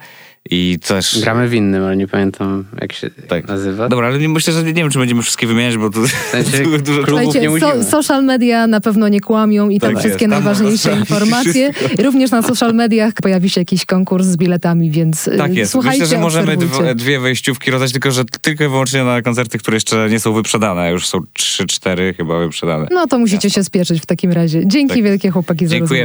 I 0.52 0.80
też... 0.88 1.20
Gramy 1.22 1.48
w 1.48 1.54
innym, 1.54 1.84
ale 1.84 1.98
nie 1.98 2.08
pamiętam 2.08 2.66
jak 2.82 2.94
się 2.94 3.10
Tak. 3.28 3.48
nazywa. 3.48 3.90
Dobra, 3.90 4.08
ale 4.08 4.20
nie- 4.20 4.30
myślę, 4.30 4.54
że 4.54 4.64
nie 4.64 4.74
wiem, 4.74 4.90
czy 4.92 5.00
będziemy 5.00 5.22
wszystkie 5.22 5.48
wymieniać, 5.48 5.78
bo 5.78 5.90
tu 5.90 6.08
sensie 6.08 6.64
tu 6.64 6.78
dużo 6.92 7.04
klubów 7.04 7.36
nie 7.36 7.50
musimy. 7.50 7.84
so, 7.84 7.92
social 7.92 8.24
media 8.26 8.68
na 8.68 8.82
pewno 8.82 9.08
nie 9.08 9.22
kłamią 9.22 9.70
i 9.70 9.80
tam 9.80 9.90
Tak 9.92 10.00
wszystkie 10.00 10.26
jest, 10.26 10.36
tam 10.36 10.44
najważniejsze 10.44 10.92
informacje. 11.00 11.72
Również 12.04 12.32
na 12.32 12.42
social 12.42 12.74
mediach 12.74 13.14
pojawi 13.14 13.50
się 13.50 13.62
jakiś 13.62 13.86
konkurs 13.86 14.26
z 14.28 14.38
biletami, 14.38 14.92
więc 14.92 15.28
y, 15.28 15.38
Tak 15.38 15.56
jest. 15.56 15.72
słuchajcie, 15.72 16.00
Myślę, 16.04 16.16
że 16.18 16.22
możemy 16.22 16.58
dwie, 16.58 16.96
dwie 16.96 17.20
wejściówki 17.20 17.72
rozdać, 17.72 17.92
tylko 17.92 18.12
że 18.12 18.26
tylko 18.42 18.64
i 18.64 18.68
wyłącznie 18.68 19.04
na 19.04 19.22
koncerty, 19.22 19.58
które 19.58 19.76
jeszcze 19.78 20.10
nie 20.10 20.20
są 20.20 20.34
wyprzedane. 20.34 20.92
Już 20.92 21.08
są 21.08 21.20
trzy, 21.34 21.66
cztery 21.66 22.14
chyba 22.18 22.40
wyprzedane. 22.40 22.88
No 22.92 23.08
to 23.08 23.20
musicie 23.20 23.50
się 23.50 23.64
spieszyć 23.64 24.02
w 24.02 24.06
takim 24.06 24.32
razie. 24.32 24.68
Dzięki 24.68 24.94
Tak. 24.96 25.04
wielkie 25.04 25.32
chłopaki 25.32 25.66
za 25.68 25.72
Dziękujemy. 25.72 25.90
rozmowę. 25.90 26.04